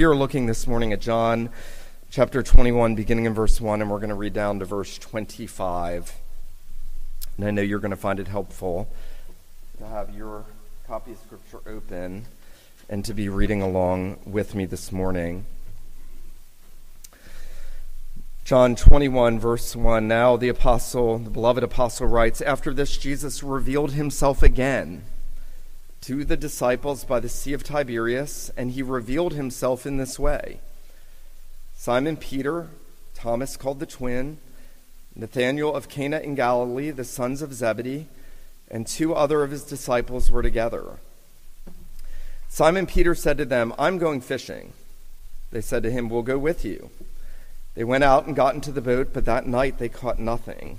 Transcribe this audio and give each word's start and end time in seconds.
We 0.00 0.06
are 0.06 0.16
looking 0.16 0.46
this 0.46 0.66
morning 0.66 0.94
at 0.94 1.00
John 1.02 1.50
chapter 2.10 2.42
21, 2.42 2.94
beginning 2.94 3.26
in 3.26 3.34
verse 3.34 3.60
1, 3.60 3.82
and 3.82 3.90
we're 3.90 3.98
going 3.98 4.08
to 4.08 4.14
read 4.14 4.32
down 4.32 4.58
to 4.60 4.64
verse 4.64 4.96
25. 4.96 6.16
And 7.36 7.46
I 7.46 7.50
know 7.50 7.60
you're 7.60 7.80
going 7.80 7.90
to 7.90 7.98
find 7.98 8.18
it 8.18 8.26
helpful 8.26 8.88
to 9.76 9.84
have 9.84 10.16
your 10.16 10.46
copy 10.86 11.12
of 11.12 11.18
Scripture 11.18 11.58
open 11.66 12.24
and 12.88 13.04
to 13.04 13.12
be 13.12 13.28
reading 13.28 13.60
along 13.60 14.20
with 14.24 14.54
me 14.54 14.64
this 14.64 14.90
morning. 14.90 15.44
John 18.42 18.76
21, 18.76 19.38
verse 19.38 19.76
1. 19.76 20.08
Now 20.08 20.34
the 20.38 20.48
apostle, 20.48 21.18
the 21.18 21.28
beloved 21.28 21.62
apostle, 21.62 22.06
writes 22.06 22.40
After 22.40 22.72
this, 22.72 22.96
Jesus 22.96 23.42
revealed 23.42 23.92
himself 23.92 24.42
again 24.42 25.04
to 26.02 26.24
the 26.24 26.36
disciples 26.36 27.04
by 27.04 27.20
the 27.20 27.28
Sea 27.28 27.52
of 27.52 27.62
Tiberias, 27.62 28.50
and 28.56 28.72
he 28.72 28.82
revealed 28.82 29.34
himself 29.34 29.86
in 29.86 29.96
this 29.96 30.18
way 30.18 30.60
Simon 31.76 32.16
Peter, 32.16 32.68
Thomas 33.14 33.56
called 33.56 33.80
the 33.80 33.86
twin, 33.86 34.38
Nathanael 35.14 35.74
of 35.74 35.88
Cana 35.88 36.18
in 36.18 36.34
Galilee, 36.34 36.90
the 36.90 37.04
sons 37.04 37.42
of 37.42 37.52
Zebedee, 37.52 38.06
and 38.70 38.86
two 38.86 39.14
other 39.14 39.42
of 39.42 39.50
his 39.50 39.64
disciples 39.64 40.30
were 40.30 40.42
together. 40.42 40.98
Simon 42.48 42.86
Peter 42.86 43.14
said 43.14 43.38
to 43.38 43.44
them, 43.44 43.72
I'm 43.78 43.98
going 43.98 44.20
fishing. 44.20 44.72
They 45.50 45.60
said 45.60 45.82
to 45.82 45.90
him, 45.90 46.08
We'll 46.08 46.22
go 46.22 46.38
with 46.38 46.64
you. 46.64 46.90
They 47.74 47.84
went 47.84 48.04
out 48.04 48.26
and 48.26 48.36
got 48.36 48.54
into 48.54 48.72
the 48.72 48.80
boat, 48.80 49.10
but 49.12 49.24
that 49.24 49.46
night 49.46 49.78
they 49.78 49.88
caught 49.88 50.18
nothing. 50.18 50.78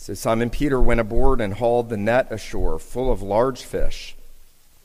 So 0.00 0.14
Simon 0.14 0.48
Peter 0.48 0.80
went 0.80 1.00
aboard 1.00 1.40
and 1.40 1.54
hauled 1.54 1.88
the 1.88 1.96
net 1.96 2.30
ashore 2.30 2.78
full 2.78 3.10
of 3.10 3.20
large 3.20 3.64
fish, 3.64 4.14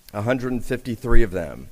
153 0.10 1.24
of 1.24 1.30
them. 1.32 1.70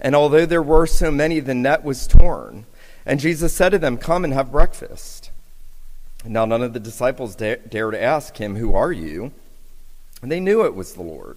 And 0.00 0.16
although 0.16 0.46
there 0.46 0.62
were 0.62 0.86
so 0.86 1.10
many, 1.10 1.40
the 1.40 1.54
net 1.54 1.84
was 1.84 2.06
torn. 2.06 2.64
And 3.04 3.20
Jesus 3.20 3.52
said 3.52 3.68
to 3.68 3.78
them, 3.78 3.98
Come 3.98 4.24
and 4.24 4.32
have 4.32 4.50
breakfast. 4.50 5.30
Now 6.24 6.46
none 6.46 6.62
of 6.62 6.72
the 6.72 6.80
disciples 6.80 7.36
dared 7.36 7.70
to 7.70 8.02
ask 8.02 8.38
him, 8.38 8.56
Who 8.56 8.74
are 8.74 8.92
you? 8.92 9.30
And 10.22 10.32
they 10.32 10.40
knew 10.40 10.64
it 10.64 10.74
was 10.74 10.94
the 10.94 11.02
Lord. 11.02 11.36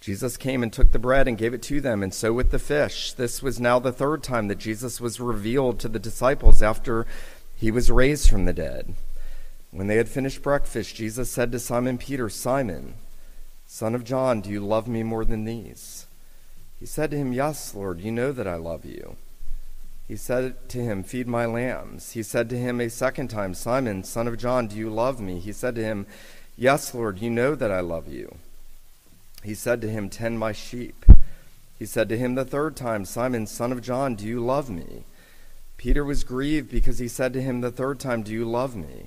Jesus 0.00 0.38
came 0.38 0.62
and 0.62 0.72
took 0.72 0.92
the 0.92 0.98
bread 0.98 1.28
and 1.28 1.36
gave 1.36 1.52
it 1.52 1.62
to 1.64 1.78
them, 1.78 2.02
and 2.02 2.12
so 2.12 2.32
with 2.32 2.50
the 2.50 2.58
fish. 2.58 3.12
This 3.12 3.42
was 3.42 3.60
now 3.60 3.78
the 3.78 3.92
third 3.92 4.22
time 4.22 4.48
that 4.48 4.58
Jesus 4.58 4.98
was 4.98 5.20
revealed 5.20 5.78
to 5.80 5.88
the 5.88 5.98
disciples 5.98 6.62
after 6.62 7.06
he 7.54 7.70
was 7.70 7.90
raised 7.90 8.30
from 8.30 8.46
the 8.46 8.54
dead. 8.54 8.94
When 9.70 9.86
they 9.86 9.96
had 9.96 10.08
finished 10.08 10.42
breakfast, 10.42 10.96
Jesus 10.96 11.30
said 11.30 11.52
to 11.52 11.58
Simon 11.58 11.96
Peter, 11.96 12.28
Simon, 12.28 12.94
son 13.66 13.94
of 13.94 14.04
John, 14.04 14.40
do 14.40 14.50
you 14.50 14.60
love 14.60 14.88
me 14.88 15.02
more 15.02 15.24
than 15.24 15.44
these? 15.44 16.06
He 16.78 16.86
said 16.86 17.10
to 17.12 17.16
him, 17.16 17.32
Yes, 17.32 17.74
Lord, 17.74 18.00
you 18.00 18.10
know 18.10 18.32
that 18.32 18.48
I 18.48 18.56
love 18.56 18.84
you. 18.84 19.16
He 20.08 20.16
said 20.16 20.68
to 20.70 20.78
him, 20.78 21.04
Feed 21.04 21.28
my 21.28 21.46
lambs. 21.46 22.12
He 22.12 22.22
said 22.24 22.48
to 22.50 22.58
him 22.58 22.80
a 22.80 22.90
second 22.90 23.28
time, 23.28 23.54
Simon, 23.54 24.02
son 24.02 24.26
of 24.26 24.38
John, 24.38 24.66
do 24.66 24.76
you 24.76 24.90
love 24.90 25.20
me? 25.20 25.38
He 25.38 25.52
said 25.52 25.76
to 25.76 25.84
him, 25.84 26.06
Yes, 26.56 26.92
Lord, 26.94 27.20
you 27.20 27.30
know 27.30 27.54
that 27.54 27.70
I 27.70 27.78
love 27.78 28.08
you. 28.08 28.38
He 29.44 29.54
said 29.54 29.80
to 29.82 29.88
him, 29.88 30.10
Tend 30.10 30.38
my 30.38 30.50
sheep. 30.50 31.04
He 31.78 31.86
said 31.86 32.08
to 32.08 32.18
him 32.18 32.34
the 32.34 32.44
third 32.44 32.76
time, 32.76 33.04
Simon, 33.04 33.46
son 33.46 33.70
of 33.70 33.82
John, 33.82 34.16
do 34.16 34.26
you 34.26 34.40
love 34.40 34.68
me? 34.68 35.04
Peter 35.76 36.04
was 36.04 36.24
grieved 36.24 36.70
because 36.70 36.98
he 36.98 37.08
said 37.08 37.32
to 37.34 37.40
him 37.40 37.60
the 37.60 37.70
third 37.70 38.00
time, 38.00 38.22
Do 38.22 38.32
you 38.32 38.44
love 38.44 38.74
me? 38.74 39.06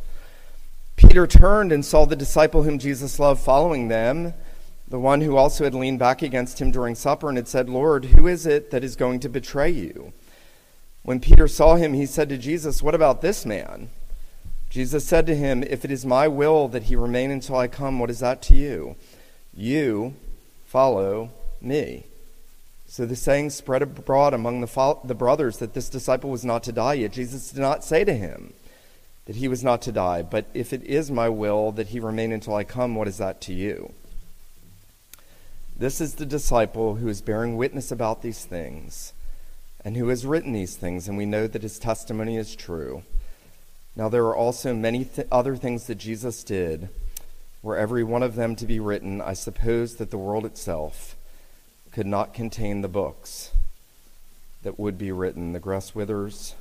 Peter 1.01 1.25
turned 1.25 1.71
and 1.71 1.83
saw 1.83 2.05
the 2.05 2.15
disciple 2.15 2.61
whom 2.61 2.77
Jesus 2.77 3.19
loved 3.19 3.41
following 3.41 3.87
them, 3.87 4.35
the 4.87 4.99
one 4.99 5.21
who 5.21 5.35
also 5.35 5.63
had 5.63 5.73
leaned 5.73 5.97
back 5.97 6.21
against 6.21 6.61
him 6.61 6.69
during 6.69 6.93
supper 6.93 7.27
and 7.27 7.37
had 7.37 7.47
said, 7.47 7.67
Lord, 7.67 8.05
who 8.05 8.27
is 8.27 8.45
it 8.45 8.69
that 8.69 8.83
is 8.83 8.95
going 8.95 9.19
to 9.21 9.29
betray 9.29 9.71
you? 9.71 10.13
When 11.01 11.19
Peter 11.19 11.47
saw 11.47 11.75
him, 11.75 11.93
he 11.93 12.05
said 12.05 12.29
to 12.29 12.37
Jesus, 12.37 12.83
What 12.83 12.93
about 12.93 13.21
this 13.21 13.47
man? 13.47 13.89
Jesus 14.69 15.03
said 15.03 15.25
to 15.25 15.35
him, 15.35 15.63
If 15.63 15.83
it 15.83 15.91
is 15.91 16.05
my 16.05 16.27
will 16.27 16.67
that 16.67 16.83
he 16.83 16.95
remain 16.95 17.31
until 17.31 17.57
I 17.57 17.67
come, 17.67 17.97
what 17.97 18.11
is 18.11 18.19
that 18.19 18.43
to 18.43 18.55
you? 18.55 18.95
You 19.53 20.13
follow 20.65 21.31
me. 21.59 22.05
So 22.85 23.07
the 23.07 23.15
saying 23.15 23.49
spread 23.49 23.81
abroad 23.81 24.35
among 24.35 24.61
the, 24.61 24.67
fo- 24.67 25.01
the 25.03 25.15
brothers 25.15 25.57
that 25.57 25.73
this 25.73 25.89
disciple 25.89 26.29
was 26.29 26.45
not 26.45 26.61
to 26.63 26.71
die 26.71 26.93
yet. 26.93 27.11
Jesus 27.11 27.49
did 27.51 27.61
not 27.61 27.83
say 27.83 28.03
to 28.03 28.13
him, 28.13 28.53
that 29.31 29.37
he 29.37 29.47
was 29.47 29.63
not 29.63 29.81
to 29.81 29.93
die. 29.93 30.21
But 30.21 30.47
if 30.53 30.73
it 30.73 30.83
is 30.83 31.09
my 31.09 31.29
will 31.29 31.71
that 31.71 31.87
he 31.87 32.01
remain 32.01 32.33
until 32.33 32.53
I 32.53 32.65
come, 32.65 32.95
what 32.95 33.07
is 33.07 33.17
that 33.19 33.39
to 33.43 33.53
you? 33.53 33.93
This 35.77 36.01
is 36.01 36.15
the 36.15 36.25
disciple 36.25 36.95
who 36.95 37.07
is 37.07 37.21
bearing 37.21 37.55
witness 37.55 37.93
about 37.93 38.21
these 38.21 38.43
things 38.43 39.13
and 39.85 39.95
who 39.95 40.09
has 40.09 40.25
written 40.25 40.51
these 40.51 40.75
things, 40.75 41.07
and 41.07 41.17
we 41.17 41.25
know 41.25 41.47
that 41.47 41.63
his 41.63 41.79
testimony 41.79 42.35
is 42.35 42.57
true. 42.57 43.03
Now, 43.95 44.09
there 44.09 44.25
are 44.25 44.35
also 44.35 44.73
many 44.73 45.05
th- 45.05 45.29
other 45.31 45.55
things 45.55 45.87
that 45.87 45.95
Jesus 45.95 46.43
did. 46.43 46.89
Were 47.63 47.77
every 47.77 48.03
one 48.03 48.23
of 48.23 48.35
them 48.35 48.57
to 48.57 48.65
be 48.65 48.81
written, 48.81 49.21
I 49.21 49.31
suppose 49.31 49.95
that 49.95 50.11
the 50.11 50.17
world 50.17 50.45
itself 50.45 51.15
could 51.93 52.05
not 52.05 52.33
contain 52.33 52.81
the 52.81 52.89
books 52.89 53.51
that 54.63 54.77
would 54.77 54.97
be 54.97 55.13
written. 55.13 55.53
The 55.53 55.59
grass 55.61 55.95
withers 55.95 56.55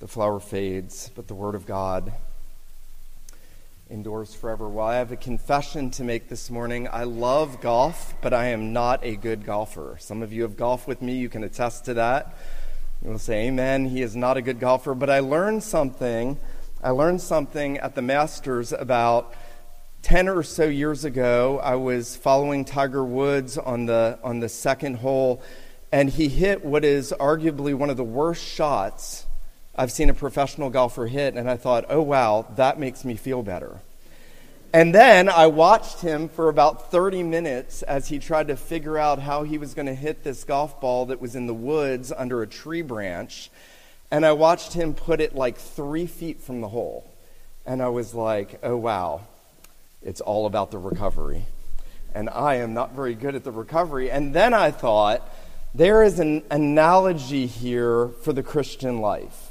the 0.00 0.08
flower 0.08 0.40
fades, 0.40 1.10
but 1.14 1.28
the 1.28 1.34
Word 1.34 1.54
of 1.54 1.66
God 1.66 2.10
endures 3.90 4.34
forever. 4.34 4.66
Well, 4.66 4.86
I 4.86 4.96
have 4.96 5.12
a 5.12 5.16
confession 5.16 5.90
to 5.92 6.04
make 6.04 6.30
this 6.30 6.48
morning. 6.48 6.88
I 6.90 7.04
love 7.04 7.60
golf, 7.60 8.14
but 8.22 8.32
I 8.32 8.46
am 8.46 8.72
not 8.72 9.04
a 9.04 9.14
good 9.16 9.44
golfer. 9.44 9.98
Some 10.00 10.22
of 10.22 10.32
you 10.32 10.42
have 10.42 10.56
golfed 10.56 10.88
with 10.88 11.02
me, 11.02 11.18
you 11.18 11.28
can 11.28 11.44
attest 11.44 11.84
to 11.84 11.94
that. 11.94 12.34
You 13.04 13.10
will 13.10 13.18
say, 13.18 13.48
Amen, 13.48 13.84
he 13.84 14.00
is 14.00 14.16
not 14.16 14.38
a 14.38 14.42
good 14.42 14.58
golfer. 14.58 14.94
But 14.94 15.10
I 15.10 15.20
learned 15.20 15.62
something. 15.62 16.40
I 16.82 16.90
learned 16.90 17.20
something 17.20 17.76
at 17.76 17.94
the 17.94 18.02
Masters 18.02 18.72
about 18.72 19.34
10 20.00 20.30
or 20.30 20.42
so 20.42 20.64
years 20.64 21.04
ago. 21.04 21.60
I 21.62 21.74
was 21.74 22.16
following 22.16 22.64
Tiger 22.64 23.04
Woods 23.04 23.58
on 23.58 23.84
the, 23.84 24.18
on 24.22 24.40
the 24.40 24.48
second 24.48 24.94
hole, 24.94 25.42
and 25.92 26.08
he 26.08 26.28
hit 26.28 26.64
what 26.64 26.86
is 26.86 27.12
arguably 27.20 27.74
one 27.74 27.90
of 27.90 27.98
the 27.98 28.04
worst 28.04 28.42
shots 28.42 29.26
I've 29.74 29.92
seen 29.92 30.10
a 30.10 30.14
professional 30.14 30.70
golfer 30.70 31.06
hit, 31.06 31.34
and 31.34 31.48
I 31.48 31.56
thought, 31.56 31.86
oh, 31.88 32.02
wow, 32.02 32.46
that 32.56 32.78
makes 32.78 33.04
me 33.04 33.14
feel 33.14 33.42
better. 33.42 33.80
And 34.72 34.94
then 34.94 35.28
I 35.28 35.48
watched 35.48 36.00
him 36.00 36.28
for 36.28 36.48
about 36.48 36.92
30 36.92 37.24
minutes 37.24 37.82
as 37.82 38.08
he 38.08 38.20
tried 38.20 38.48
to 38.48 38.56
figure 38.56 38.98
out 38.98 39.18
how 39.18 39.42
he 39.42 39.58
was 39.58 39.74
going 39.74 39.86
to 39.86 39.94
hit 39.94 40.22
this 40.22 40.44
golf 40.44 40.80
ball 40.80 41.06
that 41.06 41.20
was 41.20 41.34
in 41.34 41.46
the 41.46 41.54
woods 41.54 42.12
under 42.16 42.42
a 42.42 42.46
tree 42.46 42.82
branch. 42.82 43.50
And 44.12 44.24
I 44.24 44.32
watched 44.32 44.74
him 44.74 44.94
put 44.94 45.20
it 45.20 45.34
like 45.34 45.56
three 45.56 46.06
feet 46.06 46.40
from 46.40 46.60
the 46.60 46.68
hole. 46.68 47.10
And 47.66 47.82
I 47.82 47.88
was 47.88 48.14
like, 48.14 48.60
oh, 48.62 48.76
wow, 48.76 49.22
it's 50.02 50.20
all 50.20 50.46
about 50.46 50.70
the 50.70 50.78
recovery. 50.78 51.46
And 52.14 52.30
I 52.30 52.56
am 52.56 52.72
not 52.72 52.92
very 52.92 53.14
good 53.14 53.34
at 53.34 53.44
the 53.44 53.52
recovery. 53.52 54.10
And 54.10 54.34
then 54.34 54.54
I 54.54 54.70
thought, 54.70 55.28
there 55.74 56.02
is 56.02 56.18
an 56.18 56.44
analogy 56.50 57.46
here 57.46 58.08
for 58.22 58.32
the 58.32 58.42
Christian 58.42 59.00
life. 59.00 59.49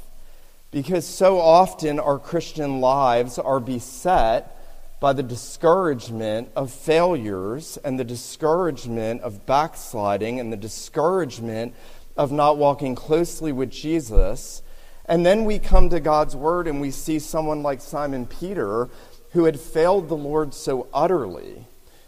Because 0.70 1.04
so 1.04 1.40
often 1.40 1.98
our 1.98 2.18
Christian 2.18 2.80
lives 2.80 3.38
are 3.38 3.58
beset 3.58 4.56
by 5.00 5.12
the 5.12 5.22
discouragement 5.22 6.50
of 6.54 6.70
failures 6.70 7.78
and 7.82 7.98
the 7.98 8.04
discouragement 8.04 9.22
of 9.22 9.46
backsliding 9.46 10.38
and 10.38 10.52
the 10.52 10.56
discouragement 10.56 11.74
of 12.16 12.30
not 12.30 12.58
walking 12.58 12.94
closely 12.94 13.50
with 13.50 13.70
Jesus. 13.70 14.62
And 15.06 15.24
then 15.24 15.44
we 15.44 15.58
come 15.58 15.88
to 15.88 15.98
God's 15.98 16.36
word 16.36 16.68
and 16.68 16.80
we 16.80 16.90
see 16.90 17.18
someone 17.18 17.62
like 17.62 17.80
Simon 17.80 18.26
Peter 18.26 18.88
who 19.32 19.44
had 19.44 19.58
failed 19.58 20.08
the 20.08 20.16
Lord 20.16 20.52
so 20.52 20.86
utterly, 20.92 21.66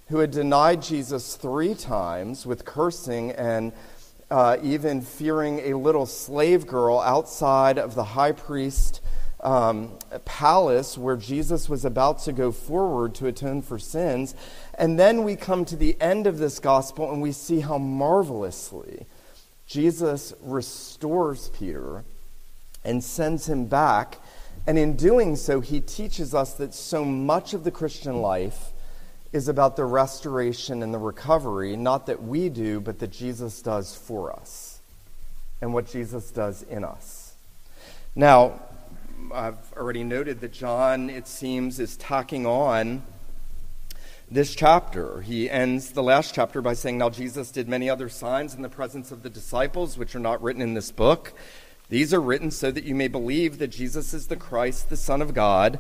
who 0.09 0.19
had 0.19 0.31
denied 0.31 0.82
Jesus 0.82 1.35
three 1.35 1.75
times 1.75 2.47
with 2.47 2.64
cursing 2.64 3.31
and 3.32 3.73
uh, 4.32 4.56
even 4.62 5.02
fearing 5.02 5.61
a 5.61 5.75
little 5.76 6.06
slave 6.06 6.67
girl 6.67 6.99
outside 7.00 7.76
of 7.76 7.94
the 7.94 8.02
high 8.02 8.32
priest 8.32 9.02
um, 9.40 9.93
palace 10.25 10.96
where 10.96 11.17
Jesus 11.17 11.69
was 11.69 11.84
about 11.84 12.20
to 12.20 12.32
go 12.32 12.50
forward 12.50 13.14
to 13.17 13.26
atone 13.26 13.61
for 13.61 13.79
sins. 13.79 14.34
And 14.79 14.99
then 14.99 15.25
we 15.25 15.37
come 15.37 15.67
to 15.67 15.76
the 15.76 16.00
end 16.00 16.26
of 16.26 16.38
this 16.38 16.61
gospel 16.61 17.12
and 17.12 17.20
we 17.20 17.32
see 17.32 17.61
how 17.61 17.76
marvelously 17.76 19.05
Jesus 19.67 20.32
restores 20.40 21.50
Peter 21.50 22.02
and 22.82 23.05
sends 23.05 23.50
him 23.50 23.67
back. 23.67 24.17
And 24.67 24.78
in 24.78 24.96
doing 24.96 25.37
so, 25.37 25.61
he 25.61 25.78
teaches 25.82 26.35
us 26.35 26.55
that 26.55 26.73
so 26.73 27.05
much 27.05 27.52
of 27.52 27.64
the 27.64 27.70
Christian 27.70 28.23
life 28.23 28.71
is 29.32 29.49
about 29.49 29.76
the 29.76 29.84
restoration 29.84 30.82
and 30.82 30.93
the 30.93 30.99
recovery, 30.99 31.76
not 31.76 32.06
that 32.06 32.23
we 32.23 32.49
do, 32.49 32.81
but 32.81 32.99
that 32.99 33.11
Jesus 33.11 33.62
does 33.62 33.94
for 33.94 34.32
us 34.32 34.81
and 35.61 35.73
what 35.73 35.87
Jesus 35.87 36.31
does 36.31 36.62
in 36.64 36.84
us. 36.84 37.34
Now, 38.14 38.61
I've 39.32 39.73
already 39.75 40.05
noted 40.05 40.40
that 40.40 40.52
John, 40.52 41.08
it 41.08 41.26
seems, 41.26 41.81
is 41.81 41.96
tacking 41.96 42.44
on 42.44 43.02
this 44.31 44.55
chapter. 44.55 45.23
He 45.23 45.49
ends 45.49 45.93
the 45.93 46.02
last 46.02 46.35
chapter 46.35 46.61
by 46.61 46.75
saying, 46.75 46.99
Now 46.99 47.08
Jesus 47.08 47.50
did 47.50 47.69
many 47.69 47.88
other 47.88 48.08
signs 48.08 48.55
in 48.55 48.62
the 48.62 48.69
presence 48.69 49.12
of 49.12 49.23
the 49.23 49.31
disciples, 49.31 49.96
which 49.96 50.14
are 50.14 50.20
not 50.20 50.43
written 50.43 50.62
in 50.62 50.75
this 50.75 50.90
book. 50.90 51.32
These 51.88 52.14
are 52.14 52.20
written 52.20 52.50
so 52.50 52.70
that 52.70 52.85
you 52.85 52.94
may 52.94 53.08
believe 53.08 53.58
that 53.58 53.69
Jesus 53.69 54.14
is 54.14 54.28
the 54.28 54.37
Christ, 54.37 54.88
the 54.88 54.96
Son 54.96 55.20
of 55.20 55.35
God, 55.35 55.78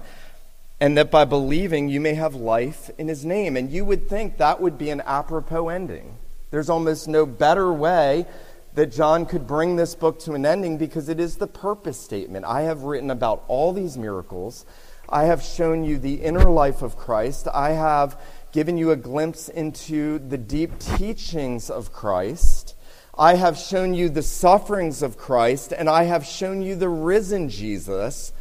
and 0.82 0.98
that 0.98 1.12
by 1.12 1.24
believing 1.24 1.88
you 1.88 2.00
may 2.00 2.14
have 2.14 2.34
life 2.34 2.90
in 2.98 3.06
his 3.06 3.24
name. 3.24 3.56
And 3.56 3.70
you 3.70 3.84
would 3.84 4.08
think 4.08 4.38
that 4.38 4.60
would 4.60 4.76
be 4.76 4.90
an 4.90 5.00
apropos 5.02 5.68
ending. 5.68 6.18
There's 6.50 6.68
almost 6.68 7.06
no 7.06 7.24
better 7.24 7.72
way 7.72 8.26
that 8.74 8.90
John 8.90 9.24
could 9.24 9.46
bring 9.46 9.76
this 9.76 9.94
book 9.94 10.18
to 10.22 10.32
an 10.32 10.44
ending 10.44 10.78
because 10.78 11.08
it 11.08 11.20
is 11.20 11.36
the 11.36 11.46
purpose 11.46 12.00
statement. 12.00 12.46
I 12.46 12.62
have 12.62 12.82
written 12.82 13.12
about 13.12 13.44
all 13.46 13.72
these 13.72 13.96
miracles. 13.96 14.66
I 15.08 15.26
have 15.26 15.40
shown 15.40 15.84
you 15.84 15.98
the 15.98 16.16
inner 16.20 16.50
life 16.50 16.82
of 16.82 16.96
Christ. 16.96 17.46
I 17.54 17.74
have 17.74 18.20
given 18.50 18.76
you 18.76 18.90
a 18.90 18.96
glimpse 18.96 19.48
into 19.48 20.18
the 20.18 20.38
deep 20.38 20.80
teachings 20.80 21.70
of 21.70 21.92
Christ. 21.92 22.74
I 23.16 23.36
have 23.36 23.56
shown 23.56 23.94
you 23.94 24.08
the 24.08 24.22
sufferings 24.22 25.00
of 25.00 25.16
Christ, 25.16 25.72
and 25.72 25.88
I 25.88 26.04
have 26.04 26.26
shown 26.26 26.60
you 26.60 26.74
the 26.74 26.88
risen 26.88 27.50
Jesus 27.50 28.32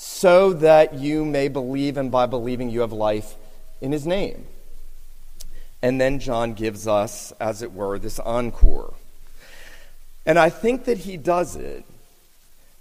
so 0.00 0.52
that 0.52 0.94
you 0.94 1.24
may 1.24 1.48
believe, 1.48 1.96
and 1.96 2.08
by 2.08 2.24
believing, 2.24 2.70
you 2.70 2.82
have 2.82 2.92
life 2.92 3.34
in 3.80 3.90
his 3.90 4.06
name. 4.06 4.46
And 5.82 6.00
then 6.00 6.20
John 6.20 6.54
gives 6.54 6.86
us, 6.86 7.32
as 7.40 7.62
it 7.62 7.72
were, 7.72 7.98
this 7.98 8.20
encore. 8.20 8.94
And 10.24 10.38
I 10.38 10.50
think 10.50 10.84
that 10.84 10.98
he 10.98 11.16
does 11.16 11.56
it 11.56 11.84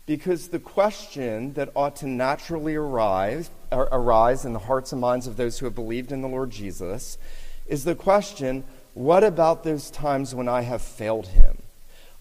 because 0.05 0.49
the 0.49 0.59
question 0.59 1.53
that 1.53 1.71
ought 1.75 1.95
to 1.97 2.07
naturally 2.07 2.75
arise, 2.75 3.49
arise 3.71 4.45
in 4.45 4.53
the 4.53 4.59
hearts 4.59 4.91
and 4.91 5.01
minds 5.01 5.25
of 5.25 5.37
those 5.37 5.57
who 5.57 5.65
have 5.65 5.73
believed 5.73 6.11
in 6.11 6.21
the 6.21 6.27
Lord 6.27 6.51
Jesus 6.51 7.17
is 7.65 7.83
the 7.83 7.95
question 7.95 8.63
what 8.93 9.23
about 9.23 9.63
those 9.63 9.89
times 9.89 10.35
when 10.35 10.47
I 10.47 10.61
have 10.61 10.83
failed 10.83 11.29
him? 11.29 11.57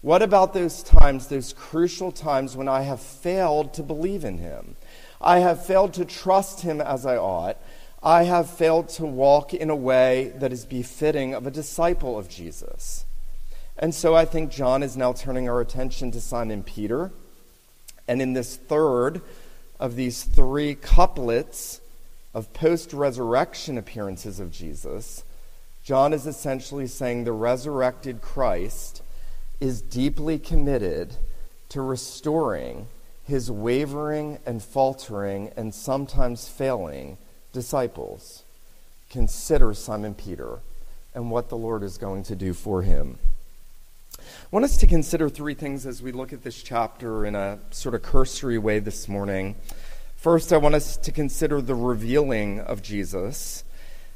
What 0.01 0.23
about 0.23 0.55
those 0.55 0.81
times, 0.81 1.27
those 1.27 1.53
crucial 1.53 2.11
times 2.11 2.57
when 2.57 2.67
I 2.67 2.81
have 2.81 2.99
failed 2.99 3.75
to 3.75 3.83
believe 3.83 4.25
in 4.25 4.39
him? 4.39 4.75
I 5.21 5.39
have 5.39 5.65
failed 5.65 5.93
to 5.95 6.05
trust 6.05 6.61
him 6.61 6.79
as 6.81 7.05
I 7.05 7.17
ought. 7.17 7.57
I 8.03 8.23
have 8.23 8.49
failed 8.49 8.89
to 8.89 9.05
walk 9.05 9.53
in 9.53 9.69
a 9.69 9.75
way 9.75 10.33
that 10.37 10.53
is 10.53 10.65
befitting 10.65 11.33
of 11.33 11.47
a 11.47 11.51
disciple 11.51 12.17
of 12.17 12.29
Jesus. 12.29 13.05
And 13.77 13.93
so 13.93 14.15
I 14.15 14.25
think 14.25 14.51
John 14.51 14.83
is 14.83 14.95
now 14.95 15.13
turning 15.13 15.49
our 15.49 15.61
attention 15.61 16.11
to 16.11 16.21
Simon 16.21 16.63
Peter. 16.63 17.11
And 18.07 18.21
in 18.21 18.33
this 18.33 18.55
third 18.55 19.21
of 19.79 19.95
these 19.95 20.23
three 20.23 20.75
couplets 20.75 21.81
of 22.33 22.53
post 22.53 22.93
resurrection 22.93 23.77
appearances 23.77 24.39
of 24.39 24.51
Jesus, 24.51 25.23
John 25.83 26.13
is 26.13 26.27
essentially 26.27 26.87
saying 26.87 27.23
the 27.23 27.31
resurrected 27.31 28.21
Christ 28.21 29.01
is 29.59 29.81
deeply 29.81 30.37
committed 30.37 31.15
to 31.69 31.81
restoring 31.81 32.87
his 33.27 33.51
wavering 33.51 34.39
and 34.45 34.63
faltering 34.63 35.51
and 35.57 35.75
sometimes 35.75 36.47
failing 36.47 37.17
disciples. 37.51 38.43
Consider 39.09 39.73
Simon 39.73 40.15
Peter 40.15 40.59
and 41.13 41.29
what 41.29 41.49
the 41.49 41.57
Lord 41.57 41.83
is 41.83 41.97
going 41.97 42.23
to 42.23 42.35
do 42.35 42.53
for 42.53 42.83
him. 42.83 43.19
I 44.17 44.49
want 44.51 44.65
us 44.65 44.77
to 44.77 44.87
consider 44.87 45.29
three 45.29 45.53
things 45.53 45.85
as 45.85 46.01
we 46.01 46.11
look 46.11 46.31
at 46.31 46.43
this 46.43 46.63
chapter 46.63 47.25
in 47.25 47.35
a 47.35 47.59
sort 47.71 47.95
of 47.95 48.01
cursory 48.01 48.57
way 48.57 48.79
this 48.79 49.07
morning. 49.07 49.55
First, 50.15 50.53
I 50.53 50.57
want 50.57 50.75
us 50.75 50.95
to 50.97 51.11
consider 51.11 51.61
the 51.61 51.75
revealing 51.75 52.61
of 52.61 52.81
Jesus. 52.81 53.63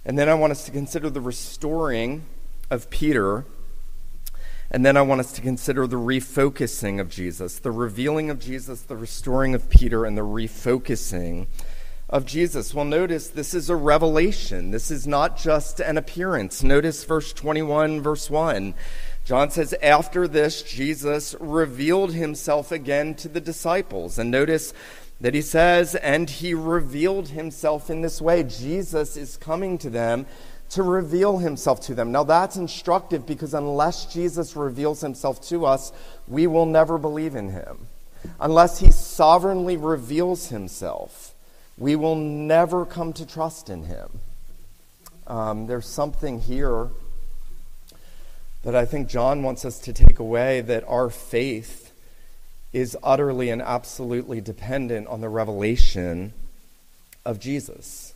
And 0.06 0.18
then 0.18 0.30
I 0.30 0.34
want 0.34 0.52
us 0.52 0.66
to 0.66 0.72
consider 0.72 1.10
the 1.10 1.22
restoring 1.22 2.24
of 2.69 2.90
Peter. 2.90 3.46
And 4.74 4.86
then 4.86 4.96
I 4.96 5.02
want 5.02 5.20
us 5.20 5.34
to 5.34 5.42
consider 5.42 5.86
the 5.86 5.98
refocusing 5.98 7.02
of 7.02 7.10
Jesus, 7.10 7.60
the 7.60 7.72
revealing 7.72 8.30
of 8.30 8.40
Jesus, 8.40 8.82
the 8.82 8.96
restoring 8.96 9.54
of 9.54 9.70
Peter, 9.70 10.06
and 10.06 10.18
the 10.18 10.22
refocusing 10.22 11.48
of 12.08 12.25
Jesus. 12.25 12.74
Well, 12.74 12.86
notice 12.86 13.28
this 13.28 13.54
is 13.54 13.70
a 13.70 13.75
revelation. 13.75 14.72
This 14.72 14.90
is 14.90 15.06
not 15.06 15.38
just 15.38 15.82
an 15.82 15.98
appearance. 15.98 16.63
Notice 16.63 17.04
verse 17.04 17.34
21, 17.34 18.00
verse 18.00 18.30
1. 18.30 18.74
John 19.25 19.51
says, 19.51 19.75
After 19.84 20.25
this, 20.25 20.63
Jesus 20.63 21.36
revealed 21.42 22.13
himself 22.13 22.72
again 22.72 23.13
to 23.16 23.28
the 23.28 23.42
disciples. 23.42 24.18
And 24.18 24.32
notice 24.32 24.74
that 25.20 25.34
he 25.34 25.42
says, 25.42 25.96
And 25.96 26.30
he 26.30 26.54
revealed 26.54 27.28
himself 27.28 27.90
in 27.90 28.01
this 28.01 28.22
way. 28.22 28.44
Jesus 28.44 29.18
is 29.18 29.36
coming 29.36 29.78
to 29.80 29.90
them 29.90 30.25
to 30.72 30.84
reveal 30.84 31.38
himself 31.38 31.82
to 31.82 31.96
them. 31.96 32.12
Now, 32.12 32.24
that's 32.24 32.56
instructive 32.56 33.25
because 33.25 33.54
unless 33.54 34.12
Jesus 34.12 34.56
reveals 34.56 35.01
himself 35.01 35.42
to 35.50 35.66
us, 35.66 35.92
we 36.28 36.48
will 36.48 36.66
never 36.66 36.98
believe 36.98 37.36
in 37.36 37.50
him. 37.50 37.88
Unless 38.40 38.80
he 38.80 38.92
sovereignly 38.92 39.75
reveals 39.75 40.48
himself, 40.48 41.34
we 41.78 41.96
will 41.96 42.16
never 42.16 42.86
come 42.86 43.12
to 43.13 43.25
trust 43.25 43.70
in 43.70 43.84
him. 43.84 44.20
Um, 45.28 45.68
there's 45.68 45.88
something 45.88 46.40
here 46.40 46.90
that 48.63 48.75
I 48.75 48.86
think 48.86 49.10
John 49.10 49.44
wants 49.44 49.66
us 49.66 49.80
to 49.80 49.94
take 49.94 50.20
away 50.20 50.62
that 50.62 50.84
our 50.88 51.10
faith 51.10 51.92
is 52.72 52.98
utterly 53.04 53.50
and 53.50 53.62
absolutely 53.62 54.40
dependent 54.40 55.08
on 55.08 55.20
the 55.20 55.30
revelation 55.30 56.32
of 57.25 57.40
Jesus. 57.40 58.13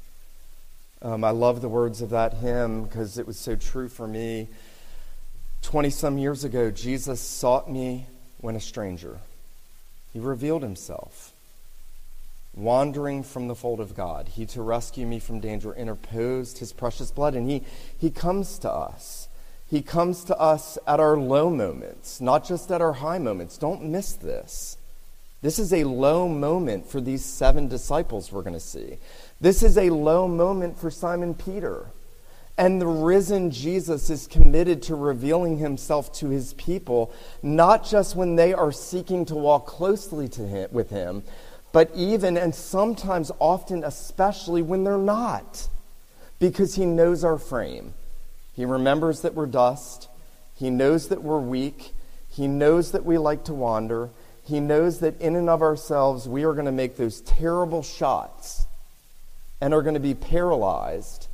Um, 1.06 1.24
I 1.24 1.30
love 1.30 1.62
the 1.62 1.70
words 1.70 2.02
of 2.02 2.10
that 2.10 2.34
hymn 2.34 2.86
because 2.86 3.20
it 3.20 3.28
was 3.28 3.38
so 3.38 3.56
true 3.56 3.90
for 3.90 4.08
me. 4.08 4.48
20 5.62 5.92
some 5.92 6.18
years 6.18 6.44
ago, 6.44 6.72
Jesus 6.72 7.22
sought 7.22 7.70
me 7.70 8.08
when 8.42 8.56
a 8.56 8.60
stranger. 8.60 9.20
He 10.14 10.20
revealed 10.20 10.64
himself, 10.64 11.32
wandering 12.56 13.22
from 13.22 13.48
the 13.48 13.54
fold 13.54 13.80
of 13.80 13.96
God. 13.96 14.30
He, 14.30 14.48
to 14.48 14.64
rescue 14.64 15.06
me 15.06 15.20
from 15.20 15.40
danger, 15.40 15.76
interposed 15.76 16.58
his 16.58 16.74
precious 16.74 17.12
blood, 17.12 17.36
and 17.36 17.48
he, 17.48 17.62
he 17.96 18.10
comes 18.10 18.58
to 18.58 18.72
us. 18.72 19.28
He 19.70 19.84
comes 19.84 20.24
to 20.24 20.40
us 20.40 20.80
at 20.88 21.00
our 21.00 21.18
low 21.18 21.52
moments, 21.52 22.20
not 22.20 22.48
just 22.48 22.72
at 22.72 22.82
our 22.82 22.94
high 22.94 23.20
moments. 23.20 23.60
Don't 23.60 23.84
miss 23.84 24.14
this. 24.14 24.76
This 25.44 25.60
is 25.60 25.72
a 25.72 25.84
low 25.84 26.28
moment 26.28 26.90
for 26.90 27.00
these 27.00 27.24
seven 27.24 27.68
disciples 27.68 28.32
we're 28.32 28.42
going 28.42 28.54
to 28.54 28.60
see. 28.60 28.98
This 29.42 29.63
is 29.63 29.77
a 29.77 29.89
low 29.89 30.27
moment 30.27 30.80
for 30.80 30.89
Simon 30.89 31.34
Peter. 31.34 31.88
And 32.58 32.80
the 32.80 32.88
risen 32.88 33.51
Jesus 33.51 34.10
is 34.10 34.27
committed 34.27 34.82
to 34.84 34.96
revealing 34.96 35.58
himself 35.58 36.13
to 36.13 36.30
his 36.30 36.54
people, 36.54 37.12
not 37.44 37.86
just 37.86 38.15
when 38.15 38.38
they 38.38 38.54
are 38.54 38.72
seeking 38.72 39.25
to 39.25 39.36
walk 39.36 39.68
closely 39.68 40.30
to 40.30 40.48
him, 40.48 40.70
with 40.72 40.89
him, 40.89 41.24
but 41.75 41.92
even 41.94 42.38
and 42.38 42.56
sometimes, 42.56 43.34
often, 43.38 43.84
especially 43.84 44.62
when 44.62 44.86
they're 44.86 44.98
not, 44.98 45.68
because 46.39 46.75
He 46.75 46.86
knows 46.86 47.25
our 47.25 47.38
frame. 47.38 47.94
He 48.54 48.63
remembers 48.63 49.24
that 49.24 49.34
we're 49.34 49.46
dust, 49.46 50.08
He 50.56 50.70
knows 50.70 51.10
that 51.10 51.22
we're 51.22 51.42
weak, 51.42 51.92
He 52.30 52.48
knows 52.48 52.94
that 52.94 53.04
we 53.04 53.18
like 53.18 53.44
to 53.44 53.54
wander, 53.54 54.10
He 54.46 54.62
knows 54.62 55.00
that 55.00 55.20
in 55.20 55.36
and 55.36 55.50
of 55.50 55.62
ourselves 55.62 56.30
we 56.30 56.46
are 56.46 56.54
going 56.54 56.65
to 56.65 56.72
make 56.72 56.96
those 56.96 57.20
terrible 57.20 57.84
shots 57.84 58.68
and 59.62 59.74
are 59.74 59.82
going 59.82 59.94
to 59.96 60.00
be 60.00 60.14
paralyzed 60.14 61.28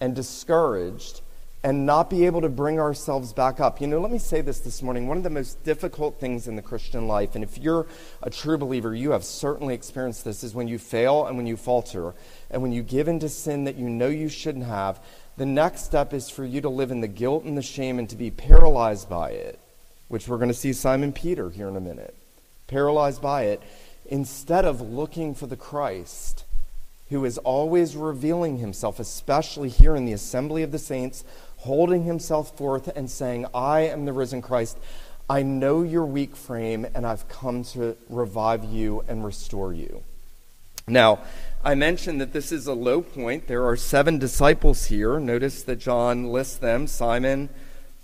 and 0.00 0.14
discouraged 0.14 1.20
and 1.66 1.84
not 1.84 2.08
be 2.08 2.26
able 2.26 2.40
to 2.40 2.48
bring 2.48 2.78
ourselves 2.78 3.32
back 3.32 3.58
up. 3.58 3.80
You 3.80 3.88
know, 3.88 4.00
let 4.00 4.12
me 4.12 4.18
say 4.18 4.40
this 4.40 4.60
this 4.60 4.82
morning. 4.82 5.08
One 5.08 5.16
of 5.16 5.24
the 5.24 5.30
most 5.30 5.64
difficult 5.64 6.20
things 6.20 6.46
in 6.46 6.54
the 6.54 6.62
Christian 6.62 7.08
life, 7.08 7.34
and 7.34 7.42
if 7.42 7.58
you're 7.58 7.86
a 8.22 8.30
true 8.30 8.56
believer, 8.56 8.94
you 8.94 9.10
have 9.10 9.24
certainly 9.24 9.74
experienced 9.74 10.24
this, 10.24 10.44
is 10.44 10.54
when 10.54 10.68
you 10.68 10.78
fail 10.78 11.26
and 11.26 11.36
when 11.36 11.46
you 11.46 11.56
falter 11.56 12.14
and 12.52 12.62
when 12.62 12.70
you 12.70 12.84
give 12.84 13.08
into 13.08 13.28
sin 13.28 13.64
that 13.64 13.74
you 13.74 13.88
know 13.88 14.06
you 14.06 14.28
shouldn't 14.28 14.66
have. 14.66 15.00
The 15.38 15.44
next 15.46 15.84
step 15.84 16.14
is 16.14 16.30
for 16.30 16.44
you 16.44 16.60
to 16.60 16.68
live 16.68 16.92
in 16.92 17.00
the 17.00 17.08
guilt 17.08 17.42
and 17.42 17.58
the 17.58 17.62
shame 17.62 17.98
and 17.98 18.08
to 18.10 18.16
be 18.16 18.30
paralyzed 18.30 19.08
by 19.08 19.30
it, 19.30 19.58
which 20.06 20.28
we're 20.28 20.38
going 20.38 20.48
to 20.48 20.54
see 20.54 20.72
Simon 20.72 21.12
Peter 21.12 21.50
here 21.50 21.68
in 21.68 21.74
a 21.74 21.80
minute. 21.80 22.14
Paralyzed 22.68 23.20
by 23.20 23.42
it, 23.42 23.60
instead 24.06 24.64
of 24.64 24.80
looking 24.80 25.34
for 25.34 25.48
the 25.48 25.56
Christ 25.56 26.44
who 27.10 27.24
is 27.24 27.38
always 27.38 27.96
revealing 27.96 28.58
himself, 28.58 28.98
especially 28.98 29.68
here 29.68 29.94
in 29.94 30.04
the 30.04 30.12
assembly 30.12 30.62
of 30.62 30.72
the 30.72 30.78
saints 30.78 31.24
holding 31.58 32.04
himself 32.04 32.56
forth 32.56 32.88
and 32.96 33.10
saying, 33.10 33.46
I 33.54 33.80
am 33.80 34.04
the 34.04 34.12
risen 34.12 34.42
Christ. 34.42 34.78
I 35.28 35.42
know 35.42 35.82
your 35.82 36.04
weak 36.04 36.36
frame, 36.36 36.86
and 36.94 37.04
I've 37.06 37.28
come 37.28 37.64
to 37.64 37.96
revive 38.08 38.64
you 38.64 39.04
and 39.08 39.24
restore 39.24 39.72
you. 39.72 40.02
Now, 40.86 41.20
I 41.64 41.74
mentioned 41.74 42.20
that 42.20 42.32
this 42.32 42.52
is 42.52 42.68
a 42.68 42.72
low 42.72 43.02
point. 43.02 43.48
There 43.48 43.66
are 43.66 43.76
seven 43.76 44.18
disciples 44.20 44.86
here. 44.86 45.18
Notice 45.18 45.64
that 45.64 45.76
John 45.76 46.30
lists 46.30 46.56
them 46.56 46.86
Simon, 46.86 47.48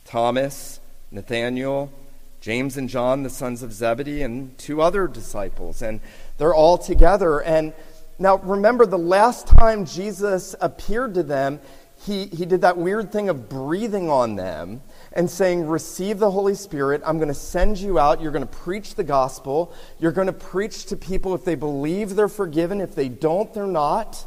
Thomas, 0.04 0.80
Nathaniel, 1.12 1.92
James 2.40 2.76
and 2.76 2.88
John, 2.88 3.23
the 3.23 3.30
sons 3.30 3.62
of 3.62 3.73
Zebedee, 3.73 4.23
and 4.23 4.59
two 4.59 4.82
other 4.82 5.06
disciples. 5.06 5.80
And 5.80 6.00
they're 6.38 6.54
all 6.54 6.76
together. 6.76 7.38
And 7.38 7.73
now 8.19 8.37
remember, 8.38 8.87
the 8.87 8.99
last 8.99 9.47
time 9.47 9.85
Jesus 9.85 10.54
appeared 10.61 11.14
to 11.14 11.23
them, 11.23 11.61
he, 12.04 12.26
he 12.26 12.47
did 12.47 12.62
that 12.62 12.76
weird 12.76 13.12
thing 13.12 13.28
of 13.28 13.49
breathing 13.49 14.11
on 14.11 14.35
them 14.35 14.83
and 15.12 15.31
saying, 15.31 15.66
Receive 15.66 16.19
the 16.19 16.31
Holy 16.31 16.54
Spirit. 16.54 17.00
I'm 17.04 17.19
going 17.19 17.28
to 17.28 17.35
send 17.35 17.78
you 17.78 17.99
out. 17.99 18.21
You're 18.21 18.33
going 18.33 18.47
to 18.47 18.57
preach 18.57 18.97
the 18.97 19.04
gospel. 19.04 19.73
You're 20.00 20.12
going 20.12 20.26
to 20.26 20.33
preach 20.33 20.87
to 20.87 20.97
people. 20.97 21.35
If 21.35 21.45
they 21.45 21.54
believe, 21.54 22.16
they're 22.16 22.28
forgiven. 22.28 22.81
If 22.81 22.95
they 22.95 23.09
don't, 23.09 23.52
they're 23.54 23.66
not. 23.66 24.26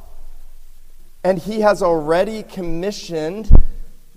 And 1.24 1.38
he 1.38 1.62
has 1.62 1.84
already 1.84 2.44
commissioned 2.44 3.52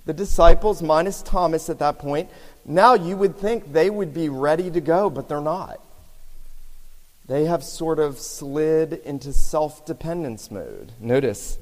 the 0.05 0.13
disciples, 0.13 0.83
minus 0.83 1.23
Thomas 1.23 1.69
at 1.69 1.81
that 1.81 1.99
point. 1.99 2.31
Now 2.65 2.95
you 2.95 3.17
would 3.17 3.37
think 3.37 3.73
they 3.73 3.91
would 3.91 4.15
be 4.15 4.29
ready 4.29 4.71
to 4.71 4.81
go, 4.81 5.11
but 5.11 5.29
they're 5.29 5.41
not. 5.41 5.81
They 7.29 7.45
have 7.45 7.63
sort 7.63 7.99
of 7.99 8.19
slid 8.19 8.95
into 9.05 9.33
self 9.33 9.85
dependence 9.85 10.51
mode. 10.51 10.93
Notice 10.99 11.59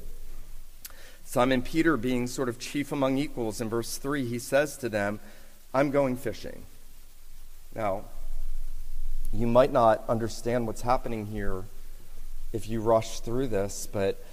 Simon 1.25 1.61
Peter, 1.61 1.96
being 1.96 2.28
sort 2.28 2.49
of 2.49 2.61
chief 2.61 2.92
among 2.92 3.18
equals, 3.18 3.61
in 3.61 3.68
verse 3.68 3.99
3, 3.99 4.25
he 4.25 4.38
says 4.38 4.76
to 4.78 4.88
them, 4.88 5.18
I'm 5.75 5.90
going 5.90 6.16
fishing. 6.16 6.62
Now, 7.75 8.04
you 9.32 9.49
might 9.49 9.73
not 9.73 10.04
understand 10.08 10.68
what's 10.68 10.82
happening 10.82 11.26
here 11.26 11.64
if 12.52 12.68
you 12.68 12.80
rush 12.80 13.18
through 13.20 13.49
this, 13.49 13.88
but 13.92 14.25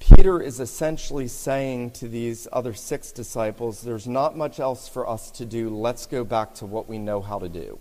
Peter 0.00 0.40
is 0.40 0.60
essentially 0.60 1.28
saying 1.28 1.90
to 1.90 2.08
these 2.08 2.48
other 2.52 2.72
six 2.72 3.12
disciples, 3.12 3.82
There's 3.82 4.06
not 4.06 4.34
much 4.34 4.58
else 4.58 4.88
for 4.88 5.06
us 5.06 5.30
to 5.32 5.44
do. 5.44 5.68
Let's 5.68 6.06
go 6.06 6.24
back 6.24 6.54
to 6.54 6.66
what 6.66 6.88
we 6.88 6.98
know 6.98 7.20
how 7.20 7.38
to 7.38 7.50
do. 7.50 7.78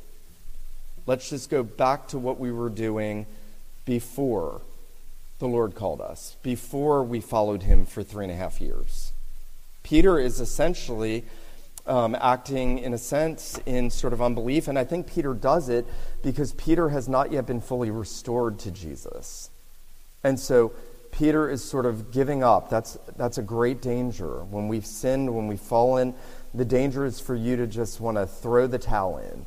Let's 1.08 1.30
just 1.30 1.50
go 1.50 1.64
back 1.64 2.10
to 2.10 2.20
what 2.20 2.38
we 2.38 2.52
were 2.52 2.70
doing 2.70 3.28
before 3.86 4.62
the 5.40 5.48
Lord 5.48 5.74
called 5.74 6.02
us, 6.02 6.36
before 6.44 7.02
we 7.02 7.22
followed 7.22 7.64
him 7.64 7.86
for 7.86 8.04
three 8.04 8.26
and 8.26 8.34
a 8.34 8.36
half 8.36 8.60
years. 8.60 9.14
Peter 9.84 10.20
is 10.20 10.42
essentially 10.42 11.24
um, 11.86 12.14
acting, 12.20 12.80
in 12.80 12.94
a 12.94 12.98
sense, 12.98 13.58
in 13.66 13.90
sort 13.90 14.12
of 14.12 14.22
unbelief, 14.22 14.68
and 14.68 14.78
I 14.78 14.84
think 14.84 15.08
Peter 15.08 15.34
does 15.34 15.70
it 15.70 15.86
because 16.24 16.52
Peter 16.54 16.90
has 16.90 17.08
not 17.08 17.32
yet 17.32 17.46
been 17.46 17.62
fully 17.62 17.90
restored 17.90 18.60
to 18.60 18.72
Jesus. 18.72 19.50
And 20.26 20.38
so 20.38 20.74
Peter 21.12 21.50
is 21.50 21.64
sort 21.64 21.86
of 21.86 22.12
giving 22.12 22.44
up. 22.44 22.70
That's, 22.70 22.98
that's 23.16 23.38
a 23.38 23.44
great 23.44 23.82
danger. 23.82 24.44
When 24.44 24.68
we've 24.68 24.86
sinned, 24.86 25.34
when 25.34 25.48
we've 25.48 25.58
fallen, 25.58 26.16
the 26.54 26.66
danger 26.66 27.06
is 27.06 27.22
for 27.22 27.34
you 27.34 27.56
to 27.56 27.66
just 27.66 28.02
want 28.02 28.18
to 28.18 28.28
throw 28.28 28.68
the 28.68 28.78
towel 28.78 29.20
in 29.20 29.46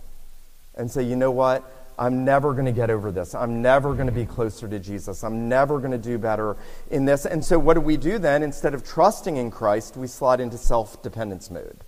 and 0.75 0.91
say, 0.91 1.03
you 1.03 1.17
know 1.17 1.31
what? 1.31 1.65
I'm 1.99 2.25
never 2.25 2.55
going 2.55 2.65
to 2.65 2.73
get 2.73 2.89
over 2.89 3.13
this. 3.13 3.35
I'm 3.35 3.61
never 3.61 3.93
going 3.93 4.07
to 4.07 4.13
be 4.13 4.25
closer 4.25 4.67
to 4.67 4.79
Jesus. 4.79 5.23
I'm 5.23 5.51
never 5.51 5.79
going 5.79 5.91
to 5.91 5.99
do 5.99 6.17
better 6.17 6.57
in 6.91 7.05
this. 7.05 7.27
And 7.27 7.45
so, 7.45 7.59
what 7.59 7.75
do 7.75 7.83
we 7.83 7.99
do 7.99 8.19
then? 8.19 8.43
Instead 8.43 8.73
of 8.73 8.83
trusting 8.83 9.37
in 9.37 9.51
Christ, 9.51 9.99
we 9.99 10.07
slide 10.07 10.41
into 10.41 10.57
self 10.57 11.03
dependence 11.03 11.51
mode. 11.51 11.85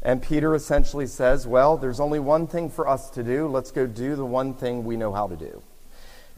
And 0.00 0.22
Peter 0.22 0.54
essentially 0.54 1.06
says, 1.06 1.46
Well, 1.46 1.76
there's 1.76 2.00
only 2.00 2.18
one 2.18 2.46
thing 2.46 2.70
for 2.70 2.88
us 2.88 3.10
to 3.10 3.22
do. 3.22 3.46
Let's 3.46 3.70
go 3.70 3.86
do 3.86 4.16
the 4.16 4.24
one 4.24 4.54
thing 4.54 4.84
we 4.84 4.96
know 4.96 5.12
how 5.12 5.26
to 5.26 5.36
do. 5.36 5.62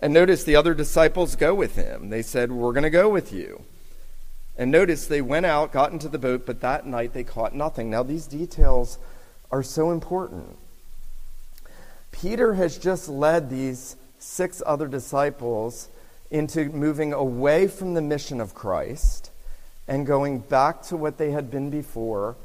And 0.00 0.12
notice 0.12 0.42
the 0.42 0.56
other 0.56 0.74
disciples 0.74 1.36
go 1.36 1.54
with 1.54 1.76
him. 1.76 2.10
They 2.10 2.22
said, 2.22 2.50
We're 2.50 2.72
going 2.72 2.82
to 2.82 2.90
go 2.90 3.08
with 3.08 3.32
you. 3.32 3.62
And 4.56 4.72
notice 4.72 5.06
they 5.06 5.22
went 5.22 5.46
out, 5.46 5.70
got 5.70 5.92
into 5.92 6.08
the 6.08 6.18
boat, 6.18 6.44
but 6.44 6.60
that 6.62 6.84
night 6.84 7.12
they 7.12 7.22
caught 7.22 7.54
nothing. 7.54 7.90
Now, 7.90 8.02
these 8.02 8.26
details 8.26 8.98
are 9.52 9.62
so 9.62 9.92
important. 9.92 10.56
Peter 12.20 12.54
has 12.54 12.78
just 12.78 13.08
led 13.08 13.48
these 13.48 13.96
six 14.18 14.60
other 14.66 14.88
disciples 14.88 15.88
into 16.30 16.64
moving 16.64 17.12
away 17.12 17.68
from 17.68 17.94
the 17.94 18.02
mission 18.02 18.40
of 18.40 18.54
Christ 18.54 19.30
and 19.86 20.06
going 20.06 20.40
back 20.40 20.82
to 20.84 20.96
what 20.96 21.16
they 21.16 21.30
had 21.30 21.50
been 21.50 21.70
before. 21.70 22.36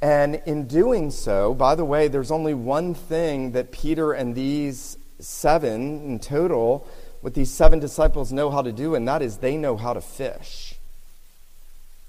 And 0.00 0.42
in 0.46 0.66
doing 0.66 1.10
so, 1.10 1.52
by 1.54 1.74
the 1.74 1.84
way, 1.84 2.08
there's 2.08 2.30
only 2.30 2.54
one 2.54 2.94
thing 2.94 3.52
that 3.52 3.70
Peter 3.70 4.12
and 4.12 4.34
these 4.34 4.96
seven 5.20 6.02
in 6.04 6.18
total, 6.18 6.88
what 7.20 7.34
these 7.34 7.52
seven 7.52 7.78
disciples 7.78 8.32
know 8.32 8.50
how 8.50 8.62
to 8.62 8.72
do, 8.72 8.94
and 8.94 9.06
that 9.06 9.22
is 9.22 9.36
they 9.36 9.56
know 9.56 9.76
how 9.76 9.92
to 9.92 10.00
fish. 10.00 10.74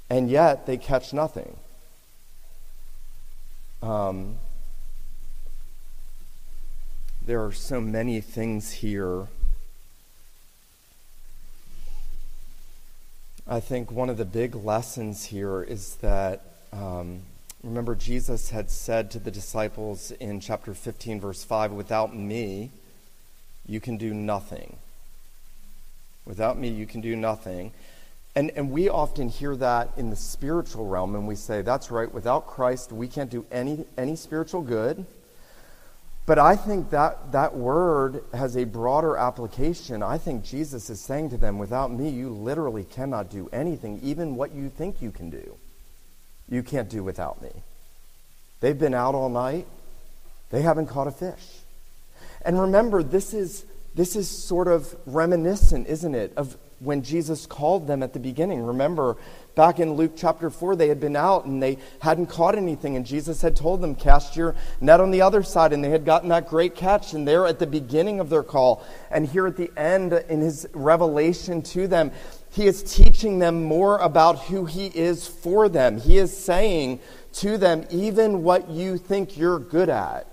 And 0.10 0.30
yet 0.30 0.66
they 0.66 0.78
catch 0.78 1.14
nothing. 1.14 1.58
Um, 3.82 4.38
there 7.26 7.44
are 7.46 7.54
so 7.54 7.80
many 7.80 8.20
things 8.20 8.72
here. 8.72 9.28
I 13.48 13.60
think 13.60 13.92
one 13.92 14.10
of 14.10 14.18
the 14.18 14.26
big 14.26 14.56
lessons 14.56 15.26
here 15.26 15.64
is 15.64 15.96
that, 15.96 16.42
um, 16.74 17.22
remember, 17.64 17.96
Jesus 17.96 18.50
had 18.50 18.70
said 18.70 19.10
to 19.12 19.20
the 19.20 19.32
disciples 19.32 20.12
in 20.12 20.42
chapter 20.42 20.74
15, 20.74 21.22
verse 21.22 21.44
5, 21.44 21.72
Without 21.72 22.14
me, 22.14 22.72
you 23.66 23.80
can 23.80 23.96
do 23.96 24.14
nothing. 24.14 24.76
Without 26.26 26.58
me, 26.58 26.68
you 26.68 26.86
can 26.86 27.00
do 27.00 27.16
nothing. 27.16 27.72
And, 28.36 28.52
and 28.56 28.72
we 28.72 28.90
often 28.90 29.30
hear 29.30 29.56
that 29.58 29.92
in 29.96 30.10
the 30.10 30.16
spiritual 30.16 30.88
realm, 30.88 31.16
and 31.16 31.26
we 31.26 31.36
say, 31.36 31.62
That's 31.62 31.90
right, 31.90 32.14
without 32.14 32.48
Christ, 32.48 32.92
we 32.92 33.08
can't 33.08 33.30
do 33.30 33.46
any, 33.50 33.86
any 33.98 34.18
spiritual 34.18 34.62
good. 34.62 35.06
But 36.26 36.40
I 36.40 36.56
think 36.56 36.92
that 36.92 37.34
that 37.34 37.56
word 37.56 38.24
has 38.34 38.56
a 38.56 38.64
broader 38.64 39.18
application. 39.18 40.02
I 40.02 40.18
think 40.18 40.46
Jesus 40.46 40.90
is 40.90 41.02
saying 41.02 41.32
to 41.32 41.38
them, 41.38 41.58
without 41.58 41.92
me, 41.92 42.10
you 42.10 42.30
literally 42.30 42.86
cannot 42.86 43.30
do 43.30 43.50
anything, 43.52 44.00
even 44.02 44.36
what 44.36 44.54
you 44.54 44.70
think 44.70 45.02
you 45.02 45.12
can 45.12 45.30
do. 45.30 45.58
You 46.50 46.64
can't 46.64 46.90
do 46.90 47.04
without 47.04 47.42
me. 47.42 47.52
They've 48.62 48.78
been 48.78 48.94
out 48.94 49.16
all 49.16 49.30
night, 49.30 49.68
they 50.50 50.62
haven't 50.62 50.88
caught 50.88 51.08
a 51.08 51.12
fish. 51.12 51.60
And 52.46 52.60
remember, 52.60 53.04
this 53.04 53.34
is, 53.34 53.66
this 53.94 54.16
is 54.16 54.30
sort 54.30 54.70
of 54.70 54.96
reminiscent, 55.06 55.88
isn't 55.88 56.16
it, 56.16 56.32
of 56.38 56.56
when 56.80 57.02
Jesus 57.02 57.46
called 57.46 57.88
them 57.88 58.04
at 58.04 58.14
the 58.14 58.20
beginning. 58.20 58.64
Remember, 58.64 59.18
back 59.56 59.80
in 59.80 59.94
Luke 59.94 60.14
chapter 60.16 60.50
4, 60.50 60.76
they 60.76 60.88
had 60.88 61.00
been 61.00 61.16
out 61.16 61.46
and 61.46 61.62
they 61.62 61.78
hadn't 62.00 62.28
caught 62.28 62.56
anything, 62.56 62.96
and 62.96 63.06
Jesus 63.06 63.42
had 63.42 63.56
told 63.56 63.82
them, 63.82 63.96
Cast 63.96 64.36
your 64.36 64.56
net 64.82 65.00
on 65.00 65.12
the 65.12 65.22
other 65.22 65.44
side, 65.44 65.74
and 65.74 65.84
they 65.84 65.90
had 65.90 66.06
gotten 66.06 66.30
that 66.30 66.48
great 66.48 66.76
catch, 66.76 67.14
and 67.14 67.28
they're 67.28 67.46
at 67.46 67.60
the 67.60 67.68
beginning 67.68 68.20
of 68.20 68.30
their 68.30 68.44
call. 68.44 68.84
And 69.12 69.28
here 69.28 69.48
at 69.48 69.58
the 69.58 69.72
end, 69.78 70.14
in 70.14 70.42
his 70.42 70.68
revelation 70.74 71.62
to 71.64 71.88
them, 71.88 72.12
he 72.52 72.68
is 72.68 72.84
teaching 72.84 73.40
them 73.40 73.64
more 73.64 73.98
about 73.98 74.40
who 74.40 74.66
he 74.66 74.88
is 74.88 75.28
for 75.28 75.70
them. 75.70 75.98
He 75.98 76.18
is 76.18 76.36
saying 76.36 77.00
to 77.34 77.58
them, 77.58 77.86
even 77.90 78.44
what 78.44 78.70
you 78.70 78.98
think 78.98 79.38
you're 79.38 79.60
good 79.60 79.90
at, 79.90 80.28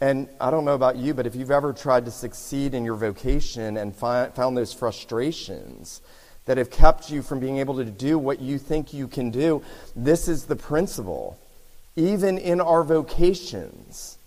And 0.00 0.28
I 0.40 0.50
don't 0.50 0.64
know 0.64 0.74
about 0.74 0.96
you, 0.96 1.12
but 1.12 1.26
if 1.26 1.34
you've 1.34 1.50
ever 1.50 1.72
tried 1.72 2.04
to 2.04 2.10
succeed 2.10 2.72
in 2.72 2.84
your 2.84 2.94
vocation 2.94 3.76
and 3.76 3.94
fi- 3.94 4.28
found 4.28 4.56
those 4.56 4.72
frustrations 4.72 6.00
that 6.44 6.56
have 6.56 6.70
kept 6.70 7.10
you 7.10 7.20
from 7.20 7.40
being 7.40 7.58
able 7.58 7.76
to 7.76 7.84
do 7.84 8.16
what 8.16 8.40
you 8.40 8.58
think 8.58 8.94
you 8.94 9.08
can 9.08 9.30
do, 9.30 9.62
this 9.96 10.28
is 10.28 10.46
the 10.46 10.56
principle. 10.56 11.38
Even 11.96 12.38
in 12.38 12.60
our 12.60 12.84
vocations, 12.84 14.18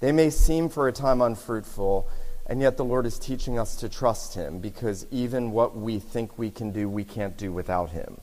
they 0.00 0.10
may 0.10 0.28
seem 0.28 0.68
for 0.68 0.88
a 0.88 0.92
time 0.92 1.22
unfruitful, 1.22 2.08
and 2.46 2.60
yet 2.60 2.76
the 2.76 2.84
Lord 2.84 3.06
is 3.06 3.18
teaching 3.18 3.58
us 3.58 3.76
to 3.76 3.88
trust 3.88 4.34
Him 4.34 4.58
because 4.58 5.06
even 5.12 5.52
what 5.52 5.76
we 5.76 6.00
think 6.00 6.36
we 6.36 6.50
can 6.50 6.72
do, 6.72 6.88
we 6.88 7.04
can't 7.04 7.36
do 7.36 7.52
without 7.52 7.90
Him. 7.90 8.18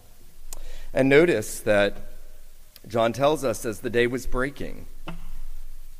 And 0.94 1.08
notice 1.08 1.62
that 1.62 1.96
John 2.88 3.14
tells 3.14 3.46
us 3.46 3.64
as 3.64 3.80
the 3.80 3.90
day 3.90 4.06
was 4.06 4.28
breaking, 4.28 4.86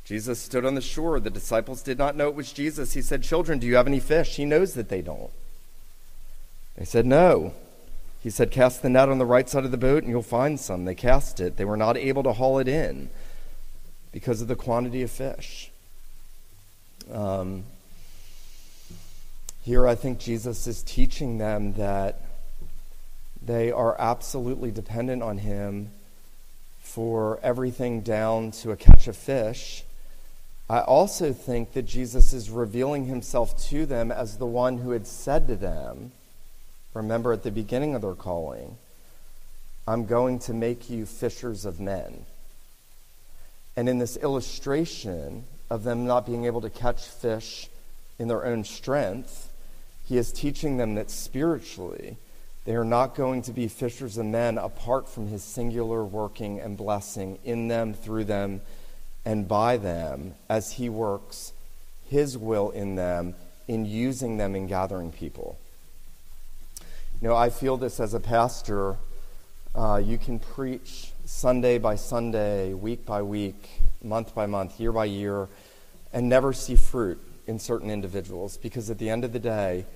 Jesus 0.04 0.40
stood 0.40 0.66
on 0.66 0.74
the 0.74 0.80
shore. 0.80 1.20
The 1.20 1.30
disciples 1.30 1.82
did 1.82 1.98
not 1.98 2.16
know 2.16 2.28
it 2.28 2.34
was 2.34 2.52
Jesus. 2.52 2.92
He 2.94 3.02
said, 3.02 3.22
Children, 3.22 3.58
do 3.58 3.66
you 3.66 3.76
have 3.76 3.86
any 3.86 4.00
fish? 4.00 4.36
He 4.36 4.44
knows 4.44 4.74
that 4.74 4.88
they 4.88 5.00
don't. 5.00 5.30
They 6.76 6.84
said, 6.84 7.06
No. 7.06 7.54
He 8.22 8.30
said, 8.30 8.50
Cast 8.50 8.82
the 8.82 8.88
net 8.88 9.08
on 9.08 9.18
the 9.18 9.26
right 9.26 9.48
side 9.48 9.64
of 9.64 9.70
the 9.70 9.76
boat 9.76 10.02
and 10.02 10.10
you'll 10.10 10.22
find 10.22 10.58
some. 10.58 10.84
They 10.84 10.94
cast 10.94 11.40
it. 11.40 11.56
They 11.56 11.64
were 11.64 11.76
not 11.76 11.96
able 11.96 12.22
to 12.24 12.32
haul 12.32 12.58
it 12.58 12.68
in 12.68 13.10
because 14.12 14.42
of 14.42 14.48
the 14.48 14.56
quantity 14.56 15.02
of 15.02 15.10
fish. 15.10 15.70
Um, 17.10 17.64
here, 19.64 19.86
I 19.86 19.94
think 19.94 20.18
Jesus 20.18 20.66
is 20.66 20.82
teaching 20.82 21.38
them 21.38 21.74
that 21.74 22.20
they 23.44 23.70
are 23.72 23.96
absolutely 23.98 24.70
dependent 24.70 25.22
on 25.22 25.38
Him 25.38 25.90
for 26.80 27.40
everything 27.42 28.02
down 28.02 28.50
to 28.50 28.72
a 28.72 28.76
catch 28.76 29.08
of 29.08 29.16
fish. 29.16 29.84
I 30.72 30.80
also 30.80 31.34
think 31.34 31.74
that 31.74 31.82
Jesus 31.82 32.32
is 32.32 32.48
revealing 32.48 33.04
himself 33.04 33.62
to 33.68 33.84
them 33.84 34.10
as 34.10 34.38
the 34.38 34.46
one 34.46 34.78
who 34.78 34.92
had 34.92 35.06
said 35.06 35.46
to 35.48 35.54
them, 35.54 36.12
remember 36.94 37.34
at 37.34 37.42
the 37.42 37.50
beginning 37.50 37.94
of 37.94 38.00
their 38.00 38.14
calling, 38.14 38.78
I'm 39.86 40.06
going 40.06 40.38
to 40.38 40.54
make 40.54 40.88
you 40.88 41.04
fishers 41.04 41.66
of 41.66 41.78
men. 41.78 42.24
And 43.76 43.86
in 43.86 43.98
this 43.98 44.16
illustration 44.16 45.44
of 45.68 45.84
them 45.84 46.06
not 46.06 46.24
being 46.24 46.46
able 46.46 46.62
to 46.62 46.70
catch 46.70 47.02
fish 47.02 47.68
in 48.18 48.28
their 48.28 48.46
own 48.46 48.64
strength, 48.64 49.52
he 50.08 50.16
is 50.16 50.32
teaching 50.32 50.78
them 50.78 50.94
that 50.94 51.10
spiritually, 51.10 52.16
they 52.64 52.76
are 52.76 52.82
not 52.82 53.14
going 53.14 53.42
to 53.42 53.52
be 53.52 53.68
fishers 53.68 54.16
of 54.16 54.24
men 54.24 54.56
apart 54.56 55.06
from 55.06 55.26
his 55.26 55.44
singular 55.44 56.02
working 56.02 56.60
and 56.60 56.78
blessing 56.78 57.38
in 57.44 57.68
them, 57.68 57.92
through 57.92 58.24
them, 58.24 58.62
and 59.24 59.46
by 59.46 59.76
them 59.76 60.34
as 60.48 60.72
he 60.72 60.88
works 60.88 61.52
his 62.08 62.36
will 62.36 62.70
in 62.70 62.96
them 62.96 63.34
in 63.68 63.86
using 63.86 64.36
them 64.36 64.54
in 64.54 64.66
gathering 64.66 65.10
people. 65.10 65.58
You 67.20 67.28
know, 67.28 67.36
I 67.36 67.50
feel 67.50 67.76
this 67.76 68.00
as 68.00 68.14
a 68.14 68.20
pastor. 68.20 68.96
Uh, 69.74 70.02
you 70.04 70.18
can 70.18 70.38
preach 70.38 71.12
Sunday 71.24 71.78
by 71.78 71.94
Sunday, 71.94 72.74
week 72.74 73.06
by 73.06 73.22
week, 73.22 73.70
month 74.02 74.34
by 74.34 74.46
month, 74.46 74.80
year 74.80 74.92
by 74.92 75.04
year, 75.04 75.48
and 76.12 76.28
never 76.28 76.52
see 76.52 76.76
fruit 76.76 77.20
in 77.46 77.58
certain 77.58 77.90
individuals 77.90 78.56
because 78.56 78.90
at 78.90 78.98
the 78.98 79.08
end 79.08 79.24
of 79.24 79.32
the 79.32 79.38
day, 79.38 79.86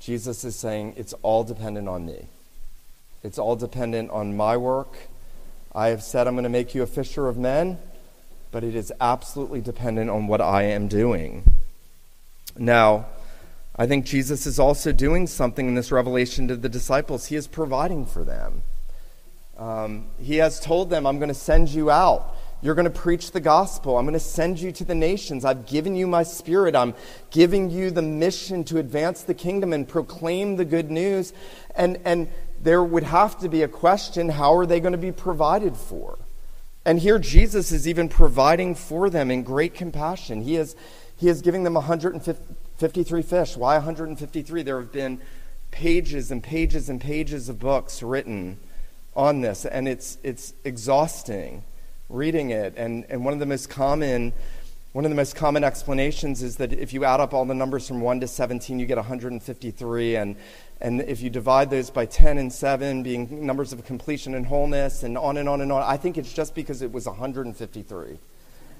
Jesus 0.00 0.44
is 0.44 0.56
saying 0.56 0.94
it's 0.96 1.14
all 1.22 1.44
dependent 1.44 1.88
on 1.88 2.04
me. 2.04 2.26
It's 3.22 3.38
all 3.38 3.56
dependent 3.56 4.10
on 4.10 4.36
my 4.36 4.56
work. 4.56 4.94
I 5.74 5.88
have 5.88 6.02
said 6.02 6.26
I'm 6.26 6.34
going 6.34 6.42
to 6.44 6.50
make 6.50 6.74
you 6.74 6.82
a 6.82 6.86
fisher 6.86 7.26
of 7.26 7.38
men, 7.38 7.78
but 8.54 8.62
it 8.62 8.76
is 8.76 8.92
absolutely 9.00 9.60
dependent 9.60 10.08
on 10.08 10.28
what 10.28 10.40
I 10.40 10.62
am 10.62 10.86
doing. 10.86 11.42
Now, 12.56 13.06
I 13.74 13.88
think 13.88 14.06
Jesus 14.06 14.46
is 14.46 14.60
also 14.60 14.92
doing 14.92 15.26
something 15.26 15.66
in 15.66 15.74
this 15.74 15.90
revelation 15.90 16.46
to 16.46 16.54
the 16.54 16.68
disciples. 16.68 17.26
He 17.26 17.34
is 17.34 17.48
providing 17.48 18.06
for 18.06 18.22
them. 18.22 18.62
Um, 19.58 20.06
he 20.20 20.36
has 20.36 20.60
told 20.60 20.88
them, 20.88 21.04
I'm 21.04 21.18
going 21.18 21.30
to 21.30 21.34
send 21.34 21.70
you 21.70 21.90
out. 21.90 22.36
You're 22.62 22.76
going 22.76 22.84
to 22.84 22.92
preach 22.92 23.32
the 23.32 23.40
gospel. 23.40 23.98
I'm 23.98 24.04
going 24.04 24.12
to 24.12 24.20
send 24.20 24.60
you 24.60 24.70
to 24.70 24.84
the 24.84 24.94
nations. 24.94 25.44
I've 25.44 25.66
given 25.66 25.96
you 25.96 26.06
my 26.06 26.22
spirit. 26.22 26.76
I'm 26.76 26.94
giving 27.32 27.70
you 27.70 27.90
the 27.90 28.02
mission 28.02 28.62
to 28.66 28.78
advance 28.78 29.24
the 29.24 29.34
kingdom 29.34 29.72
and 29.72 29.88
proclaim 29.88 30.54
the 30.54 30.64
good 30.64 30.92
news. 30.92 31.32
And, 31.74 31.98
and 32.04 32.28
there 32.62 32.84
would 32.84 33.02
have 33.02 33.36
to 33.40 33.48
be 33.48 33.62
a 33.62 33.68
question 33.68 34.28
how 34.28 34.54
are 34.54 34.64
they 34.64 34.78
going 34.78 34.92
to 34.92 34.96
be 34.98 35.10
provided 35.10 35.76
for? 35.76 36.18
And 36.84 36.98
here 36.98 37.18
Jesus 37.18 37.72
is 37.72 37.88
even 37.88 38.08
providing 38.08 38.74
for 38.74 39.08
them 39.08 39.30
in 39.30 39.42
great 39.42 39.74
compassion. 39.74 40.42
He 40.42 40.56
is, 40.56 40.76
he 41.16 41.28
is 41.28 41.40
giving 41.40 41.64
them 41.64 41.74
153 41.74 43.22
fish. 43.22 43.56
Why 43.56 43.74
153? 43.74 44.62
There 44.62 44.80
have 44.80 44.92
been 44.92 45.20
pages 45.70 46.30
and 46.30 46.42
pages 46.42 46.88
and 46.88 47.00
pages 47.00 47.48
of 47.48 47.58
books 47.58 48.02
written 48.02 48.58
on 49.16 49.40
this, 49.40 49.64
and 49.64 49.88
it's, 49.88 50.18
it's 50.22 50.52
exhausting 50.64 51.64
reading 52.08 52.50
it. 52.50 52.74
And, 52.76 53.06
and 53.08 53.24
one 53.24 53.32
of 53.32 53.40
the 53.40 53.46
most 53.46 53.70
common 53.70 54.32
one 54.94 55.04
of 55.04 55.10
the 55.10 55.16
most 55.16 55.34
common 55.34 55.64
explanations 55.64 56.40
is 56.40 56.54
that 56.58 56.72
if 56.72 56.92
you 56.92 57.04
add 57.04 57.18
up 57.18 57.34
all 57.34 57.44
the 57.44 57.52
numbers 57.52 57.88
from 57.88 58.00
1 58.00 58.20
to 58.20 58.28
17, 58.28 58.78
you 58.78 58.86
get 58.86 58.96
153. 58.96 60.14
And, 60.14 60.36
and 60.80 61.00
if 61.00 61.20
you 61.20 61.30
divide 61.30 61.68
those 61.68 61.90
by 61.90 62.06
10 62.06 62.38
and 62.38 62.52
7, 62.52 63.02
being 63.02 63.44
numbers 63.44 63.72
of 63.72 63.84
completion 63.84 64.36
and 64.36 64.46
wholeness, 64.46 65.02
and 65.02 65.18
on 65.18 65.36
and 65.36 65.48
on 65.48 65.60
and 65.60 65.72
on, 65.72 65.82
I 65.82 65.96
think 65.96 66.16
it's 66.16 66.32
just 66.32 66.54
because 66.54 66.80
it 66.80 66.92
was 66.92 67.06
153. 67.06 68.18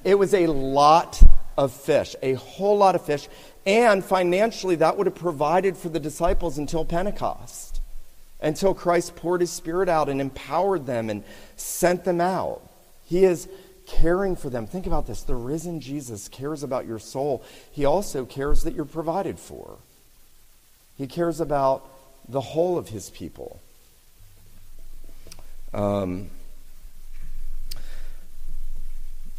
It 0.05 0.15
was 0.15 0.35
a 0.35 0.47
lot 0.47 1.21
of 1.59 1.73
fish, 1.73 2.15
a 2.23 2.35
whole 2.35 2.79
lot 2.79 2.95
of 2.95 3.05
fish. 3.05 3.27
And 3.67 4.05
financially, 4.05 4.77
that 4.77 4.97
would 4.97 5.09
have 5.09 5.17
provided 5.17 5.77
for 5.77 5.89
the 5.89 5.99
disciples 5.99 6.59
until 6.59 6.85
Pentecost, 6.85 7.81
until 8.41 8.73
Christ 8.73 9.17
poured 9.17 9.41
his 9.41 9.51
Spirit 9.51 9.89
out 9.89 10.09
and 10.09 10.21
empowered 10.21 10.87
them 10.87 11.11
and 11.11 11.25
sent 11.57 12.05
them 12.05 12.21
out. 12.21 12.63
He 13.05 13.25
is 13.25 13.49
caring 13.87 14.37
for 14.37 14.51
them. 14.51 14.67
Think 14.67 14.87
about 14.87 15.07
this 15.07 15.23
the 15.23 15.35
risen 15.35 15.81
Jesus 15.81 16.29
cares 16.29 16.63
about 16.63 16.87
your 16.87 16.99
soul, 16.99 17.43
He 17.73 17.85
also 17.85 18.25
cares 18.25 18.63
that 18.63 18.75
you're 18.75 18.85
provided 18.85 19.39
for. 19.39 19.79
He 20.97 21.07
cares 21.07 21.41
about 21.41 21.89
the 22.29 22.41
whole 22.41 22.79
of 22.79 22.89
His 22.89 23.11
people. 23.11 23.61
Um, 25.73 26.31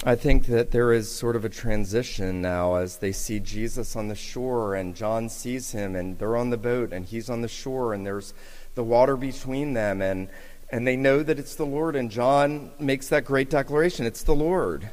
I 0.07 0.15
think 0.15 0.45
that 0.47 0.69
there 0.69 0.93
is 0.93 1.09
sort 1.09 1.35
of 1.35 1.45
a 1.45 1.49
transition 1.49 2.39
now 2.39 2.75
as 2.75 2.97
they 2.97 3.11
see 3.11 3.39
Jesus 3.39 3.95
on 3.95 4.07
the 4.07 4.15
shore 4.15 4.75
and 4.75 4.95
John 4.95 5.29
sees 5.29 5.71
him 5.71 5.95
and 5.95 6.19
they're 6.19 6.35
on 6.35 6.51
the 6.51 6.57
boat 6.57 6.93
and 6.93 7.05
he's 7.05 7.27
on 7.27 7.41
the 7.41 7.47
shore 7.47 7.91
and 7.93 8.05
there's 8.05 8.33
the 8.75 8.83
water 8.83 9.15
between 9.15 9.73
them 9.73 10.03
and 10.03 10.27
and 10.69 10.85
they 10.87 10.95
know 10.95 11.23
that 11.23 11.39
it's 11.39 11.55
the 11.55 11.65
Lord. 11.65 11.95
And 11.95 12.09
John 12.09 12.71
makes 12.79 13.09
that 13.09 13.25
great 13.25 13.49
declaration 13.49 14.05
it's 14.05 14.23
the 14.23 14.35
Lord. 14.35 14.89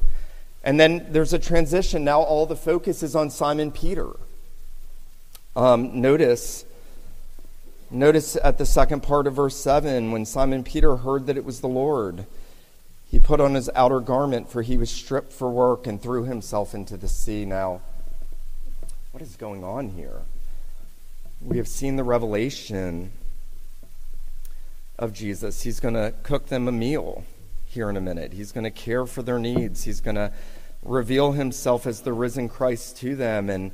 And 0.64 0.78
then 0.78 1.06
there's 1.10 1.32
a 1.32 1.38
transition. 1.38 2.04
Now 2.04 2.20
all 2.20 2.46
the 2.46 2.56
focus 2.56 3.02
is 3.02 3.16
on 3.16 3.30
Simon 3.30 3.72
Peter. 3.72 4.10
Um, 5.54 6.00
notice, 6.00 6.64
notice 7.90 8.36
at 8.36 8.58
the 8.58 8.66
second 8.66 9.02
part 9.02 9.26
of 9.26 9.34
verse 9.34 9.56
7 9.56 10.12
when 10.12 10.24
Simon 10.24 10.64
Peter 10.64 10.96
heard 10.96 11.26
that 11.26 11.36
it 11.36 11.44
was 11.44 11.60
the 11.60 11.68
Lord, 11.68 12.24
he 13.10 13.20
put 13.20 13.40
on 13.40 13.54
his 13.54 13.68
outer 13.74 14.00
garment, 14.00 14.48
for 14.48 14.62
he 14.62 14.78
was 14.78 14.90
stripped 14.90 15.34
for 15.34 15.50
work, 15.50 15.86
and 15.86 16.00
threw 16.00 16.24
himself 16.24 16.74
into 16.74 16.96
the 16.96 17.08
sea. 17.08 17.44
Now, 17.44 17.82
what 19.10 19.22
is 19.22 19.36
going 19.36 19.62
on 19.62 19.90
here? 19.90 20.22
We 21.42 21.58
have 21.58 21.68
seen 21.68 21.96
the 21.96 22.04
revelation 22.04 23.12
of 24.98 25.12
Jesus. 25.12 25.62
He's 25.62 25.80
going 25.80 25.94
to 25.94 26.14
cook 26.22 26.46
them 26.46 26.68
a 26.68 26.72
meal 26.72 27.24
here 27.66 27.88
in 27.88 27.96
a 27.96 28.00
minute. 28.00 28.32
He's 28.32 28.52
going 28.52 28.64
to 28.64 28.70
care 28.70 29.06
for 29.06 29.22
their 29.22 29.38
needs. 29.38 29.84
He's 29.84 30.00
going 30.00 30.16
to 30.16 30.32
reveal 30.82 31.32
himself 31.32 31.86
as 31.86 32.02
the 32.02 32.12
risen 32.12 32.48
Christ 32.48 32.98
to 32.98 33.16
them. 33.16 33.48
And, 33.48 33.72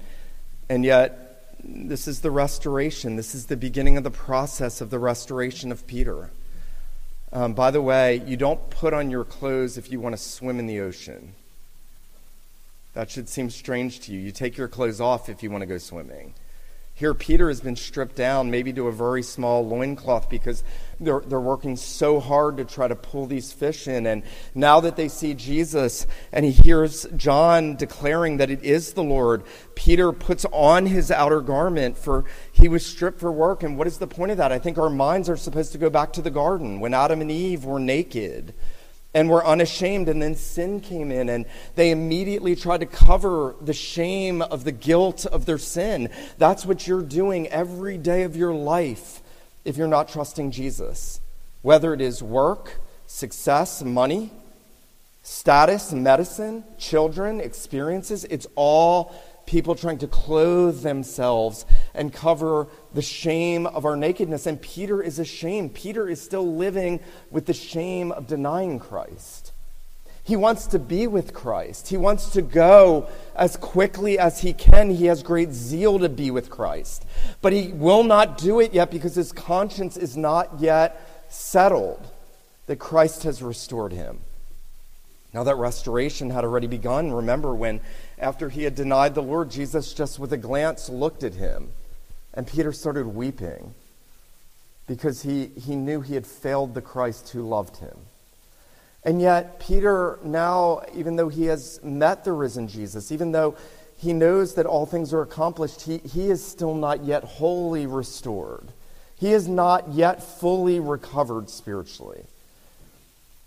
and 0.69 0.85
yet, 0.85 1.57
this 1.63 2.07
is 2.07 2.21
the 2.21 2.31
restoration. 2.31 3.17
This 3.17 3.35
is 3.35 3.47
the 3.47 3.57
beginning 3.57 3.97
of 3.97 4.05
the 4.05 4.11
process 4.11 4.81
of 4.81 4.91
the 4.91 4.99
restoration 4.99 5.73
of 5.73 5.87
Peter. 5.87 6.31
Um, 7.33 7.53
by 7.53 7.71
the 7.71 7.83
way, 7.83 8.23
you 8.27 8.37
don't 8.37 8.71
put 8.71 8.95
on 8.95 9.11
your 9.11 9.25
clothes 9.25 9.77
if 9.77 9.91
you 9.91 10.01
want 10.01 10.17
to 10.17 10.23
swim 10.23 10.59
in 10.59 10.67
the 10.67 10.81
ocean. 10.81 11.35
That 12.95 13.11
should 13.11 13.29
seem 13.29 13.51
strange 13.51 14.01
to 14.01 14.13
you. 14.13 14.19
You 14.19 14.33
take 14.33 14.57
your 14.57 14.69
clothes 14.69 15.01
off 15.01 15.29
if 15.29 15.43
you 15.43 15.51
want 15.51 15.63
to 15.63 15.67
go 15.67 15.79
swimming. 15.79 16.35
Here, 16.99 17.15
Peter 17.15 17.47
has 17.47 17.61
been 17.61 17.77
stripped 17.77 18.17
down, 18.17 18.51
maybe 18.51 18.73
to 18.73 18.89
a 18.89 18.93
very 18.93 19.23
small 19.23 19.65
loincloth, 19.65 20.29
because 20.29 20.65
they're, 20.99 21.21
they're 21.21 21.39
working 21.39 21.77
so 21.77 22.19
hard 22.19 22.57
to 22.57 22.65
try 22.65 22.89
to 22.89 22.97
pull 22.97 23.27
these 23.27 23.53
fish 23.53 23.87
in. 23.87 24.05
And 24.05 24.25
now 24.53 24.81
that 24.81 24.97
they 24.97 25.07
see 25.07 25.35
Jesus 25.35 26.09
and 26.33 26.45
he 26.45 26.51
hears 26.51 27.07
John 27.15 27.77
declaring 27.77 28.39
that 28.39 28.51
it 28.51 28.65
is 28.65 28.95
the 28.95 29.05
Lord, 29.05 29.45
Peter 29.77 30.11
puts 30.11 30.45
on 30.53 30.87
his 30.87 31.13
outer 31.13 31.41
garment, 31.41 31.97
for 31.97 32.25
he 32.51 32.67
was 32.67 32.85
stripped 32.85 33.21
for 33.21 33.31
work. 33.31 33.63
And 33.63 33.79
what 33.79 33.87
is 33.87 33.99
the 33.99 34.09
point 34.09 34.33
of 34.33 34.39
that? 34.39 34.51
I 34.51 34.59
think 34.59 34.77
our 34.77 34.91
minds 34.91 35.29
are 35.29 35.37
supposed 35.37 35.71
to 35.71 35.79
go 35.79 35.91
back 35.91 36.13
to 36.15 36.21
the 36.21 36.33
garden 36.33 36.81
when 36.81 36.95
Adam 36.95 37.21
and 37.21 37.31
Eve 37.31 37.65
were 37.65 37.79
naked 37.79 38.55
and 39.19 39.29
were 39.29 39.45
unashamed. 39.45 40.09
And 40.09 40.23
then 40.23 40.37
sin 40.37 40.81
came 40.81 41.11
in, 41.11 41.29
and 41.29 41.45
they 41.75 41.91
immediately 41.91 42.55
tried 42.55 42.79
to 42.81 42.87
cover 42.87 43.57
the 43.61 43.73
shame 43.73 44.43
of 44.43 44.63
the 44.63 44.71
guilt 44.71 45.27
of 45.27 45.45
their 45.45 45.59
sin. 45.59 46.09
That's 46.39 46.65
what 46.65 46.87
you're 46.87 47.03
doing 47.03 47.49
every 47.49 47.99
day 47.99 48.23
of 48.23 48.37
your 48.37 48.55
life 48.55 49.21
if 49.65 49.77
you're 49.77 49.89
not 49.89 50.09
trusting 50.09 50.53
Jesus. 50.53 51.21
Whether 51.63 51.93
it 51.93 52.01
is 52.01 52.23
work, 52.23 52.79
success, 53.09 53.83
money, 53.83 54.31
status, 55.25 55.93
medicine, 55.93 56.63
children, 56.79 57.41
experiences, 57.41 58.23
it's 58.23 58.47
all 58.55 59.13
people 59.47 59.75
trying 59.75 59.99
to 59.99 60.07
clothe 60.07 60.83
themselves 60.83 61.67
and 61.99 62.13
cover 62.13 62.69
the 62.95 63.03
shame 63.03 63.67
of 63.67 63.85
our 63.85 63.97
nakedness. 63.97 64.47
And 64.47 64.61
Peter 64.63 65.03
is 65.03 65.19
ashamed. 65.19 65.75
Peter 65.75 66.09
is 66.09 66.23
still 66.23 66.55
living 66.55 67.01
with 67.31 67.45
the 67.45 67.53
shame 67.53 68.13
of 68.13 68.27
denying 68.27 68.79
Christ. 68.79 69.53
He 70.25 70.37
wants 70.37 70.67
to 70.69 70.79
be 70.79 71.07
with 71.07 71.33
Christ. 71.33 71.89
He 71.89 71.97
wants 71.97 72.31
to 72.31 72.43
go 72.43 73.09
as 73.35 73.57
quickly 73.57 74.19
as 74.19 74.41
he 74.41 74.53
can. 74.53 74.91
He 74.91 75.07
has 75.07 75.23
great 75.23 75.53
zeal 75.53 75.99
to 76.01 76.09
be 76.09 76.31
with 76.31 76.51
Christ. 76.51 77.07
But 77.41 77.55
he 77.55 77.73
will 77.73 78.05
not 78.05 78.37
do 78.37 78.61
it 78.61 78.75
yet 78.75 78.91
because 78.91 79.15
his 79.15 79.33
conscience 79.33 79.97
is 79.97 80.17
not 80.17 80.61
yet 80.61 81.25
settled 81.31 82.07
that 82.67 82.79
Christ 82.79 83.23
has 83.23 83.43
restored 83.43 83.93
him. 83.93 84.21
Now, 85.33 85.45
that 85.45 85.57
restoration 85.57 86.31
had 86.31 86.45
already 86.45 86.67
begun. 86.67 87.13
Remember 87.13 87.55
when, 87.55 87.81
after 88.19 88.49
he 88.49 88.65
had 88.65 88.75
denied 88.75 89.15
the 89.15 89.23
Lord, 89.23 89.51
Jesus 89.51 89.93
just 89.93 90.19
with 90.19 90.33
a 90.33 90.39
glance 90.39 90.89
looked 90.89 91.23
at 91.23 91.35
him, 91.35 91.73
and 92.39 92.47
Peter 92.47 92.73
started 92.73 93.05
weeping 93.05 93.75
because 94.87 95.23
he, 95.23 95.47
he 95.47 95.75
knew 95.75 96.01
he 96.01 96.15
had 96.15 96.25
failed 96.25 96.73
the 96.73 96.81
Christ 96.81 97.31
who 97.31 97.43
loved 97.43 97.79
him. 97.79 97.99
And 99.03 99.21
yet, 99.21 99.59
Peter, 99.59 100.21
now, 100.23 100.83
even 100.95 101.17
though 101.17 101.31
he 101.31 101.47
has 101.47 101.83
met 101.83 102.23
the 102.23 102.33
risen 102.33 102.69
Jesus, 102.69 103.11
even 103.11 103.33
though 103.33 103.57
he 103.97 104.13
knows 104.13 104.55
that 104.55 104.67
all 104.67 104.87
things 104.87 105.13
are 105.13 105.21
accomplished, 105.21 105.83
he, 105.83 105.99
he 105.99 106.31
is 106.31 106.47
still 106.47 106.77
not 106.77 107.03
yet 107.03 107.25
wholly 107.25 107.87
restored. 107.87 108.69
He 109.17 109.33
is 109.33 109.49
not 109.49 109.89
yet 109.89 110.23
fully 110.23 110.79
recovered 110.79 111.51
spiritually. 111.51 112.23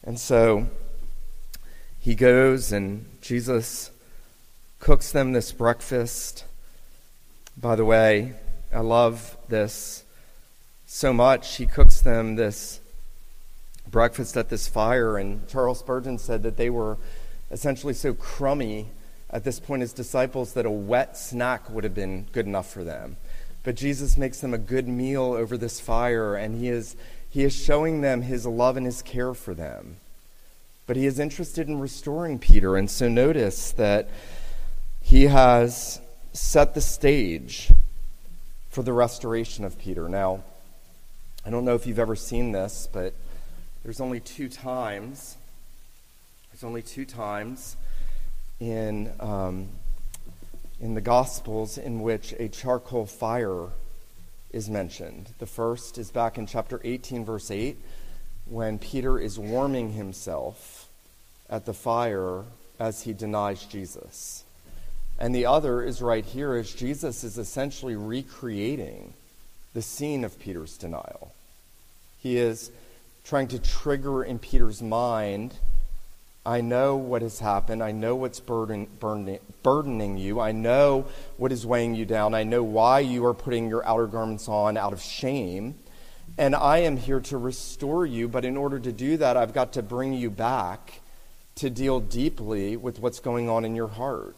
And 0.03 0.19
so, 0.19 0.67
he 1.97 2.13
goes 2.13 2.73
and 2.73 3.05
Jesus 3.21 3.89
cooks 4.79 5.13
them 5.13 5.31
this 5.31 5.53
breakfast. 5.53 6.43
By 7.55 7.77
the 7.77 7.85
way, 7.85 8.33
I 8.73 8.79
love 8.79 9.37
this 9.49 10.05
so 10.85 11.11
much. 11.11 11.57
He 11.57 11.65
cooks 11.65 11.99
them 11.99 12.37
this 12.37 12.79
breakfast 13.89 14.37
at 14.37 14.49
this 14.49 14.67
fire, 14.67 15.17
and 15.17 15.45
Charles 15.49 15.79
Spurgeon 15.79 16.17
said 16.17 16.43
that 16.43 16.55
they 16.55 16.69
were 16.69 16.97
essentially 17.51 17.93
so 17.93 18.13
crummy 18.13 18.87
at 19.29 19.43
this 19.43 19.59
point 19.59 19.83
as 19.83 19.91
disciples 19.91 20.53
that 20.53 20.65
a 20.65 20.71
wet 20.71 21.17
snack 21.17 21.69
would 21.69 21.83
have 21.83 21.93
been 21.93 22.27
good 22.31 22.45
enough 22.45 22.71
for 22.71 22.85
them. 22.85 23.17
But 23.63 23.75
Jesus 23.75 24.15
makes 24.15 24.39
them 24.39 24.53
a 24.53 24.57
good 24.57 24.87
meal 24.87 25.33
over 25.33 25.57
this 25.57 25.81
fire, 25.81 26.35
and 26.35 26.57
he 26.57 26.69
is, 26.69 26.95
he 27.29 27.43
is 27.43 27.53
showing 27.53 27.99
them 27.99 28.21
his 28.21 28.45
love 28.45 28.77
and 28.77 28.85
his 28.85 29.01
care 29.01 29.33
for 29.33 29.53
them. 29.53 29.97
But 30.87 30.95
he 30.95 31.05
is 31.05 31.19
interested 31.19 31.67
in 31.67 31.79
restoring 31.79 32.39
Peter. 32.39 32.77
And 32.77 32.89
so 32.89 33.09
notice 33.09 33.71
that 33.73 34.09
he 35.01 35.27
has 35.27 35.99
set 36.33 36.73
the 36.73 36.81
stage 36.81 37.69
for 38.71 38.81
the 38.83 38.93
restoration 38.93 39.65
of 39.65 39.77
Peter. 39.77 40.09
Now, 40.09 40.43
I 41.45 41.49
don't 41.49 41.65
know 41.65 41.75
if 41.75 41.85
you've 41.85 41.99
ever 41.99 42.15
seen 42.15 42.53
this, 42.53 42.87
but 42.91 43.13
there's 43.83 43.99
only 43.99 44.19
two 44.19 44.47
times. 44.47 45.37
There's 46.51 46.63
only 46.63 46.81
two 46.81 47.05
times 47.05 47.75
in 48.59 49.11
um, 49.19 49.67
in 50.79 50.95
the 50.95 51.01
Gospels 51.01 51.77
in 51.77 52.01
which 52.01 52.33
a 52.39 52.47
charcoal 52.47 53.05
fire 53.05 53.67
is 54.51 54.69
mentioned. 54.69 55.33
The 55.39 55.45
first 55.45 55.97
is 55.97 56.09
back 56.09 56.37
in 56.37 56.47
chapter 56.47 56.81
18, 56.83 57.23
verse 57.23 57.51
8, 57.51 57.77
when 58.45 58.79
Peter 58.79 59.19
is 59.19 59.37
warming 59.37 59.93
himself 59.93 60.89
at 61.49 61.65
the 61.65 61.73
fire 61.73 62.43
as 62.79 63.03
he 63.03 63.13
denies 63.13 63.63
Jesus. 63.65 64.43
And 65.21 65.35
the 65.35 65.45
other 65.45 65.83
is 65.83 66.01
right 66.01 66.25
here 66.25 66.55
as 66.55 66.73
Jesus 66.73 67.23
is 67.23 67.37
essentially 67.37 67.95
recreating 67.95 69.13
the 69.75 69.83
scene 69.83 70.23
of 70.23 70.39
Peter's 70.39 70.77
denial. 70.77 71.31
He 72.17 72.37
is 72.37 72.71
trying 73.23 73.47
to 73.49 73.59
trigger 73.59 74.23
in 74.23 74.39
Peter's 74.39 74.81
mind 74.81 75.53
I 76.43 76.61
know 76.61 76.95
what 76.95 77.21
has 77.21 77.39
happened. 77.39 77.83
I 77.83 77.91
know 77.91 78.15
what's 78.15 78.39
burden, 78.39 78.87
burden, 78.99 79.37
burdening 79.61 80.17
you. 80.17 80.39
I 80.39 80.51
know 80.51 81.05
what 81.37 81.51
is 81.51 81.67
weighing 81.67 81.93
you 81.93 82.03
down. 82.03 82.33
I 82.33 82.41
know 82.41 82.63
why 82.63 83.01
you 83.01 83.23
are 83.27 83.35
putting 83.35 83.69
your 83.69 83.85
outer 83.85 84.07
garments 84.07 84.47
on 84.47 84.75
out 84.75 84.91
of 84.91 85.03
shame. 85.03 85.75
And 86.39 86.55
I 86.55 86.79
am 86.79 86.97
here 86.97 87.19
to 87.19 87.37
restore 87.37 88.07
you. 88.07 88.27
But 88.27 88.43
in 88.43 88.57
order 88.57 88.79
to 88.79 88.91
do 88.91 89.17
that, 89.17 89.37
I've 89.37 89.53
got 89.53 89.73
to 89.73 89.83
bring 89.83 90.13
you 90.13 90.31
back 90.31 91.01
to 91.57 91.69
deal 91.69 91.99
deeply 91.99 92.75
with 92.75 92.97
what's 92.97 93.19
going 93.19 93.47
on 93.47 93.63
in 93.63 93.75
your 93.75 93.89
heart. 93.89 94.35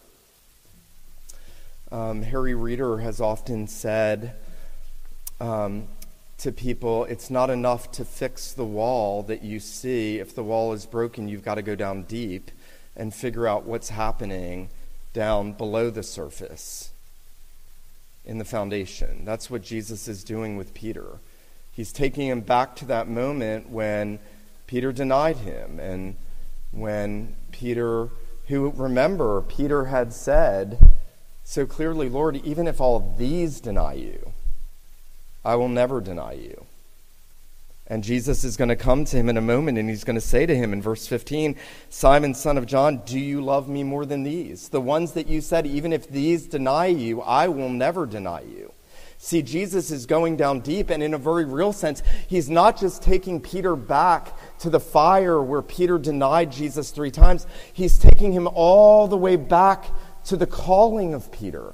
Um, 1.94 2.24
Harry 2.24 2.56
Reeder 2.56 2.98
has 2.98 3.22
often 3.22 3.68
said 3.68 4.34
um, 5.40 5.88
to 6.40 6.52
people, 6.52 7.06
it's 7.06 7.30
not 7.30 7.52
enough 7.52 7.92
to 7.92 8.04
fix 8.04 8.52
the 8.52 8.66
wall 8.66 9.22
that 9.22 9.44
you 9.44 9.60
see. 9.60 10.18
If 10.18 10.34
the 10.34 10.44
wall 10.44 10.74
is 10.74 10.88
broken, 10.88 11.28
you've 11.28 11.46
got 11.46 11.56
to 11.56 11.62
go 11.62 11.76
down 11.76 12.02
deep 12.04 12.50
and 12.96 13.14
figure 13.14 13.48
out 13.48 13.66
what's 13.66 13.90
happening 13.90 14.70
down 15.14 15.52
below 15.54 15.92
the 15.92 16.02
surface 16.02 16.90
in 18.26 18.40
the 18.40 18.46
foundation. 18.46 19.24
That's 19.24 19.52
what 19.52 19.62
Jesus 19.62 20.08
is 20.08 20.24
doing 20.24 20.58
with 20.58 20.74
Peter. 20.74 21.20
He's 21.72 21.92
taking 21.92 22.28
him 22.28 22.42
back 22.42 22.76
to 22.78 22.86
that 22.86 23.08
moment 23.08 23.70
when 23.70 24.18
Peter 24.66 24.92
denied 24.92 25.38
him 25.38 25.80
and 25.80 26.16
when 26.72 27.36
Peter, 27.52 28.10
who 28.48 28.72
remember, 28.72 29.44
Peter 29.44 29.86
had 29.86 30.12
said 30.12 30.92
so 31.44 31.66
clearly, 31.66 32.10
Lord, 32.10 32.38
even 32.46 32.68
if 32.68 32.80
all 32.80 33.16
these 33.18 33.60
deny 33.60 33.94
you, 33.94 34.34
I 35.44 35.56
will 35.56 35.70
never 35.70 36.02
deny 36.02 36.34
you. 36.34 36.66
And 37.88 38.04
Jesus 38.04 38.44
is 38.44 38.56
going 38.56 38.70
to 38.70 38.78
come 38.78 39.04
to 39.06 39.18
him 39.18 39.28
in 39.28 39.36
a 39.36 39.42
moment 39.42 39.78
and 39.78 39.90
he's 39.90 40.06
going 40.06 40.16
to 40.16 40.22
say 40.22 40.46
to 40.46 40.56
him 40.56 40.72
in 40.72 40.82
verse 40.82 41.06
15, 41.06 41.56
Simon, 41.90 42.34
son 42.34 42.58
of 42.58 42.66
John, 42.66 43.02
do 43.06 43.20
you 43.20 43.42
love 43.42 43.68
me 43.68 43.84
more 43.84 44.06
than 44.06 44.24
these? 44.24 44.70
The 44.70 44.80
ones 44.80 45.12
that 45.12 45.28
you 45.28 45.42
said, 45.42 45.68
even 45.68 45.92
if 45.92 46.08
these 46.08 46.48
deny 46.48 46.88
you, 46.88 47.22
I 47.22 47.50
will 47.50 47.70
never 47.70 48.06
deny 48.06 48.42
you. 48.42 48.72
See, 49.18 49.42
Jesus 49.42 49.90
is 49.90 50.06
going 50.06 50.36
down 50.36 50.60
deep, 50.60 50.90
and 50.90 51.02
in 51.02 51.14
a 51.14 51.18
very 51.18 51.46
real 51.46 51.72
sense, 51.72 52.04
he's 52.28 52.50
not 52.50 52.78
just 52.78 53.02
taking 53.02 53.40
Peter 53.40 53.74
back 53.74 54.34
to 54.60 54.70
the 54.70 54.82
fire 54.82 55.42
where 55.42 55.62
Peter 55.62 55.98
denied 55.98 56.52
Jesus 56.52 56.92
three 56.92 57.10
times, 57.10 57.48
he's 57.72 57.98
taking 57.98 58.34
him 58.34 58.50
all 58.54 59.08
the 59.08 59.16
way 59.16 59.38
back 59.38 59.86
to 60.26 60.38
the 60.38 60.48
calling 60.48 61.14
of 61.14 61.32
Peter. 61.32 61.74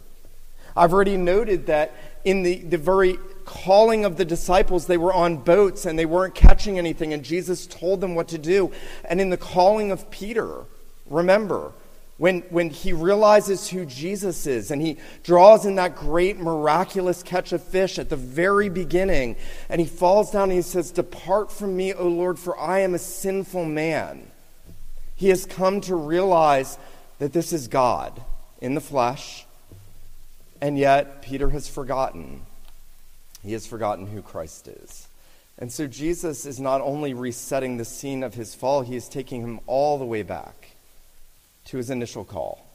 I've 0.75 0.93
already 0.93 1.17
noted 1.17 1.67
that 1.67 1.93
in 2.23 2.43
the, 2.43 2.55
the 2.59 2.77
very 2.77 3.17
calling 3.45 4.05
of 4.05 4.17
the 4.17 4.25
disciples, 4.25 4.85
they 4.85 4.97
were 4.97 5.13
on 5.13 5.37
boats 5.37 5.85
and 5.85 5.97
they 5.97 6.05
weren't 6.05 6.35
catching 6.35 6.77
anything, 6.77 7.13
and 7.13 7.23
Jesus 7.23 7.65
told 7.67 8.01
them 8.01 8.15
what 8.15 8.27
to 8.29 8.37
do. 8.37 8.71
And 9.05 9.19
in 9.19 9.29
the 9.29 9.37
calling 9.37 9.91
of 9.91 10.09
Peter, 10.11 10.65
remember, 11.09 11.71
when, 12.17 12.41
when 12.49 12.69
he 12.69 12.91
realizes 12.91 13.69
who 13.69 13.85
Jesus 13.85 14.45
is 14.45 14.71
and 14.71 14.81
he 14.81 14.97
draws 15.23 15.65
in 15.65 15.75
that 15.75 15.95
great 15.95 16.37
miraculous 16.37 17.23
catch 17.23 17.53
of 17.53 17.63
fish 17.63 17.97
at 17.97 18.09
the 18.09 18.17
very 18.17 18.69
beginning, 18.69 19.37
and 19.69 19.79
he 19.79 19.87
falls 19.87 20.31
down 20.31 20.43
and 20.43 20.53
he 20.53 20.61
says, 20.61 20.91
Depart 20.91 21.51
from 21.51 21.75
me, 21.75 21.93
O 21.93 22.07
Lord, 22.07 22.37
for 22.37 22.59
I 22.59 22.79
am 22.79 22.93
a 22.93 22.99
sinful 22.99 23.65
man. 23.65 24.27
He 25.15 25.29
has 25.29 25.45
come 25.45 25.81
to 25.81 25.95
realize 25.95 26.77
that 27.19 27.33
this 27.33 27.51
is 27.51 27.67
God 27.67 28.21
in 28.59 28.75
the 28.75 28.81
flesh, 28.81 29.45
and 30.61 30.77
yet 30.77 31.21
Peter 31.21 31.49
has 31.49 31.67
forgotten. 31.67 32.41
He 33.43 33.53
has 33.53 33.65
forgotten 33.65 34.07
who 34.07 34.21
Christ 34.21 34.67
is. 34.67 35.07
And 35.57 35.71
so 35.71 35.87
Jesus 35.87 36.45
is 36.45 36.59
not 36.59 36.81
only 36.81 37.13
resetting 37.13 37.77
the 37.77 37.85
scene 37.85 38.23
of 38.23 38.33
his 38.33 38.55
fall, 38.55 38.81
he 38.81 38.95
is 38.95 39.09
taking 39.09 39.41
him 39.41 39.59
all 39.67 39.97
the 39.97 40.05
way 40.05 40.23
back 40.23 40.71
to 41.65 41.77
his 41.77 41.89
initial 41.89 42.23
call. 42.23 42.65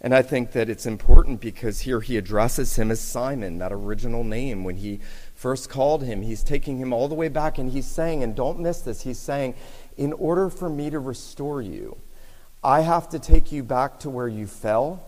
And 0.00 0.14
I 0.14 0.20
think 0.20 0.52
that 0.52 0.68
it's 0.68 0.84
important 0.84 1.40
because 1.40 1.80
here 1.80 2.02
he 2.02 2.18
addresses 2.18 2.76
him 2.76 2.90
as 2.90 3.00
Simon, 3.00 3.58
that 3.58 3.72
original 3.72 4.22
name. 4.22 4.62
When 4.62 4.76
he 4.76 5.00
first 5.34 5.70
called 5.70 6.02
him, 6.02 6.20
he's 6.20 6.42
taking 6.42 6.76
him 6.76 6.92
all 6.92 7.08
the 7.08 7.14
way 7.14 7.28
back 7.28 7.56
and 7.56 7.70
he's 7.70 7.86
saying, 7.86 8.22
and 8.22 8.36
don't 8.36 8.60
miss 8.60 8.80
this, 8.82 9.02
he's 9.02 9.18
saying, 9.18 9.54
in 9.96 10.12
order 10.12 10.50
for 10.50 10.68
me 10.68 10.90
to 10.90 10.98
restore 10.98 11.62
you, 11.62 11.96
I 12.64 12.80
have 12.80 13.10
to 13.10 13.18
take 13.18 13.52
you 13.52 13.62
back 13.62 14.00
to 14.00 14.10
where 14.10 14.26
you 14.26 14.46
fell, 14.46 15.04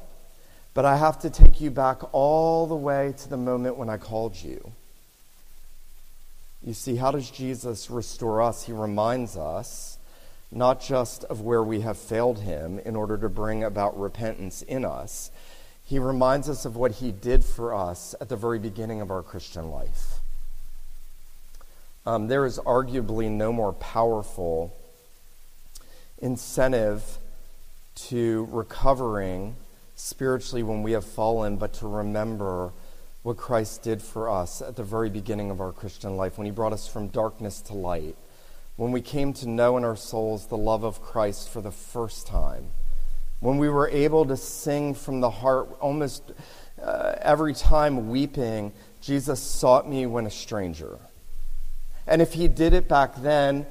but 0.74 0.84
I 0.84 0.98
have 0.98 1.20
to 1.20 1.30
take 1.30 1.58
you 1.58 1.70
back 1.70 2.02
all 2.12 2.66
the 2.66 2.76
way 2.76 3.14
to 3.16 3.28
the 3.30 3.38
moment 3.38 3.78
when 3.78 3.88
I 3.88 3.96
called 3.96 4.36
you. 4.36 4.72
You 6.62 6.74
see, 6.74 6.96
how 6.96 7.12
does 7.12 7.30
Jesus 7.30 7.88
restore 7.88 8.42
us? 8.42 8.66
He 8.66 8.72
reminds 8.72 9.38
us 9.38 9.96
not 10.52 10.82
just 10.82 11.24
of 11.24 11.40
where 11.40 11.62
we 11.62 11.80
have 11.80 11.96
failed 11.96 12.40
him 12.40 12.78
in 12.80 12.94
order 12.94 13.16
to 13.16 13.28
bring 13.30 13.64
about 13.64 13.98
repentance 13.98 14.60
in 14.60 14.84
us. 14.84 15.30
He 15.82 15.98
reminds 15.98 16.50
us 16.50 16.66
of 16.66 16.76
what 16.76 16.92
he 16.92 17.10
did 17.10 17.42
for 17.42 17.74
us 17.74 18.14
at 18.20 18.28
the 18.28 18.36
very 18.36 18.58
beginning 18.58 19.00
of 19.00 19.10
our 19.10 19.22
Christian 19.22 19.70
life. 19.70 20.18
Um, 22.04 22.28
there 22.28 22.44
is 22.44 22.58
arguably 22.58 23.30
no 23.30 23.50
more 23.50 23.72
powerful 23.72 24.76
incentive 26.18 27.18
to 27.96 28.48
recovering 28.50 29.56
spiritually 29.94 30.62
when 30.62 30.82
we 30.82 30.92
have 30.92 31.04
fallen, 31.04 31.56
but 31.56 31.72
to 31.74 31.88
remember 31.88 32.72
what 33.22 33.36
Christ 33.36 33.82
did 33.82 34.00
for 34.00 34.30
us 34.30 34.62
at 34.62 34.76
the 34.76 34.84
very 34.84 35.10
beginning 35.10 35.50
of 35.50 35.60
our 35.60 35.72
Christian 35.72 36.16
life, 36.16 36.38
when 36.38 36.44
he 36.44 36.50
brought 36.52 36.72
us 36.72 36.86
from 36.86 37.08
darkness 37.08 37.60
to 37.62 37.74
light, 37.74 38.16
when 38.76 38.92
we 38.92 39.00
came 39.00 39.32
to 39.32 39.48
know 39.48 39.76
in 39.76 39.84
our 39.84 39.96
souls 39.96 40.46
the 40.46 40.56
love 40.56 40.84
of 40.84 41.02
Christ 41.02 41.48
for 41.48 41.60
the 41.60 41.72
first 41.72 42.26
time, 42.26 42.68
when 43.40 43.58
we 43.58 43.68
were 43.68 43.88
able 43.88 44.24
to 44.26 44.36
sing 44.36 44.94
from 44.94 45.20
the 45.20 45.30
heart 45.30 45.68
almost 45.80 46.22
uh, 46.80 47.14
every 47.20 47.54
time 47.54 48.10
weeping, 48.10 48.72
Jesus 49.00 49.40
sought 49.40 49.88
me 49.88 50.06
when 50.06 50.26
a 50.26 50.30
stranger. 50.30 50.98
And 52.06 52.22
if 52.22 52.34
he 52.34 52.48
did 52.48 52.72
it 52.72 52.88
back 52.88 53.16
then, 53.16 53.66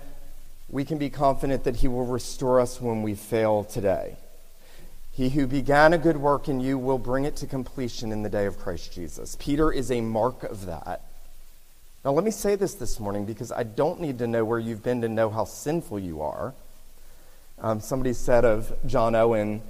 we 0.69 0.83
can 0.85 0.97
be 0.97 1.09
confident 1.09 1.63
that 1.63 1.77
he 1.77 1.87
will 1.87 2.05
restore 2.05 2.59
us 2.59 2.81
when 2.81 3.03
we 3.03 3.15
fail 3.15 3.63
today. 3.63 4.17
He 5.11 5.29
who 5.29 5.47
began 5.47 5.93
a 5.93 5.97
good 5.97 6.17
work 6.17 6.49
in 6.49 6.59
you 6.59 6.77
will 6.77 6.97
bring 6.97 7.23
it 7.23 7.37
to 7.37 7.47
completion 7.47 8.11
in 8.11 8.23
the 8.23 8.29
day 8.29 8.45
of 8.45 8.59
Christ 8.59 8.91
Jesus. 8.91 9.37
Peter 9.39 9.71
is 9.71 9.89
a 9.89 10.01
mark 10.01 10.43
of 10.43 10.65
that. 10.65 11.01
Now, 12.03 12.11
let 12.11 12.25
me 12.25 12.31
say 12.31 12.55
this 12.55 12.73
this 12.73 12.99
morning 12.99 13.25
because 13.25 13.51
I 13.51 13.63
don't 13.63 14.01
need 14.01 14.19
to 14.19 14.27
know 14.27 14.43
where 14.43 14.59
you've 14.59 14.83
been 14.83 15.01
to 15.01 15.09
know 15.09 15.29
how 15.29 15.45
sinful 15.45 15.99
you 15.99 16.21
are. 16.21 16.53
Um, 17.59 17.79
somebody 17.79 18.13
said 18.13 18.43
of 18.43 18.73
John 18.85 19.15
Owen, 19.15 19.61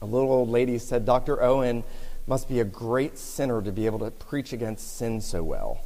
a 0.00 0.06
little 0.06 0.30
old 0.30 0.48
lady 0.48 0.78
said, 0.78 1.04
Dr. 1.04 1.42
Owen 1.42 1.82
must 2.28 2.48
be 2.48 2.60
a 2.60 2.64
great 2.64 3.18
sinner 3.18 3.60
to 3.60 3.72
be 3.72 3.86
able 3.86 3.98
to 3.98 4.10
preach 4.10 4.52
against 4.52 4.96
sin 4.96 5.20
so 5.20 5.42
well. 5.42 5.80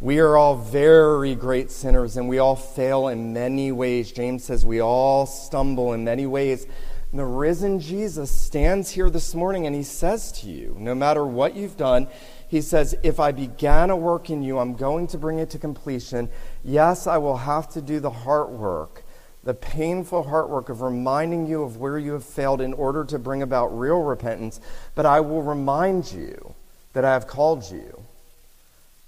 We 0.00 0.18
are 0.20 0.34
all 0.34 0.56
very 0.56 1.34
great 1.34 1.70
sinners 1.70 2.16
and 2.16 2.26
we 2.26 2.38
all 2.38 2.56
fail 2.56 3.08
in 3.08 3.34
many 3.34 3.70
ways. 3.70 4.10
James 4.10 4.44
says 4.44 4.64
we 4.64 4.80
all 4.80 5.26
stumble 5.26 5.92
in 5.92 6.04
many 6.04 6.24
ways. 6.24 6.66
And 7.10 7.20
the 7.20 7.26
risen 7.26 7.80
Jesus 7.80 8.30
stands 8.30 8.90
here 8.90 9.10
this 9.10 9.34
morning 9.34 9.66
and 9.66 9.76
he 9.76 9.82
says 9.82 10.32
to 10.40 10.46
you, 10.46 10.74
no 10.78 10.94
matter 10.94 11.26
what 11.26 11.54
you've 11.54 11.76
done, 11.76 12.08
he 12.48 12.62
says, 12.62 12.96
If 13.02 13.20
I 13.20 13.32
began 13.32 13.90
a 13.90 13.96
work 13.96 14.30
in 14.30 14.42
you, 14.42 14.58
I'm 14.58 14.74
going 14.74 15.06
to 15.08 15.18
bring 15.18 15.38
it 15.38 15.50
to 15.50 15.58
completion. 15.58 16.30
Yes, 16.64 17.06
I 17.06 17.18
will 17.18 17.36
have 17.36 17.68
to 17.74 17.82
do 17.82 18.00
the 18.00 18.10
heart 18.10 18.48
work, 18.48 19.04
the 19.44 19.52
painful 19.52 20.22
heart 20.22 20.48
work 20.48 20.70
of 20.70 20.80
reminding 20.80 21.46
you 21.46 21.62
of 21.62 21.76
where 21.76 21.98
you 21.98 22.14
have 22.14 22.24
failed 22.24 22.62
in 22.62 22.72
order 22.72 23.04
to 23.04 23.18
bring 23.18 23.42
about 23.42 23.78
real 23.78 24.02
repentance. 24.02 24.60
But 24.94 25.04
I 25.04 25.20
will 25.20 25.42
remind 25.42 26.10
you 26.10 26.54
that 26.94 27.04
I 27.04 27.12
have 27.12 27.26
called 27.26 27.70
you, 27.70 27.99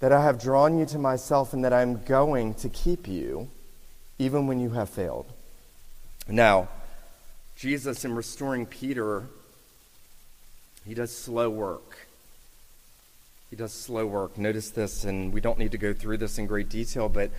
that 0.03 0.11
I 0.11 0.21
have 0.23 0.37
drawn 0.37 0.77
you 0.77 0.85
to 0.87 0.99
myself, 0.99 1.53
and 1.53 1.63
that 1.63 1.71
I'm 1.71 2.03
going 2.03 2.55
to 2.55 2.67
keep 2.67 3.07
you 3.07 3.47
even 4.19 4.47
when 4.47 4.59
you 4.59 4.71
have 4.71 4.89
failed. 4.89 5.25
Now, 6.27 6.67
Jesus, 7.55 8.03
in 8.03 8.13
restoring 8.13 8.65
Peter, 8.65 9.23
he 10.85 10.93
does 10.93 11.15
slow 11.15 11.49
work. 11.49 12.05
He 13.49 13.55
does 13.55 13.71
slow 13.71 14.05
work. 14.05 14.37
Notice 14.37 14.71
this, 14.71 15.05
and 15.05 15.31
we 15.31 15.39
don't 15.39 15.57
need 15.57 15.71
to 15.71 15.77
go 15.77 15.93
through 15.93 16.17
this 16.17 16.37
in 16.37 16.47
great 16.47 16.67
detail, 16.67 17.07
but 17.07 17.31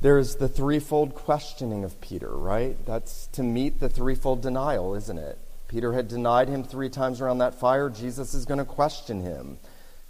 there's 0.00 0.36
the 0.36 0.48
threefold 0.48 1.14
questioning 1.14 1.84
of 1.84 2.00
Peter, 2.00 2.30
right? 2.30 2.74
That's 2.86 3.26
to 3.32 3.42
meet 3.42 3.80
the 3.80 3.90
threefold 3.90 4.40
denial, 4.40 4.94
isn't 4.94 5.18
it? 5.18 5.36
Peter 5.68 5.92
had 5.92 6.08
denied 6.08 6.48
him 6.48 6.64
three 6.64 6.88
times 6.88 7.20
around 7.20 7.36
that 7.36 7.54
fire. 7.54 7.90
Jesus 7.90 8.32
is 8.32 8.46
going 8.46 8.60
to 8.60 8.64
question 8.64 9.20
him 9.20 9.58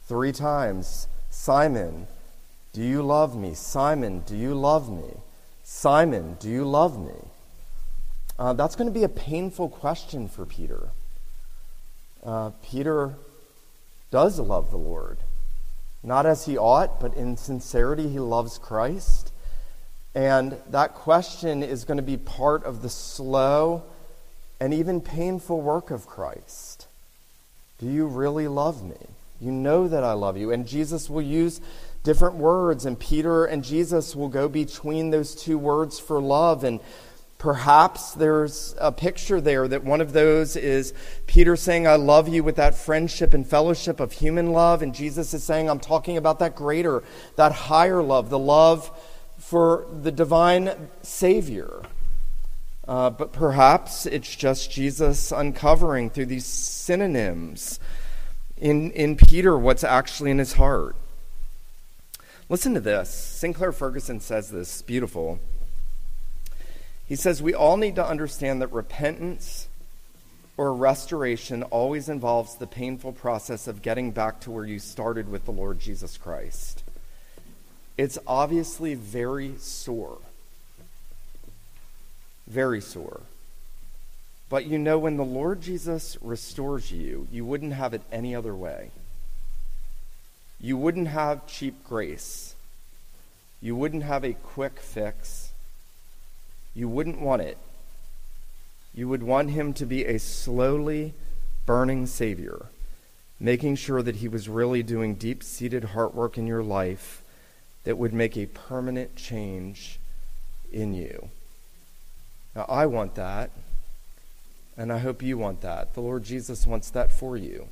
three 0.07 0.31
times. 0.31 1.09
Simon, 1.37 2.09
do 2.72 2.83
you 2.83 3.03
love 3.03 3.37
me? 3.37 3.55
Simon, 3.55 4.20
do 4.27 4.35
you 4.35 4.53
love 4.53 4.90
me? 4.90 5.12
Simon, 5.62 6.37
do 6.40 6.49
you 6.49 6.64
love 6.64 6.99
me? 6.99 7.14
Uh, 8.37 8.53
that's 8.55 8.75
going 8.75 8.88
to 8.88 8.92
be 8.92 9.05
a 9.05 9.09
painful 9.09 9.68
question 9.68 10.27
for 10.27 10.44
Peter. 10.44 10.88
Uh, 12.25 12.51
Peter 12.64 13.14
does 14.11 14.40
love 14.40 14.72
the 14.72 14.77
Lord. 14.77 15.18
Not 16.03 16.27
as 16.27 16.46
he 16.46 16.59
ought, 16.59 16.99
but 16.99 17.14
in 17.14 17.37
sincerity, 17.37 18.09
he 18.09 18.18
loves 18.18 18.59
Christ. 18.59 19.31
And 20.16 20.57
that 20.70 20.94
question 20.94 21.62
is 21.62 21.85
going 21.85 21.99
to 21.99 22.03
be 22.03 22.16
part 22.16 22.64
of 22.64 22.83
the 22.83 22.90
slow 22.90 23.85
and 24.59 24.75
even 24.75 25.01
painful 25.01 25.61
work 25.61 25.92
of 25.92 26.07
Christ. 26.07 26.88
Do 27.79 27.87
you 27.87 28.07
really 28.07 28.49
love 28.49 28.83
me? 28.83 28.96
You 29.40 29.53
know 29.53 29.88
that 29.88 30.05
I 30.05 30.12
love 30.12 30.37
you. 30.37 30.53
And 30.53 30.66
Jesus 30.66 31.11
will 31.11 31.22
use 31.22 31.61
different 32.03 32.37
words, 32.37 32.87
and 32.87 32.99
Peter 32.99 33.44
and 33.44 33.64
Jesus 33.64 34.14
will 34.14 34.29
go 34.29 34.49
between 34.49 35.11
those 35.11 35.35
two 35.35 35.59
words 35.59 35.99
for 35.99 36.20
love. 36.20 36.64
And 36.64 36.81
Perhaps 37.38 38.12
there's 38.12 38.75
a 38.81 38.90
picture 38.90 39.42
there 39.42 39.68
that 39.68 39.85
one 39.85 40.01
of 40.01 40.14
those 40.14 40.57
is 40.57 40.94
Peter 41.27 41.55
saying, 41.55 41.87
I 41.87 41.96
love 41.96 42.29
you 42.29 42.42
with 42.42 42.57
that 42.57 42.75
friendship 42.75 43.35
and 43.35 43.46
fellowship 43.46 44.01
of 44.01 44.12
human 44.12 44.53
love. 44.53 44.81
And 44.81 44.94
Jesus 44.94 45.35
is 45.35 45.44
saying, 45.44 45.68
I'm 45.68 45.81
talking 45.81 46.16
about 46.16 46.38
that 46.38 46.57
greater, 46.57 47.05
that 47.37 47.53
higher 47.53 48.03
love, 48.03 48.31
the 48.31 48.38
love 48.38 48.90
for 49.37 49.87
the 49.92 50.11
divine 50.11 50.88
Savior. 51.03 51.83
Uh, 52.88 53.11
but 53.11 53.33
perhaps 53.33 54.07
it's 54.07 54.35
just 54.35 54.70
Jesus 54.70 55.31
uncovering 55.31 56.09
through 56.09 56.27
these 56.27 56.46
synonyms 56.46 57.81
in, 58.57 58.90
in 58.92 59.16
Peter 59.16 59.59
what's 59.59 59.85
actually 59.85 60.31
in 60.31 60.38
his 60.38 60.55
heart. 60.55 60.97
Listen 62.49 62.75
to 62.75 62.81
this. 62.81 63.11
Sinclair 63.11 63.73
Ferguson 63.73 64.21
says 64.21 64.51
this 64.51 64.83
beautiful. 64.83 65.40
He 67.09 67.16
says 67.16 67.42
we 67.42 67.55
all 67.55 67.77
need 67.77 67.97
to 67.97 68.07
understand 68.07 68.62
that 68.62 68.73
repentance 68.73 69.69
or 70.57 70.73
restoration 70.73 71.62
always 71.64 72.09
involves 72.09 72.57
the 72.57 72.66
painful 72.66 73.12
process 73.12 73.69
of 73.69 73.83
getting 73.83 74.11
back 74.11 74.40
to 74.40 74.51
where 74.51 74.64
you 74.64 74.79
started 74.79 75.29
with 75.29 75.45
the 75.45 75.51
Lord 75.51 75.79
Jesus 75.79 76.16
Christ. 76.16 76.83
It's 77.99 78.19
obviously 78.27 78.95
very 78.95 79.55
sore. 79.59 80.19
Very 82.47 82.81
sore. 82.81 83.21
But 84.48 84.66
you 84.66 84.78
know, 84.78 84.98
when 84.98 85.16
the 85.16 85.24
Lord 85.24 85.61
Jesus 85.61 86.16
restores 86.20 86.92
you, 86.92 87.26
you 87.32 87.44
wouldn't 87.44 87.72
have 87.72 87.94
it 87.94 88.02
any 88.12 88.35
other 88.35 88.54
way. 88.54 88.90
You 90.61 90.76
wouldn't 90.76 91.09
have 91.09 91.46
cheap 91.46 91.85
grace. 91.85 92.54
You 93.61 93.74
wouldn't 93.74 94.04
have 94.04 94.24
a 94.24 94.35
quick 94.35 94.78
fix 94.78 95.46
you 96.76 96.90
wouldn't 96.90 97.22
want 97.22 97.40
it. 97.40 97.56
You 98.94 99.09
would 99.09 99.22
want 99.22 99.50
him 99.50 99.72
to 99.74 99.87
be 99.87 100.04
a 100.04 100.18
slowly 100.18 101.14
burning 101.64 102.06
Savior, 102.06 102.66
making 103.40 103.76
sure 103.76 104.02
that 104.02 104.16
he 104.16 104.28
was 104.28 104.46
really 104.46 104.82
doing 104.82 105.14
deep 105.14 105.42
seated 105.42 105.85
heart 105.85 106.14
work 106.14 106.37
in 106.37 106.46
your 106.46 106.62
life 106.62 107.22
that 107.85 107.96
would 107.96 108.12
make 108.12 108.37
a 108.37 108.44
permanent 108.44 109.16
change 109.16 109.98
in 110.70 110.92
you. 110.92 111.30
Now, 112.54 112.66
I 112.68 112.85
want 112.85 113.14
that, 113.14 113.50
and 114.77 114.93
I 114.93 114.99
hope 114.99 115.23
you 115.23 115.39
want 115.39 115.61
that. 115.62 115.95
The 115.95 116.01
Lord 116.01 116.25
Jesus 116.25 116.67
wants 116.67 116.91
that 116.91 117.12
for 117.12 117.37
you. 117.37 117.69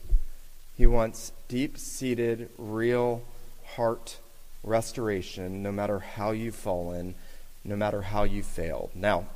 He 0.77 0.87
wants 0.87 1.33
deep 1.49 1.79
seated, 1.79 2.51
real 2.59 3.23
heart 3.77 4.19
restoration, 4.63 5.63
no 5.63 5.71
matter 5.71 5.99
how 5.99 6.33
you've 6.33 6.55
fallen 6.55 7.15
no 7.65 7.77
matter 7.77 8.03
how 8.03 8.25
you 8.25 8.43
failed. 8.43 8.91
Now, 8.95 9.27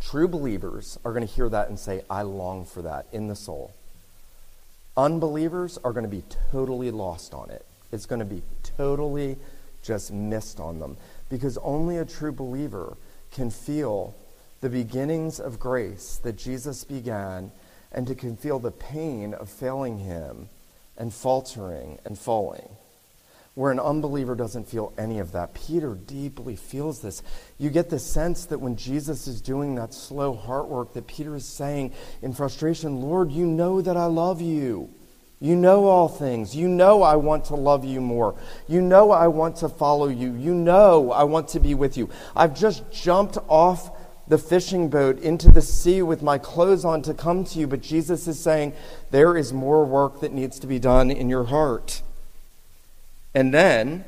true 0.00 0.28
believers 0.28 0.98
are 1.04 1.12
going 1.12 1.26
to 1.26 1.32
hear 1.32 1.48
that 1.48 1.68
and 1.68 1.78
say, 1.78 2.02
I 2.08 2.22
long 2.22 2.64
for 2.64 2.82
that 2.82 3.06
in 3.12 3.26
the 3.26 3.36
soul. 3.36 3.74
Unbelievers 4.96 5.78
are 5.82 5.92
going 5.92 6.04
to 6.04 6.08
be 6.08 6.22
totally 6.50 6.90
lost 6.90 7.34
on 7.34 7.50
it. 7.50 7.66
It's 7.90 8.06
going 8.06 8.20
to 8.20 8.24
be 8.24 8.42
totally 8.62 9.36
just 9.82 10.12
missed 10.12 10.60
on 10.60 10.78
them 10.78 10.96
because 11.28 11.58
only 11.58 11.96
a 11.96 12.04
true 12.04 12.32
believer 12.32 12.96
can 13.32 13.50
feel 13.50 14.14
the 14.62 14.70
beginnings 14.70 15.38
of 15.38 15.60
grace 15.60 16.18
that 16.22 16.38
Jesus 16.38 16.84
began 16.84 17.52
and 17.92 18.06
to 18.06 18.14
can 18.14 18.38
feel 18.38 18.58
the 18.58 18.70
pain 18.70 19.34
of 19.34 19.50
failing 19.50 19.98
him 19.98 20.48
and 20.96 21.12
faltering 21.12 21.98
and 22.06 22.18
falling 22.18 22.70
where 23.54 23.70
an 23.70 23.80
unbeliever 23.80 24.34
doesn't 24.34 24.68
feel 24.68 24.94
any 24.96 25.18
of 25.18 25.32
that. 25.32 25.52
Peter 25.52 25.94
deeply 25.94 26.56
feels 26.56 27.02
this. 27.02 27.22
You 27.58 27.68
get 27.68 27.90
the 27.90 27.98
sense 27.98 28.46
that 28.46 28.60
when 28.60 28.76
Jesus 28.76 29.26
is 29.26 29.42
doing 29.42 29.74
that 29.74 29.92
slow 29.92 30.34
heart 30.34 30.68
work, 30.68 30.94
that 30.94 31.06
Peter 31.06 31.36
is 31.36 31.44
saying 31.44 31.92
in 32.22 32.32
frustration, 32.32 33.02
Lord, 33.02 33.30
you 33.30 33.44
know 33.46 33.82
that 33.82 33.96
I 33.96 34.06
love 34.06 34.40
you. 34.40 34.88
You 35.38 35.56
know 35.56 35.86
all 35.86 36.08
things. 36.08 36.56
You 36.56 36.68
know 36.68 37.02
I 37.02 37.16
want 37.16 37.46
to 37.46 37.56
love 37.56 37.84
you 37.84 38.00
more. 38.00 38.36
You 38.68 38.80
know 38.80 39.10
I 39.10 39.26
want 39.26 39.56
to 39.56 39.68
follow 39.68 40.06
you. 40.06 40.34
You 40.34 40.54
know 40.54 41.10
I 41.10 41.24
want 41.24 41.48
to 41.48 41.60
be 41.60 41.74
with 41.74 41.96
you. 41.96 42.08
I've 42.34 42.54
just 42.58 42.90
jumped 42.90 43.36
off 43.48 43.90
the 44.26 44.38
fishing 44.38 44.88
boat 44.88 45.18
into 45.18 45.50
the 45.50 45.62
sea 45.62 46.02
with 46.02 46.22
my 46.22 46.38
clothes 46.38 46.84
on 46.84 47.02
to 47.02 47.14
come 47.14 47.44
to 47.44 47.58
you. 47.58 47.66
But 47.66 47.82
Jesus 47.82 48.28
is 48.28 48.38
saying, 48.38 48.72
there 49.10 49.36
is 49.36 49.52
more 49.52 49.84
work 49.84 50.20
that 50.20 50.32
needs 50.32 50.58
to 50.60 50.66
be 50.66 50.78
done 50.78 51.10
in 51.10 51.28
your 51.28 51.44
heart. 51.44 52.02
And 53.34 53.52
then 53.52 54.04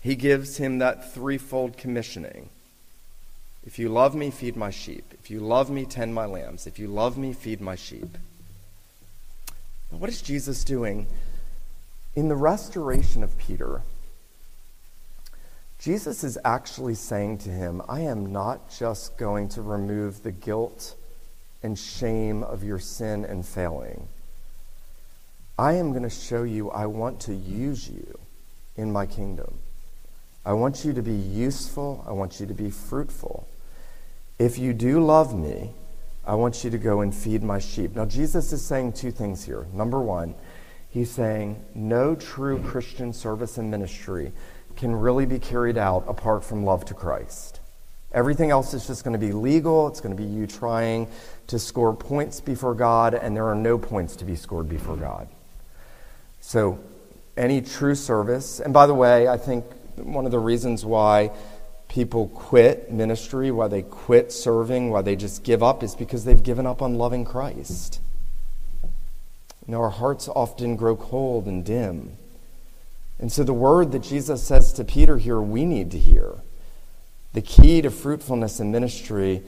he 0.00 0.14
gives 0.14 0.56
him 0.56 0.78
that 0.78 1.12
threefold 1.12 1.76
commissioning. 1.76 2.48
If 3.64 3.78
you 3.78 3.90
love 3.90 4.14
me, 4.14 4.30
feed 4.30 4.56
my 4.56 4.70
sheep. 4.70 5.04
If 5.12 5.30
you 5.30 5.40
love 5.40 5.70
me, 5.70 5.84
tend 5.84 6.14
my 6.14 6.24
lambs. 6.24 6.66
If 6.66 6.78
you 6.78 6.88
love 6.88 7.18
me, 7.18 7.32
feed 7.32 7.60
my 7.60 7.74
sheep. 7.74 8.16
What 9.90 10.08
is 10.08 10.22
Jesus 10.22 10.64
doing? 10.64 11.06
In 12.14 12.28
the 12.28 12.36
restoration 12.36 13.22
of 13.22 13.36
Peter, 13.36 13.82
Jesus 15.80 16.22
is 16.24 16.36
actually 16.44 16.94
saying 16.94 17.38
to 17.38 17.48
him, 17.48 17.80
I 17.88 18.00
am 18.00 18.32
not 18.32 18.70
just 18.70 19.16
going 19.16 19.48
to 19.50 19.62
remove 19.62 20.22
the 20.22 20.30
guilt 20.30 20.94
and 21.62 21.78
shame 21.78 22.42
of 22.42 22.62
your 22.62 22.78
sin 22.78 23.24
and 23.24 23.46
failing. 23.46 24.06
I 25.58 25.74
am 25.74 25.92
going 25.92 26.02
to 26.02 26.10
show 26.10 26.42
you 26.42 26.70
I 26.70 26.84
want 26.84 27.20
to 27.20 27.34
use 27.34 27.88
you 27.88 28.18
in 28.76 28.92
my 28.92 29.06
kingdom. 29.06 29.58
I 30.44 30.52
want 30.52 30.84
you 30.84 30.92
to 30.92 31.02
be 31.02 31.14
useful. 31.14 32.04
I 32.06 32.12
want 32.12 32.40
you 32.40 32.46
to 32.46 32.54
be 32.54 32.68
fruitful. 32.68 33.48
If 34.38 34.58
you 34.58 34.74
do 34.74 35.00
love 35.00 35.34
me, 35.34 35.70
I 36.26 36.34
want 36.34 36.62
you 36.62 36.68
to 36.70 36.78
go 36.78 37.00
and 37.00 37.14
feed 37.14 37.42
my 37.42 37.58
sheep. 37.58 37.96
Now, 37.96 38.04
Jesus 38.04 38.52
is 38.52 38.62
saying 38.62 38.92
two 38.92 39.10
things 39.10 39.44
here. 39.44 39.66
Number 39.72 40.00
one, 40.00 40.34
he's 40.90 41.10
saying 41.10 41.64
no 41.74 42.14
true 42.14 42.62
Christian 42.62 43.14
service 43.14 43.56
and 43.56 43.70
ministry 43.70 44.32
can 44.76 44.94
really 44.94 45.26
be 45.26 45.38
carried 45.38 45.78
out 45.78 46.04
apart 46.06 46.44
from 46.44 46.64
love 46.64 46.84
to 46.86 46.94
Christ. 46.94 47.60
Everything 48.12 48.50
else 48.50 48.74
is 48.74 48.86
just 48.86 49.04
going 49.04 49.12
to 49.12 49.24
be 49.24 49.32
legal. 49.32 49.86
It's 49.86 50.00
going 50.00 50.16
to 50.16 50.20
be 50.20 50.28
you 50.28 50.46
trying 50.46 51.06
to 51.46 51.58
score 51.58 51.94
points 51.94 52.40
before 52.40 52.74
God, 52.74 53.14
and 53.14 53.36
there 53.36 53.46
are 53.46 53.54
no 53.54 53.78
points 53.78 54.16
to 54.16 54.24
be 54.24 54.34
scored 54.34 54.68
before 54.68 54.96
God. 54.96 55.28
So, 56.40 56.80
any 57.36 57.60
true 57.60 57.94
service, 57.94 58.58
and 58.58 58.74
by 58.74 58.86
the 58.86 58.94
way, 58.94 59.28
I 59.28 59.36
think 59.36 59.64
one 59.96 60.26
of 60.26 60.32
the 60.32 60.38
reasons 60.38 60.84
why 60.84 61.30
people 61.88 62.28
quit 62.28 62.90
ministry, 62.90 63.50
why 63.50 63.68
they 63.68 63.82
quit 63.82 64.32
serving, 64.32 64.90
why 64.90 65.02
they 65.02 65.16
just 65.16 65.44
give 65.44 65.62
up, 65.62 65.82
is 65.82 65.94
because 65.94 66.24
they've 66.24 66.42
given 66.42 66.66
up 66.66 66.82
on 66.82 66.94
loving 66.94 67.24
Christ. 67.24 68.00
You 68.82 69.72
know, 69.72 69.82
our 69.82 69.90
hearts 69.90 70.28
often 70.28 70.76
grow 70.76 70.96
cold 70.96 71.46
and 71.46 71.64
dim. 71.64 72.16
And 73.20 73.30
so, 73.30 73.44
the 73.44 73.52
word 73.52 73.92
that 73.92 74.02
Jesus 74.02 74.42
says 74.42 74.72
to 74.72 74.84
Peter 74.84 75.18
here, 75.18 75.40
we 75.40 75.66
need 75.66 75.90
to 75.90 75.98
hear. 75.98 76.36
The 77.34 77.42
key 77.42 77.82
to 77.82 77.90
fruitfulness 77.90 78.58
in 78.58 78.72
ministry 78.72 79.42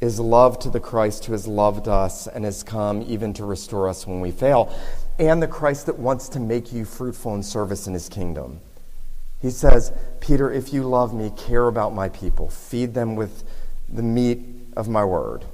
is 0.00 0.18
love 0.18 0.58
to 0.60 0.70
the 0.70 0.80
Christ 0.80 1.26
who 1.26 1.32
has 1.32 1.46
loved 1.46 1.86
us 1.86 2.26
and 2.26 2.46
has 2.46 2.62
come 2.62 3.02
even 3.02 3.34
to 3.34 3.44
restore 3.44 3.88
us 3.88 4.06
when 4.06 4.20
we 4.20 4.30
fail, 4.30 4.74
and 5.18 5.42
the 5.42 5.46
Christ 5.46 5.84
that 5.86 5.98
wants 5.98 6.30
to 6.30 6.40
make 6.40 6.72
you 6.72 6.86
fruitful 6.86 7.34
in 7.34 7.42
service 7.42 7.86
in 7.86 7.92
his 7.92 8.08
kingdom. 8.08 8.60
He 9.42 9.50
says, 9.50 9.92
Peter, 10.20 10.50
if 10.50 10.72
you 10.72 10.82
love 10.82 11.12
me, 11.12 11.30
care 11.36 11.66
about 11.66 11.94
my 11.94 12.08
people, 12.08 12.48
feed 12.48 12.94
them 12.94 13.16
with 13.16 13.44
the 13.86 14.02
meat 14.02 14.40
of 14.76 14.88
my 14.88 15.04
word. 15.04 15.44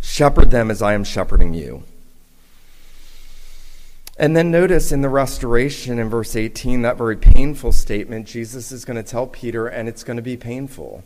Shepherd 0.00 0.50
them 0.50 0.70
as 0.70 0.80
I 0.80 0.94
am 0.94 1.04
shepherding 1.04 1.52
you. 1.52 1.82
And 4.18 4.34
then 4.34 4.50
notice 4.50 4.92
in 4.92 5.02
the 5.02 5.10
restoration 5.10 5.98
in 5.98 6.08
verse 6.08 6.36
18, 6.36 6.82
that 6.82 6.96
very 6.96 7.16
painful 7.16 7.72
statement, 7.72 8.26
Jesus 8.26 8.72
is 8.72 8.86
going 8.86 8.96
to 8.96 9.02
tell 9.02 9.26
Peter, 9.26 9.66
and 9.66 9.88
it's 9.88 10.04
going 10.04 10.16
to 10.16 10.22
be 10.22 10.38
painful. 10.38 11.04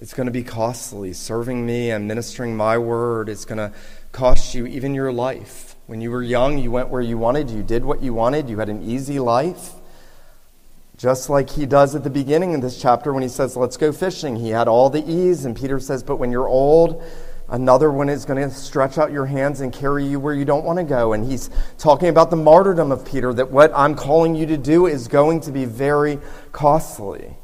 It's 0.00 0.12
going 0.12 0.26
to 0.26 0.32
be 0.32 0.42
costly. 0.42 1.12
Serving 1.12 1.64
me 1.64 1.90
and 1.90 2.08
ministering 2.08 2.56
my 2.56 2.78
word 2.78 3.28
is 3.28 3.44
going 3.44 3.58
to 3.58 3.72
cost 4.10 4.54
you 4.54 4.66
even 4.66 4.92
your 4.92 5.12
life. 5.12 5.76
When 5.86 6.00
you 6.00 6.10
were 6.10 6.22
young, 6.22 6.58
you 6.58 6.72
went 6.72 6.88
where 6.88 7.00
you 7.00 7.16
wanted, 7.16 7.48
you 7.48 7.62
did 7.62 7.84
what 7.84 8.02
you 8.02 8.12
wanted, 8.12 8.48
you 8.48 8.58
had 8.58 8.68
an 8.68 8.82
easy 8.82 9.20
life. 9.20 9.72
Just 10.96 11.30
like 11.30 11.50
he 11.50 11.64
does 11.64 11.94
at 11.94 12.02
the 12.02 12.10
beginning 12.10 12.56
of 12.56 12.60
this 12.60 12.80
chapter 12.80 13.12
when 13.12 13.22
he 13.22 13.28
says, 13.28 13.56
Let's 13.56 13.76
go 13.76 13.92
fishing. 13.92 14.34
He 14.34 14.50
had 14.50 14.66
all 14.66 14.90
the 14.90 15.08
ease, 15.08 15.44
and 15.44 15.56
Peter 15.56 15.78
says, 15.78 16.02
But 16.02 16.16
when 16.16 16.32
you're 16.32 16.48
old, 16.48 17.04
another 17.48 17.90
one 17.90 18.08
is 18.08 18.24
going 18.24 18.40
to 18.40 18.54
stretch 18.54 18.98
out 18.98 19.12
your 19.12 19.26
hands 19.26 19.60
and 19.60 19.72
carry 19.72 20.04
you 20.04 20.20
where 20.20 20.34
you 20.34 20.44
don't 20.44 20.64
want 20.64 20.78
to 20.78 20.84
go. 20.84 21.12
And 21.12 21.24
he's 21.24 21.50
talking 21.78 22.08
about 22.08 22.30
the 22.30 22.36
martyrdom 22.36 22.92
of 22.92 23.04
Peter, 23.04 23.32
that 23.34 23.50
what 23.50 23.72
I'm 23.74 23.94
calling 23.94 24.34
you 24.34 24.46
to 24.46 24.56
do 24.56 24.86
is 24.86 25.08
going 25.08 25.40
to 25.40 25.52
be 25.52 25.64
very 25.64 26.18
costly. 26.52 27.36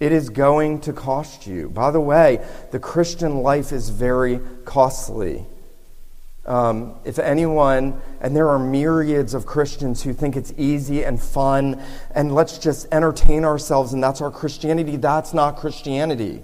It 0.00 0.12
is 0.12 0.30
going 0.30 0.80
to 0.80 0.92
cost 0.92 1.46
you. 1.46 1.68
By 1.68 1.90
the 1.92 2.00
way, 2.00 2.44
the 2.72 2.80
Christian 2.80 3.38
life 3.42 3.72
is 3.72 3.88
very 3.88 4.40
costly. 4.64 5.46
Um, 6.44 6.96
if 7.04 7.20
anyone, 7.20 8.00
and 8.20 8.34
there 8.34 8.48
are 8.48 8.58
myriads 8.58 9.32
of 9.32 9.46
Christians 9.46 10.02
who 10.02 10.12
think 10.12 10.34
it's 10.34 10.52
easy 10.56 11.04
and 11.04 11.22
fun, 11.22 11.80
and 12.16 12.34
let's 12.34 12.58
just 12.58 12.88
entertain 12.90 13.44
ourselves, 13.44 13.92
and 13.92 14.02
that's 14.02 14.20
our 14.20 14.30
Christianity, 14.30 14.96
that's 14.96 15.32
not 15.32 15.56
Christianity. 15.56 16.42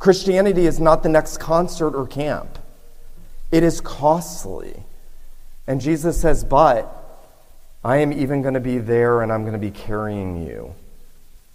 Christianity 0.00 0.66
is 0.66 0.80
not 0.80 1.04
the 1.04 1.08
next 1.08 1.36
concert 1.36 1.94
or 1.94 2.08
camp, 2.08 2.58
it 3.52 3.62
is 3.62 3.80
costly. 3.80 4.82
And 5.68 5.80
Jesus 5.80 6.20
says, 6.20 6.42
But 6.42 6.92
I 7.84 7.98
am 7.98 8.12
even 8.12 8.42
going 8.42 8.54
to 8.54 8.60
be 8.60 8.78
there 8.78 9.22
and 9.22 9.32
I'm 9.32 9.42
going 9.42 9.52
to 9.52 9.58
be 9.58 9.70
carrying 9.70 10.44
you. 10.44 10.74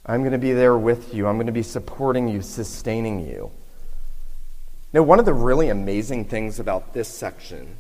I'm 0.06 0.22
going 0.22 0.32
to 0.32 0.38
be 0.38 0.54
there 0.54 0.78
with 0.78 1.14
you. 1.14 1.28
I'm 1.28 1.36
going 1.36 1.48
to 1.48 1.52
be 1.52 1.64
supporting 1.64 2.30
you, 2.30 2.42
sustaining 2.42 3.28
you. 3.28 3.52
Now, 4.94 5.04
one 5.04 5.20
of 5.20 5.26
the 5.26 5.34
really 5.34 5.68
amazing 5.68 6.26
things 6.26 6.58
about 6.58 6.94
this 6.94 7.10
section 7.10 7.76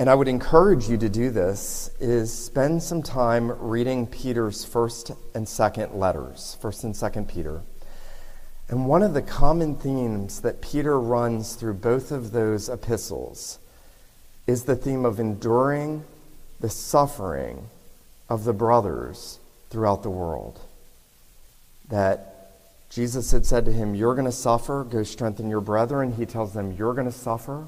and 0.00 0.08
I 0.08 0.14
would 0.14 0.28
encourage 0.28 0.88
you 0.88 0.96
to 0.96 1.10
do 1.10 1.28
this, 1.28 1.90
is 2.00 2.32
spend 2.32 2.82
some 2.82 3.02
time 3.02 3.52
reading 3.60 4.06
Peter's 4.06 4.64
first 4.64 5.10
and 5.34 5.46
second 5.46 5.92
letters, 5.92 6.56
first 6.62 6.84
and 6.84 6.96
second 6.96 7.28
Peter. 7.28 7.60
And 8.70 8.86
one 8.86 9.02
of 9.02 9.14
the 9.14 9.22
common 9.22 9.74
themes 9.74 10.40
that 10.40 10.62
Peter 10.62 10.98
runs 10.98 11.56
through 11.56 11.74
both 11.74 12.12
of 12.12 12.30
those 12.30 12.68
epistles 12.68 13.58
is 14.46 14.64
the 14.64 14.76
theme 14.76 15.04
of 15.04 15.20
enduring 15.20 16.04
the 16.60 16.68
suffering 16.70 17.68
of 18.28 18.44
the 18.44 18.52
brothers 18.52 19.40
throughout 19.70 20.02
the 20.02 20.10
world. 20.10 20.60
That 21.88 22.52
Jesus 22.90 23.32
had 23.32 23.44
said 23.44 23.64
to 23.64 23.72
him, 23.72 23.94
You're 23.94 24.14
going 24.14 24.24
to 24.24 24.32
suffer, 24.32 24.84
go 24.84 25.02
strengthen 25.02 25.50
your 25.50 25.60
brethren. 25.60 26.12
He 26.12 26.24
tells 26.24 26.54
them, 26.54 26.72
You're 26.78 26.94
going 26.94 27.10
to 27.10 27.12
suffer. 27.12 27.66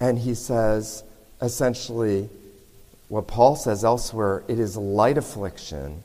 And 0.00 0.18
he 0.18 0.34
says, 0.34 1.04
essentially 1.42 2.28
what 3.08 3.26
Paul 3.26 3.56
says 3.56 3.84
elsewhere 3.84 4.44
it 4.48 4.58
is 4.58 4.76
light 4.76 5.18
affliction 5.18 6.04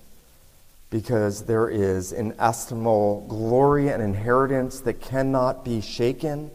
because 0.90 1.44
there 1.44 1.70
is 1.70 2.14
inestimable 2.14 3.26
glory 3.28 3.90
and 3.90 4.02
inheritance 4.02 4.80
that 4.82 5.02
cannot 5.02 5.66
be 5.66 5.82
shaken, 5.82 6.50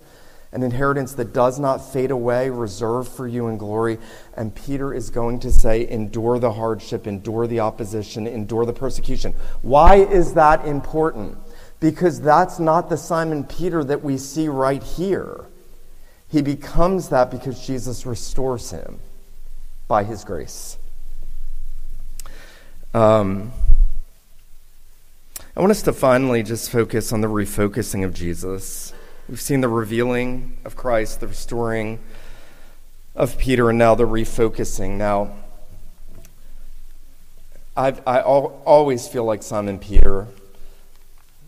an 0.53 0.63
inheritance 0.63 1.13
that 1.15 1.33
does 1.33 1.59
not 1.59 1.79
fade 1.93 2.11
away, 2.11 2.49
reserved 2.49 3.11
for 3.11 3.27
you 3.27 3.49
in 3.49 3.59
glory. 3.59 3.99
And 4.35 4.55
Peter 4.55 4.95
is 4.95 5.11
going 5.11 5.41
to 5.41 5.53
say, 5.53 5.89
endure 5.89 6.39
the 6.39 6.53
hardship, 6.53 7.07
endure 7.07 7.47
the 7.47 7.61
opposition, 7.61 8.27
endure 8.27 8.65
the 8.65 8.73
persecution. 8.73 9.35
Why 9.61 9.97
is 9.97 10.35
that 10.35 10.67
important? 10.67 11.39
Because 11.81 12.21
that's 12.21 12.59
not 12.59 12.89
the 12.89 12.97
Simon 12.97 13.45
Peter 13.45 13.85
that 13.85 14.03
we 14.03 14.17
see 14.17 14.49
right 14.49 14.83
here. 14.83 15.47
He 16.29 16.41
becomes 16.41 17.11
that 17.11 17.31
because 17.31 17.67
Jesus 17.67 18.07
restores 18.07 18.71
him 18.71 18.99
by 19.89 20.05
his 20.05 20.25
grace. 20.25 20.79
Um, 22.95 23.53
I 25.55 25.61
want 25.61 25.71
us 25.71 25.83
to 25.83 25.93
finally 25.93 26.43
just 26.43 26.71
focus 26.71 27.13
on 27.13 27.21
the 27.21 27.29
refocusing 27.29 28.05
of 28.05 28.15
Jesus. 28.15 28.93
We've 29.29 29.41
seen 29.41 29.61
the 29.61 29.69
revealing 29.69 30.57
of 30.65 30.77
Christ, 30.77 31.21
the 31.21 31.29
restoring 31.29 31.99
of 33.15 33.37
Peter, 33.37 33.69
and 33.69 33.79
now 33.79 33.95
the 33.95 34.05
refocusing. 34.05 34.97
Now, 34.97 35.35
I've, 37.77 38.01
I 38.07 38.21
always 38.21 39.07
feel 39.09 39.25
like 39.25 39.43
Simon 39.43 39.79
Peter 39.79 40.27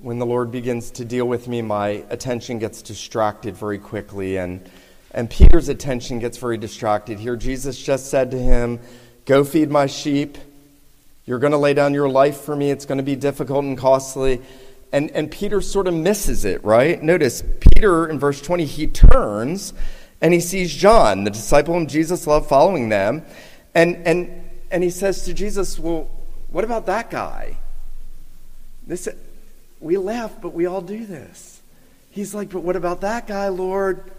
when 0.05 0.19
the 0.19 0.27
Lord 0.27 0.51
begins 0.51 0.91
to 0.91 1.05
deal 1.07 1.27
with 1.27 1.49
me, 1.49 1.63
my 1.63 2.05
attention 2.11 2.59
gets 2.59 2.83
distracted 2.83 3.57
very 3.57 3.79
quickly, 3.79 4.37
and, 4.37 4.61
and 5.13 5.31
Peter's 5.31 5.71
attention 5.71 6.19
gets 6.19 6.37
very 6.37 6.59
distracted. 6.59 7.19
Here, 7.19 7.37
Jesus 7.37 7.83
just 7.83 8.11
said 8.11 8.31
to 8.33 8.39
him, 8.39 8.81
Go 9.25 9.45
feed 9.45 9.71
my 9.71 9.87
sheep. 9.87 10.37
You're 11.27 11.39
going 11.39 11.53
to 11.53 11.59
lay 11.59 11.75
down 11.75 11.95
your 11.95 12.09
life 12.09 12.43
for 12.43 12.55
me. 12.55 12.71
It's 12.71 12.85
going 12.85 12.99
to 12.99 13.05
be 13.05 13.17
difficult 13.17 13.65
and 13.65 13.79
costly. 13.79 14.43
And, 14.93 15.11
and 15.13 15.31
Peter 15.31 15.61
sort 15.61 15.89
of 15.89 15.95
misses 15.95 16.45
it, 16.45 16.63
right? 16.65 17.03
Notice, 17.03 17.43
Peter 17.61 18.09
in 18.09 18.19
verse 18.19 18.41
20, 18.41 18.65
he 18.65 18.87
turns 18.87 19.73
and 20.21 20.33
he 20.33 20.41
sees 20.41 20.75
John, 20.75 21.25
the 21.25 21.31
disciple 21.31 21.75
whom 21.75 21.87
Jesus 21.87 22.27
loved, 22.27 22.49
following 22.49 22.91
them. 22.91 23.25
And, 23.75 23.97
and, 24.07 24.49
and 24.71 24.83
he 24.83 24.91
says 24.91 25.25
to 25.25 25.35
Jesus, 25.35 25.79
Well, 25.79 26.09
what 26.51 26.65
about 26.65 26.87
that 26.87 27.11
guy? 27.11 27.57
This, 28.87 29.09
we 29.81 29.97
laugh, 29.97 30.33
but 30.41 30.55
we 30.55 30.67
all 30.67 30.81
do 30.81 31.05
this. 31.07 31.61
He's 32.11 32.35
like, 32.35 32.51
But 32.51 32.61
what 32.61 32.77
about 32.77 33.01
that 33.01 33.27
guy, 33.27 33.49
Lord? 33.49 34.11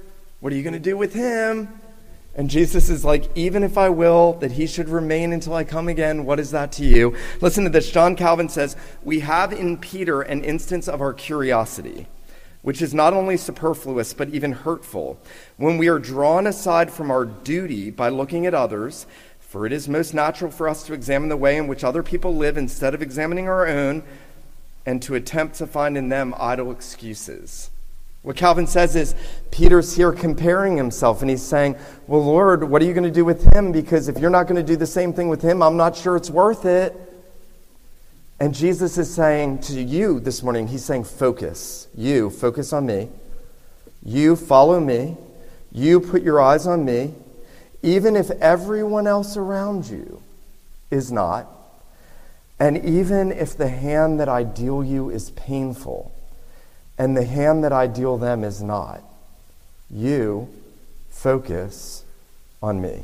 What 0.42 0.52
are 0.52 0.56
you 0.56 0.64
going 0.64 0.74
to 0.74 0.80
do 0.80 0.98
with 0.98 1.14
him? 1.14 1.70
And 2.38 2.50
Jesus 2.50 2.90
is 2.90 3.06
like, 3.06 3.30
even 3.36 3.64
if 3.64 3.78
I 3.78 3.90
will 3.90 4.34
that 4.34 4.54
he 4.54 4.68
should 4.68 4.90
remain 4.90 5.32
until 5.32 5.54
I 5.54 5.64
come 5.64 5.88
again, 5.88 6.26
what 6.26 6.40
is 6.40 6.52
that 6.52 6.74
to 6.74 6.84
you? 6.84 7.16
Listen 7.40 7.64
to 7.64 7.70
this. 7.70 7.90
John 7.90 8.18
Calvin 8.18 8.50
says, 8.50 8.76
We 9.04 9.22
have 9.22 9.54
in 9.54 9.78
Peter 9.78 10.22
an 10.22 10.44
instance 10.44 10.90
of 10.90 11.00
our 11.00 11.14
curiosity, 11.14 12.08
which 12.62 12.82
is 12.82 12.94
not 12.94 13.14
only 13.14 13.38
superfluous, 13.38 14.14
but 14.14 14.30
even 14.30 14.52
hurtful. 14.52 15.18
When 15.56 15.78
we 15.78 15.88
are 15.88 16.00
drawn 16.00 16.46
aside 16.46 16.92
from 16.92 17.10
our 17.10 17.24
duty 17.24 17.90
by 17.90 18.10
looking 18.10 18.46
at 18.46 18.54
others, 18.54 19.08
for 19.40 19.66
it 19.66 19.72
is 19.72 19.88
most 19.88 20.14
natural 20.14 20.52
for 20.52 20.68
us 20.68 20.84
to 20.84 20.94
examine 20.94 21.30
the 21.30 21.38
way 21.38 21.56
in 21.56 21.68
which 21.68 21.86
other 21.86 22.04
people 22.04 22.36
live 22.36 22.58
instead 22.58 22.94
of 22.94 23.02
examining 23.02 23.48
our 23.48 23.66
own, 23.66 24.04
and 24.86 25.02
to 25.02 25.16
attempt 25.16 25.56
to 25.56 25.66
find 25.66 25.98
in 25.98 26.10
them 26.10 26.36
idle 26.38 26.70
excuses. 26.70 27.72
What 28.26 28.36
Calvin 28.36 28.66
says 28.66 28.96
is 28.96 29.14
Peter's 29.52 29.96
here 29.96 30.12
comparing 30.12 30.78
himself, 30.78 31.22
and 31.22 31.30
he's 31.30 31.44
saying, 31.44 31.76
Well, 32.08 32.26
Lord, 32.26 32.64
what 32.64 32.82
are 32.82 32.86
you 32.86 32.94
going 32.96 33.04
to 33.04 33.12
do 33.12 33.24
with 33.24 33.54
him? 33.54 33.72
Because 33.72 34.08
if 34.08 34.18
you're 34.18 34.32
not 34.32 34.48
going 34.48 34.56
to 34.56 34.64
do 34.64 34.76
the 34.76 34.88
same 34.88 35.14
thing 35.14 35.30
with 35.30 35.44
him, 35.44 35.62
I'm 35.62 35.78
not 35.78 35.96
sure 35.96 36.16
it's 36.16 36.32
worth 36.32 36.66
it. 36.66 37.00
And 38.40 38.56
Jesus 38.56 38.98
is 38.98 39.14
saying 39.14 39.60
to 39.60 39.80
you 39.80 40.20
this 40.20 40.42
morning, 40.42 40.68
He's 40.68 40.84
saying, 40.84 41.04
Focus. 41.04 41.88
You, 41.96 42.32
focus 42.32 42.74
on 42.74 42.88
me. 42.88 43.10
You, 44.04 44.36
follow 44.36 44.80
me. 44.80 45.18
You, 45.72 46.00
put 46.00 46.24
your 46.24 46.42
eyes 46.42 46.66
on 46.66 46.84
me. 46.84 47.14
Even 47.84 48.16
if 48.16 48.32
everyone 48.32 49.06
else 49.06 49.38
around 49.38 49.86
you 49.86 50.24
is 50.90 51.12
not, 51.12 51.48
and 52.60 52.84
even 52.84 53.32
if 53.32 53.56
the 53.56 53.70
hand 53.70 54.20
that 54.20 54.30
I 54.30 54.42
deal 54.42 54.84
you 54.84 55.12
is 55.12 55.30
painful, 55.30 56.15
and 56.98 57.16
the 57.16 57.26
hand 57.26 57.64
that 57.64 57.74
I 57.74 57.88
deal 57.88 58.18
them 58.18 58.44
is 58.44 58.62
not. 58.62 59.04
You 59.90 60.50
focus 61.10 62.04
on 62.62 62.82
me. 62.82 63.04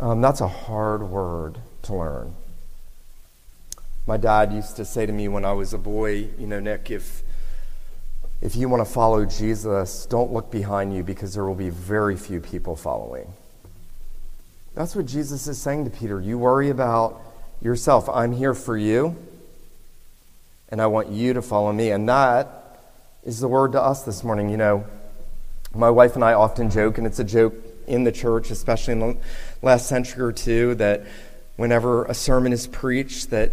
Um, 0.00 0.20
that's 0.20 0.40
a 0.40 0.48
hard 0.48 1.02
word 1.02 1.58
to 1.82 1.94
learn. 1.94 2.34
My 4.06 4.16
dad 4.16 4.52
used 4.52 4.76
to 4.76 4.84
say 4.84 5.06
to 5.06 5.12
me 5.12 5.28
when 5.28 5.44
I 5.44 5.52
was 5.52 5.74
a 5.74 5.78
boy, 5.78 6.28
you 6.38 6.46
know, 6.46 6.60
Nick, 6.60 6.90
if 6.90 7.22
if 8.40 8.54
you 8.54 8.68
want 8.68 8.86
to 8.86 8.90
follow 8.92 9.24
Jesus, 9.24 10.06
don't 10.06 10.32
look 10.32 10.50
behind 10.50 10.94
you 10.94 11.02
because 11.02 11.34
there 11.34 11.44
will 11.44 11.56
be 11.56 11.70
very 11.70 12.16
few 12.16 12.40
people 12.40 12.76
following. 12.76 13.32
That's 14.74 14.94
what 14.94 15.06
Jesus 15.06 15.48
is 15.48 15.60
saying 15.60 15.84
to 15.86 15.90
Peter. 15.90 16.20
You 16.20 16.38
worry 16.38 16.70
about 16.70 17.20
yourself. 17.60 18.08
I'm 18.08 18.30
here 18.30 18.54
for 18.54 18.78
you 18.78 19.16
and 20.70 20.80
I 20.80 20.86
want 20.86 21.08
you 21.08 21.32
to 21.34 21.42
follow 21.42 21.72
me. 21.72 21.90
And 21.90 22.08
that 22.08 22.80
is 23.24 23.40
the 23.40 23.48
word 23.48 23.72
to 23.72 23.82
us 23.82 24.02
this 24.02 24.22
morning. 24.22 24.48
You 24.48 24.56
know, 24.56 24.86
my 25.74 25.90
wife 25.90 26.14
and 26.14 26.24
I 26.24 26.34
often 26.34 26.70
joke, 26.70 26.98
and 26.98 27.06
it's 27.06 27.18
a 27.18 27.24
joke 27.24 27.54
in 27.86 28.04
the 28.04 28.12
church, 28.12 28.50
especially 28.50 28.92
in 28.92 29.00
the 29.00 29.16
last 29.62 29.88
century 29.88 30.22
or 30.22 30.32
two, 30.32 30.74
that 30.76 31.04
whenever 31.56 32.04
a 32.04 32.14
sermon 32.14 32.52
is 32.52 32.66
preached, 32.66 33.30
that 33.30 33.52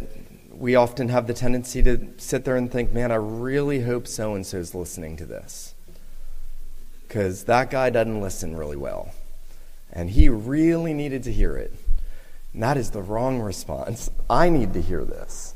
we 0.51 0.76
often 0.76 1.09
have 1.09 1.28
the 1.28 1.34
tendency 1.34 1.82
to 1.84 2.07
sit 2.18 2.45
there 2.45 2.55
and 2.55 2.72
think, 2.72 2.93
man, 2.93 3.11
I 3.11 3.16
really 3.16 3.82
hope 3.82 4.07
so 4.07 4.36
and 4.36 4.45
so 4.45 4.57
is 4.57 4.76
listening 4.76 5.18
to 5.18 5.26
this. 5.26 5.74
Because 7.07 7.45
that 7.45 7.70
guy 7.70 7.89
doesn't 7.89 8.22
listen 8.22 8.55
really 8.55 8.78
well. 8.78 9.11
And 9.91 10.09
he 10.09 10.30
really 10.30 10.93
needed 10.93 11.24
to 11.24 11.34
hear 11.34 11.57
it. 11.57 11.74
And 12.53 12.63
that 12.63 12.78
is 12.78 12.91
the 12.91 13.01
wrong 13.01 13.41
response. 13.41 14.09
I 14.30 14.49
need 14.49 14.74
to 14.74 14.82
hear 14.82 15.03
this. 15.03 15.55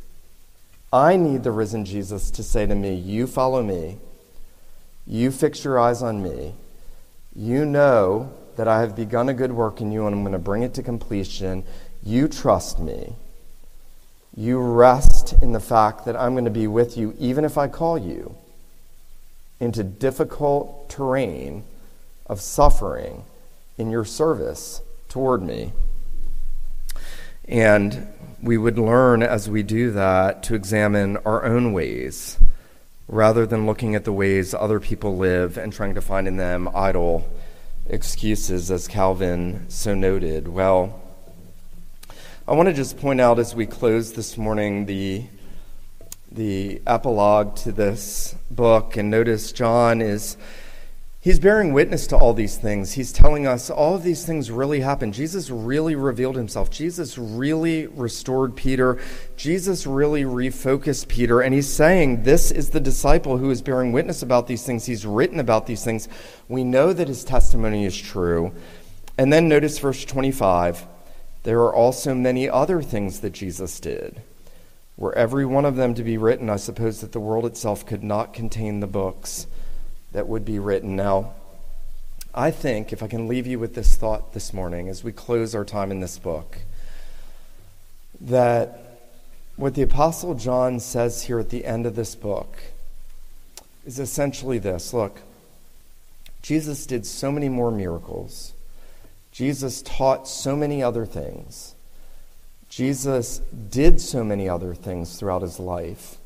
I 0.91 1.17
need 1.17 1.43
the 1.43 1.51
risen 1.51 1.85
Jesus 1.85 2.31
to 2.31 2.43
say 2.43 2.65
to 2.65 2.75
me, 2.75 2.95
You 2.95 3.27
follow 3.27 3.61
me. 3.61 3.97
You 5.05 5.31
fix 5.31 5.63
your 5.63 5.79
eyes 5.79 6.01
on 6.01 6.21
me. 6.21 6.53
You 7.35 7.65
know 7.65 8.31
that 8.55 8.67
I 8.67 8.81
have 8.81 8.95
begun 8.95 9.29
a 9.29 9.33
good 9.33 9.51
work 9.51 9.81
in 9.81 9.91
you 9.91 10.05
and 10.05 10.15
I'm 10.15 10.23
going 10.23 10.33
to 10.33 10.39
bring 10.39 10.63
it 10.63 10.73
to 10.75 10.83
completion. 10.83 11.63
You 12.03 12.27
trust 12.27 12.79
me. 12.79 13.13
You 14.35 14.59
rest 14.59 15.33
in 15.41 15.53
the 15.53 15.59
fact 15.59 16.05
that 16.05 16.15
I'm 16.15 16.33
going 16.33 16.45
to 16.45 16.51
be 16.51 16.67
with 16.67 16.97
you 16.97 17.15
even 17.19 17.45
if 17.45 17.57
I 17.57 17.67
call 17.67 17.97
you 17.97 18.35
into 19.59 19.83
difficult 19.83 20.89
terrain 20.89 21.63
of 22.25 22.41
suffering 22.41 23.23
in 23.77 23.89
your 23.89 24.05
service 24.05 24.81
toward 25.07 25.41
me. 25.41 25.71
And 27.49 28.07
we 28.41 28.57
would 28.57 28.77
learn 28.77 29.23
as 29.23 29.49
we 29.49 29.63
do 29.63 29.91
that 29.91 30.43
to 30.43 30.55
examine 30.55 31.17
our 31.17 31.43
own 31.43 31.73
ways 31.73 32.37
rather 33.07 33.47
than 33.47 33.65
looking 33.65 33.95
at 33.95 34.05
the 34.05 34.13
ways 34.13 34.53
other 34.53 34.79
people 34.79 35.17
live 35.17 35.57
and 35.57 35.73
trying 35.73 35.95
to 35.95 36.01
find 36.01 36.27
in 36.27 36.37
them 36.37 36.69
idle 36.75 37.27
excuses, 37.87 38.69
as 38.69 38.87
Calvin 38.87 39.65
so 39.67 39.95
noted. 39.95 40.47
Well, 40.47 41.01
I 42.47 42.53
want 42.53 42.69
to 42.69 42.73
just 42.73 42.99
point 42.99 43.19
out 43.19 43.39
as 43.39 43.55
we 43.55 43.65
close 43.65 44.13
this 44.13 44.37
morning 44.37 44.85
the, 44.85 45.25
the 46.31 46.83
epilogue 46.85 47.55
to 47.57 47.71
this 47.71 48.35
book, 48.51 48.95
and 48.95 49.09
notice 49.09 49.51
John 49.51 50.01
is 50.01 50.37
He's 51.21 51.39
bearing 51.39 51.73
witness 51.73 52.07
to 52.07 52.17
all 52.17 52.33
these 52.33 52.55
things. 52.55 52.93
He's 52.93 53.11
telling 53.11 53.45
us 53.45 53.69
all 53.69 53.95
of 53.95 54.03
these 54.03 54.25
things 54.25 54.49
really 54.49 54.79
happened. 54.79 55.13
Jesus 55.13 55.49
really 55.49 55.93
revealed 55.93 56.37
himself. 56.37 56.69
Jesus 56.69 57.17
really 57.17 57.87
restored 57.87 58.55
Peter. 58.55 58.97
Jesus 59.35 59.85
really 59.85 60.23
refocused 60.23 61.09
Peter. 61.09 61.41
And 61.41 61.53
he's 61.53 61.67
saying, 61.67 62.23
This 62.23 62.51
is 62.51 62.69
the 62.69 62.79
disciple 62.79 63.37
who 63.37 63.51
is 63.51 63.61
bearing 63.61 63.91
witness 63.91 64.21
about 64.21 64.47
these 64.47 64.65
things. 64.65 64.85
He's 64.85 65.05
written 65.05 65.41
about 65.41 65.67
these 65.67 65.83
things. 65.83 66.07
We 66.47 66.63
know 66.63 66.93
that 66.93 67.09
his 67.09 67.25
testimony 67.25 67.83
is 67.83 67.97
true. 67.97 68.53
And 69.17 69.33
then 69.33 69.49
notice 69.49 69.77
verse 69.77 70.05
25 70.05 70.87
there 71.43 71.59
are 71.59 71.73
also 71.73 72.13
many 72.13 72.49
other 72.49 72.81
things 72.81 73.19
that 73.19 73.33
Jesus 73.33 73.79
did. 73.81 74.21
Were 74.95 75.15
every 75.15 75.45
one 75.45 75.65
of 75.65 75.75
them 75.75 75.93
to 75.95 76.03
be 76.03 76.17
written, 76.17 76.49
I 76.49 76.57
suppose 76.57 77.01
that 77.01 77.11
the 77.11 77.19
world 77.19 77.45
itself 77.45 77.85
could 77.85 78.03
not 78.03 78.33
contain 78.33 78.79
the 78.79 78.87
books 78.87 79.47
that 80.11 80.27
would 80.27 80.45
be 80.45 80.59
written. 80.59 80.95
Now, 80.95 81.33
I 82.33 82.51
think, 82.51 82.93
if 82.93 83.01
I 83.01 83.07
can 83.07 83.27
leave 83.27 83.47
you 83.47 83.59
with 83.59 83.75
this 83.75 83.95
thought 83.95 84.33
this 84.33 84.53
morning 84.53 84.87
as 84.87 85.03
we 85.03 85.11
close 85.11 85.55
our 85.55 85.65
time 85.65 85.91
in 85.91 85.99
this 85.99 86.17
book, 86.17 86.59
that 88.21 88.79
what 89.55 89.75
the 89.75 89.81
Apostle 89.81 90.35
John 90.35 90.79
says 90.79 91.23
here 91.23 91.39
at 91.39 91.49
the 91.49 91.65
end 91.65 91.85
of 91.85 91.95
this 91.95 92.15
book 92.15 92.57
is 93.85 93.99
essentially 93.99 94.59
this 94.59 94.93
look, 94.93 95.19
Jesus 96.41 96.85
did 96.85 97.05
so 97.05 97.31
many 97.31 97.49
more 97.49 97.71
miracles, 97.71 98.53
Jesus 99.31 99.81
taught 99.81 100.27
so 100.27 100.55
many 100.55 100.81
other 100.83 101.05
things. 101.05 101.75
Jesus 102.69 103.39
did 103.71 103.99
so 103.99 104.23
many 104.23 104.47
other 104.47 104.75
things 104.75 105.17
throughout 105.17 105.41
his 105.41 105.59
life 105.59 106.17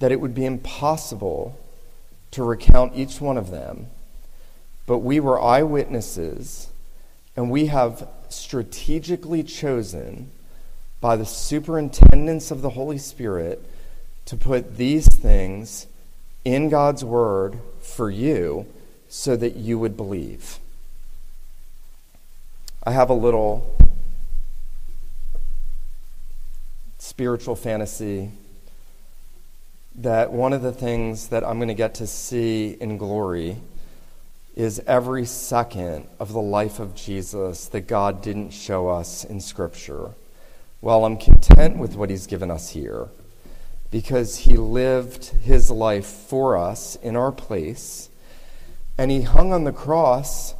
that 0.00 0.10
it 0.10 0.20
would 0.20 0.34
be 0.34 0.44
impossible 0.44 1.56
to 2.32 2.42
recount 2.42 2.94
each 2.94 3.20
one 3.20 3.36
of 3.36 3.50
them, 3.50 3.86
but 4.86 4.98
we 4.98 5.20
were 5.20 5.40
eyewitnesses, 5.40 6.68
and 7.36 7.50
we 7.50 7.66
have 7.66 8.08
strategically 8.28 9.42
chosen 9.42 10.30
by 11.00 11.16
the 11.16 11.24
superintendence 11.24 12.50
of 12.50 12.62
the 12.62 12.70
Holy 12.70 12.98
Spirit 12.98 13.64
to 14.26 14.36
put 14.36 14.76
these 14.76 15.08
things 15.08 15.86
in 16.44 16.68
God's 16.68 17.04
Word 17.04 17.58
for 17.80 18.10
you 18.10 18.66
so 19.08 19.36
that 19.36 19.56
you 19.56 19.78
would 19.78 19.96
believe. 19.96 20.58
I 22.84 22.92
have 22.92 23.10
a 23.10 23.14
little 23.14 23.76
spiritual 26.98 27.56
fantasy 27.56 28.30
that 29.98 30.32
one 30.32 30.52
of 30.52 30.62
the 30.62 30.72
things 30.72 31.28
that 31.28 31.42
I'm 31.42 31.58
going 31.58 31.68
to 31.68 31.74
get 31.74 31.96
to 31.96 32.06
see 32.06 32.76
in 32.80 32.98
glory 32.98 33.56
is 34.54 34.80
every 34.86 35.26
second 35.26 36.06
of 36.20 36.32
the 36.32 36.40
life 36.40 36.78
of 36.78 36.94
Jesus 36.94 37.66
that 37.66 37.88
God 37.88 38.22
didn't 38.22 38.50
show 38.50 38.88
us 38.88 39.24
in 39.24 39.40
Scripture. 39.40 40.10
While 40.80 41.04
I'm 41.04 41.16
content 41.16 41.78
with 41.78 41.96
what 41.96 42.10
He's 42.10 42.28
given 42.28 42.48
us 42.48 42.70
here, 42.70 43.08
because 43.90 44.36
He 44.36 44.56
lived 44.56 45.26
His 45.42 45.68
life 45.68 46.06
for 46.06 46.56
us 46.56 46.94
in 46.96 47.16
our 47.16 47.32
place, 47.32 48.08
and 48.96 49.10
He 49.10 49.22
hung 49.22 49.52
on 49.52 49.64
the 49.64 49.72
cross 49.72 50.54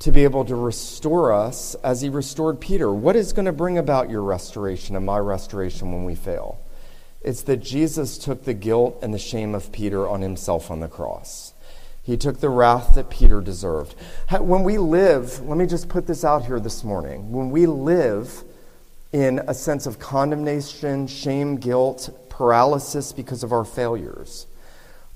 to 0.00 0.10
be 0.10 0.24
able 0.24 0.44
to 0.46 0.56
restore 0.56 1.32
us 1.32 1.76
as 1.76 2.00
He 2.00 2.08
restored 2.08 2.60
Peter. 2.60 2.92
What 2.92 3.14
is 3.14 3.32
going 3.32 3.46
to 3.46 3.52
bring 3.52 3.78
about 3.78 4.10
your 4.10 4.22
restoration 4.22 4.96
and 4.96 5.06
my 5.06 5.18
restoration 5.18 5.92
when 5.92 6.04
we 6.04 6.16
fail? 6.16 6.58
It's 7.24 7.42
that 7.42 7.56
Jesus 7.56 8.18
took 8.18 8.44
the 8.44 8.54
guilt 8.54 8.98
and 9.02 9.14
the 9.14 9.18
shame 9.18 9.54
of 9.54 9.72
Peter 9.72 10.06
on 10.06 10.20
himself 10.20 10.70
on 10.70 10.80
the 10.80 10.88
cross. 10.88 11.54
He 12.02 12.18
took 12.18 12.40
the 12.40 12.50
wrath 12.50 12.94
that 12.96 13.08
Peter 13.08 13.40
deserved. 13.40 13.94
When 14.30 14.62
we 14.62 14.76
live, 14.76 15.40
let 15.40 15.56
me 15.56 15.66
just 15.66 15.88
put 15.88 16.06
this 16.06 16.22
out 16.22 16.44
here 16.44 16.60
this 16.60 16.84
morning. 16.84 17.32
When 17.32 17.50
we 17.50 17.64
live 17.64 18.44
in 19.10 19.40
a 19.48 19.54
sense 19.54 19.86
of 19.86 19.98
condemnation, 19.98 21.06
shame, 21.06 21.56
guilt, 21.56 22.10
paralysis 22.28 23.12
because 23.12 23.42
of 23.42 23.52
our 23.52 23.64
failures. 23.64 24.46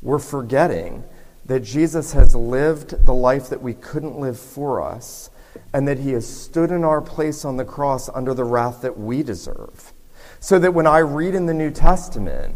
We're 0.00 0.18
forgetting 0.18 1.04
that 1.44 1.60
Jesus 1.60 2.12
has 2.12 2.34
lived 2.34 3.04
the 3.04 3.12
life 3.12 3.50
that 3.50 3.60
we 3.60 3.74
couldn't 3.74 4.18
live 4.18 4.38
for 4.38 4.80
us, 4.80 5.28
and 5.74 5.88
that 5.88 5.98
he 5.98 6.12
has 6.12 6.26
stood 6.26 6.70
in 6.70 6.84
our 6.84 7.00
place 7.00 7.44
on 7.44 7.56
the 7.56 7.64
cross 7.64 8.08
under 8.08 8.32
the 8.32 8.44
wrath 8.44 8.80
that 8.82 8.98
we 8.98 9.22
deserve. 9.22 9.92
So 10.40 10.58
that 10.58 10.74
when 10.74 10.86
I 10.86 10.98
read 10.98 11.34
in 11.34 11.46
the 11.46 11.54
New 11.54 11.70
Testament 11.70 12.54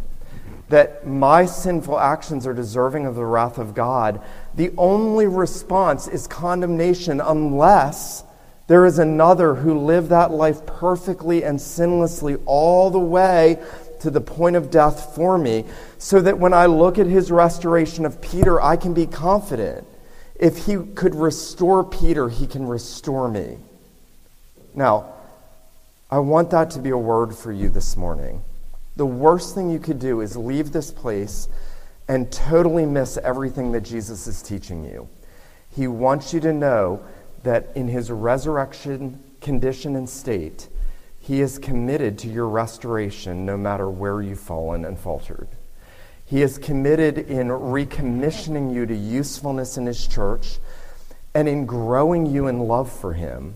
that 0.68 1.06
my 1.06 1.44
sinful 1.44 1.98
actions 1.98 2.46
are 2.46 2.54
deserving 2.54 3.06
of 3.06 3.14
the 3.14 3.24
wrath 3.24 3.58
of 3.58 3.74
God, 3.74 4.20
the 4.54 4.72
only 4.78 5.26
response 5.26 6.08
is 6.08 6.26
condemnation 6.26 7.20
unless 7.20 8.24
there 8.68 8.86
is 8.86 8.98
another 8.98 9.56
who 9.56 9.78
lived 9.78 10.08
that 10.08 10.30
life 10.30 10.64
perfectly 10.64 11.44
and 11.44 11.58
sinlessly 11.58 12.40
all 12.46 12.90
the 12.90 12.98
way 12.98 13.58
to 14.00 14.10
the 14.10 14.20
point 14.20 14.56
of 14.56 14.70
death 14.70 15.14
for 15.14 15.36
me, 15.36 15.64
so 15.98 16.20
that 16.20 16.38
when 16.38 16.52
I 16.52 16.66
look 16.66 16.98
at 16.98 17.06
his 17.06 17.30
restoration 17.30 18.06
of 18.06 18.20
Peter, 18.20 18.60
I 18.60 18.76
can 18.76 18.94
be 18.94 19.06
confident. 19.06 19.86
If 20.34 20.66
he 20.66 20.76
could 20.76 21.14
restore 21.14 21.84
Peter, 21.84 22.28
he 22.28 22.46
can 22.46 22.66
restore 22.66 23.28
me. 23.28 23.58
Now, 24.74 25.12
I 26.12 26.18
want 26.18 26.50
that 26.50 26.68
to 26.72 26.78
be 26.78 26.90
a 26.90 26.98
word 26.98 27.34
for 27.34 27.52
you 27.52 27.70
this 27.70 27.96
morning. 27.96 28.44
The 28.96 29.06
worst 29.06 29.54
thing 29.54 29.70
you 29.70 29.78
could 29.78 29.98
do 29.98 30.20
is 30.20 30.36
leave 30.36 30.70
this 30.70 30.90
place 30.90 31.48
and 32.06 32.30
totally 32.30 32.84
miss 32.84 33.16
everything 33.16 33.72
that 33.72 33.80
Jesus 33.80 34.26
is 34.26 34.42
teaching 34.42 34.84
you. 34.84 35.08
He 35.74 35.88
wants 35.88 36.34
you 36.34 36.40
to 36.40 36.52
know 36.52 37.02
that 37.44 37.70
in 37.74 37.88
his 37.88 38.10
resurrection 38.10 39.24
condition 39.40 39.96
and 39.96 40.06
state, 40.06 40.68
he 41.18 41.40
is 41.40 41.58
committed 41.58 42.18
to 42.18 42.28
your 42.28 42.46
restoration 42.46 43.46
no 43.46 43.56
matter 43.56 43.88
where 43.88 44.20
you've 44.20 44.38
fallen 44.38 44.84
and 44.84 44.98
faltered. 44.98 45.48
He 46.26 46.42
is 46.42 46.58
committed 46.58 47.16
in 47.16 47.48
recommissioning 47.48 48.74
you 48.74 48.84
to 48.84 48.94
usefulness 48.94 49.78
in 49.78 49.86
His 49.86 50.06
church 50.06 50.58
and 51.34 51.48
in 51.48 51.64
growing 51.64 52.26
you 52.26 52.48
in 52.48 52.60
love 52.60 52.92
for 52.92 53.14
Him 53.14 53.54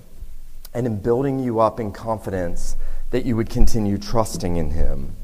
and 0.76 0.86
in 0.86 1.00
building 1.00 1.38
you 1.38 1.58
up 1.58 1.80
in 1.80 1.90
confidence 1.90 2.76
that 3.10 3.24
you 3.24 3.34
would 3.34 3.50
continue 3.50 3.98
trusting 3.98 4.56
in 4.56 4.70
Him. 4.70 5.16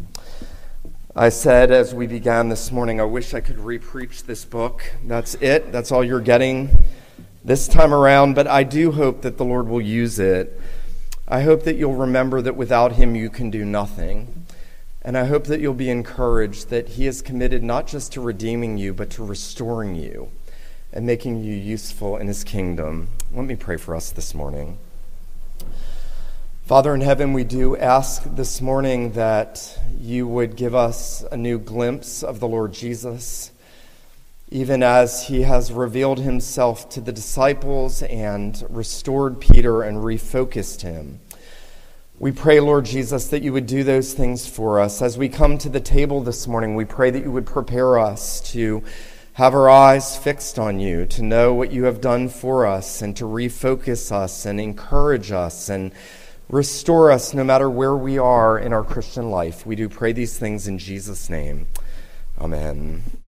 I 1.14 1.28
said 1.28 1.70
as 1.70 1.94
we 1.94 2.06
began 2.06 2.48
this 2.48 2.72
morning, 2.72 3.00
I 3.00 3.04
wish 3.04 3.34
I 3.34 3.40
could 3.40 3.58
repreach 3.58 4.24
this 4.24 4.44
book. 4.44 4.94
That's 5.04 5.34
it. 5.34 5.70
That's 5.70 5.92
all 5.92 6.02
you're 6.02 6.20
getting 6.20 6.84
this 7.44 7.68
time 7.68 7.92
around, 7.92 8.34
but 8.34 8.46
I 8.46 8.64
do 8.64 8.92
hope 8.92 9.22
that 9.22 9.36
the 9.36 9.44
Lord 9.44 9.68
will 9.68 9.82
use 9.82 10.18
it 10.18 10.58
I 11.32 11.40
hope 11.42 11.62
that 11.62 11.76
you'll 11.76 11.94
remember 11.94 12.42
that 12.42 12.56
without 12.56 12.92
him 12.92 13.14
you 13.14 13.30
can 13.30 13.50
do 13.50 13.64
nothing. 13.64 14.44
And 15.00 15.16
I 15.16 15.24
hope 15.24 15.44
that 15.44 15.60
you'll 15.60 15.72
be 15.72 15.88
encouraged 15.88 16.68
that 16.68 16.90
he 16.90 17.06
is 17.06 17.22
committed 17.22 17.62
not 17.62 17.86
just 17.86 18.12
to 18.12 18.20
redeeming 18.20 18.76
you, 18.76 18.92
but 18.92 19.08
to 19.10 19.24
restoring 19.24 19.94
you 19.94 20.30
and 20.92 21.06
making 21.06 21.42
you 21.42 21.54
useful 21.54 22.18
in 22.18 22.26
his 22.26 22.44
kingdom. 22.44 23.08
Let 23.32 23.46
me 23.46 23.56
pray 23.56 23.78
for 23.78 23.96
us 23.96 24.10
this 24.10 24.34
morning. 24.34 24.76
Father 26.64 26.94
in 26.94 27.00
heaven, 27.00 27.32
we 27.32 27.42
do 27.42 27.76
ask 27.76 28.22
this 28.36 28.60
morning 28.60 29.12
that 29.14 29.80
you 29.98 30.28
would 30.28 30.54
give 30.54 30.76
us 30.76 31.24
a 31.32 31.36
new 31.36 31.58
glimpse 31.58 32.22
of 32.22 32.38
the 32.38 32.46
Lord 32.46 32.72
Jesus, 32.72 33.50
even 34.48 34.80
as 34.80 35.26
he 35.26 35.42
has 35.42 35.72
revealed 35.72 36.20
himself 36.20 36.88
to 36.90 37.00
the 37.00 37.10
disciples 37.10 38.04
and 38.04 38.64
restored 38.70 39.40
Peter 39.40 39.82
and 39.82 39.98
refocused 39.98 40.82
him. 40.82 41.18
We 42.20 42.30
pray, 42.30 42.60
Lord 42.60 42.84
Jesus, 42.84 43.26
that 43.26 43.42
you 43.42 43.52
would 43.52 43.66
do 43.66 43.82
those 43.82 44.14
things 44.14 44.46
for 44.46 44.78
us. 44.78 45.02
As 45.02 45.18
we 45.18 45.28
come 45.28 45.58
to 45.58 45.68
the 45.68 45.80
table 45.80 46.22
this 46.22 46.46
morning, 46.46 46.76
we 46.76 46.84
pray 46.84 47.10
that 47.10 47.24
you 47.24 47.32
would 47.32 47.44
prepare 47.44 47.98
us 47.98 48.40
to 48.52 48.84
have 49.32 49.52
our 49.52 49.68
eyes 49.68 50.16
fixed 50.16 50.60
on 50.60 50.78
you, 50.78 51.06
to 51.06 51.22
know 51.22 51.52
what 51.52 51.72
you 51.72 51.84
have 51.84 52.00
done 52.00 52.28
for 52.28 52.66
us, 52.66 53.02
and 53.02 53.16
to 53.16 53.24
refocus 53.24 54.12
us 54.12 54.46
and 54.46 54.60
encourage 54.60 55.32
us 55.32 55.68
and 55.68 55.90
restore 56.52 57.10
us 57.10 57.34
no 57.34 57.42
matter 57.42 57.68
where 57.68 57.96
we 57.96 58.18
are 58.18 58.58
in 58.58 58.72
our 58.72 58.84
Christian 58.84 59.30
life. 59.30 59.66
We 59.66 59.74
do 59.74 59.88
pray 59.88 60.12
these 60.12 60.38
things 60.38 60.68
in 60.68 60.78
Jesus' 60.78 61.28
name. 61.28 61.66
Amen. 62.38 63.02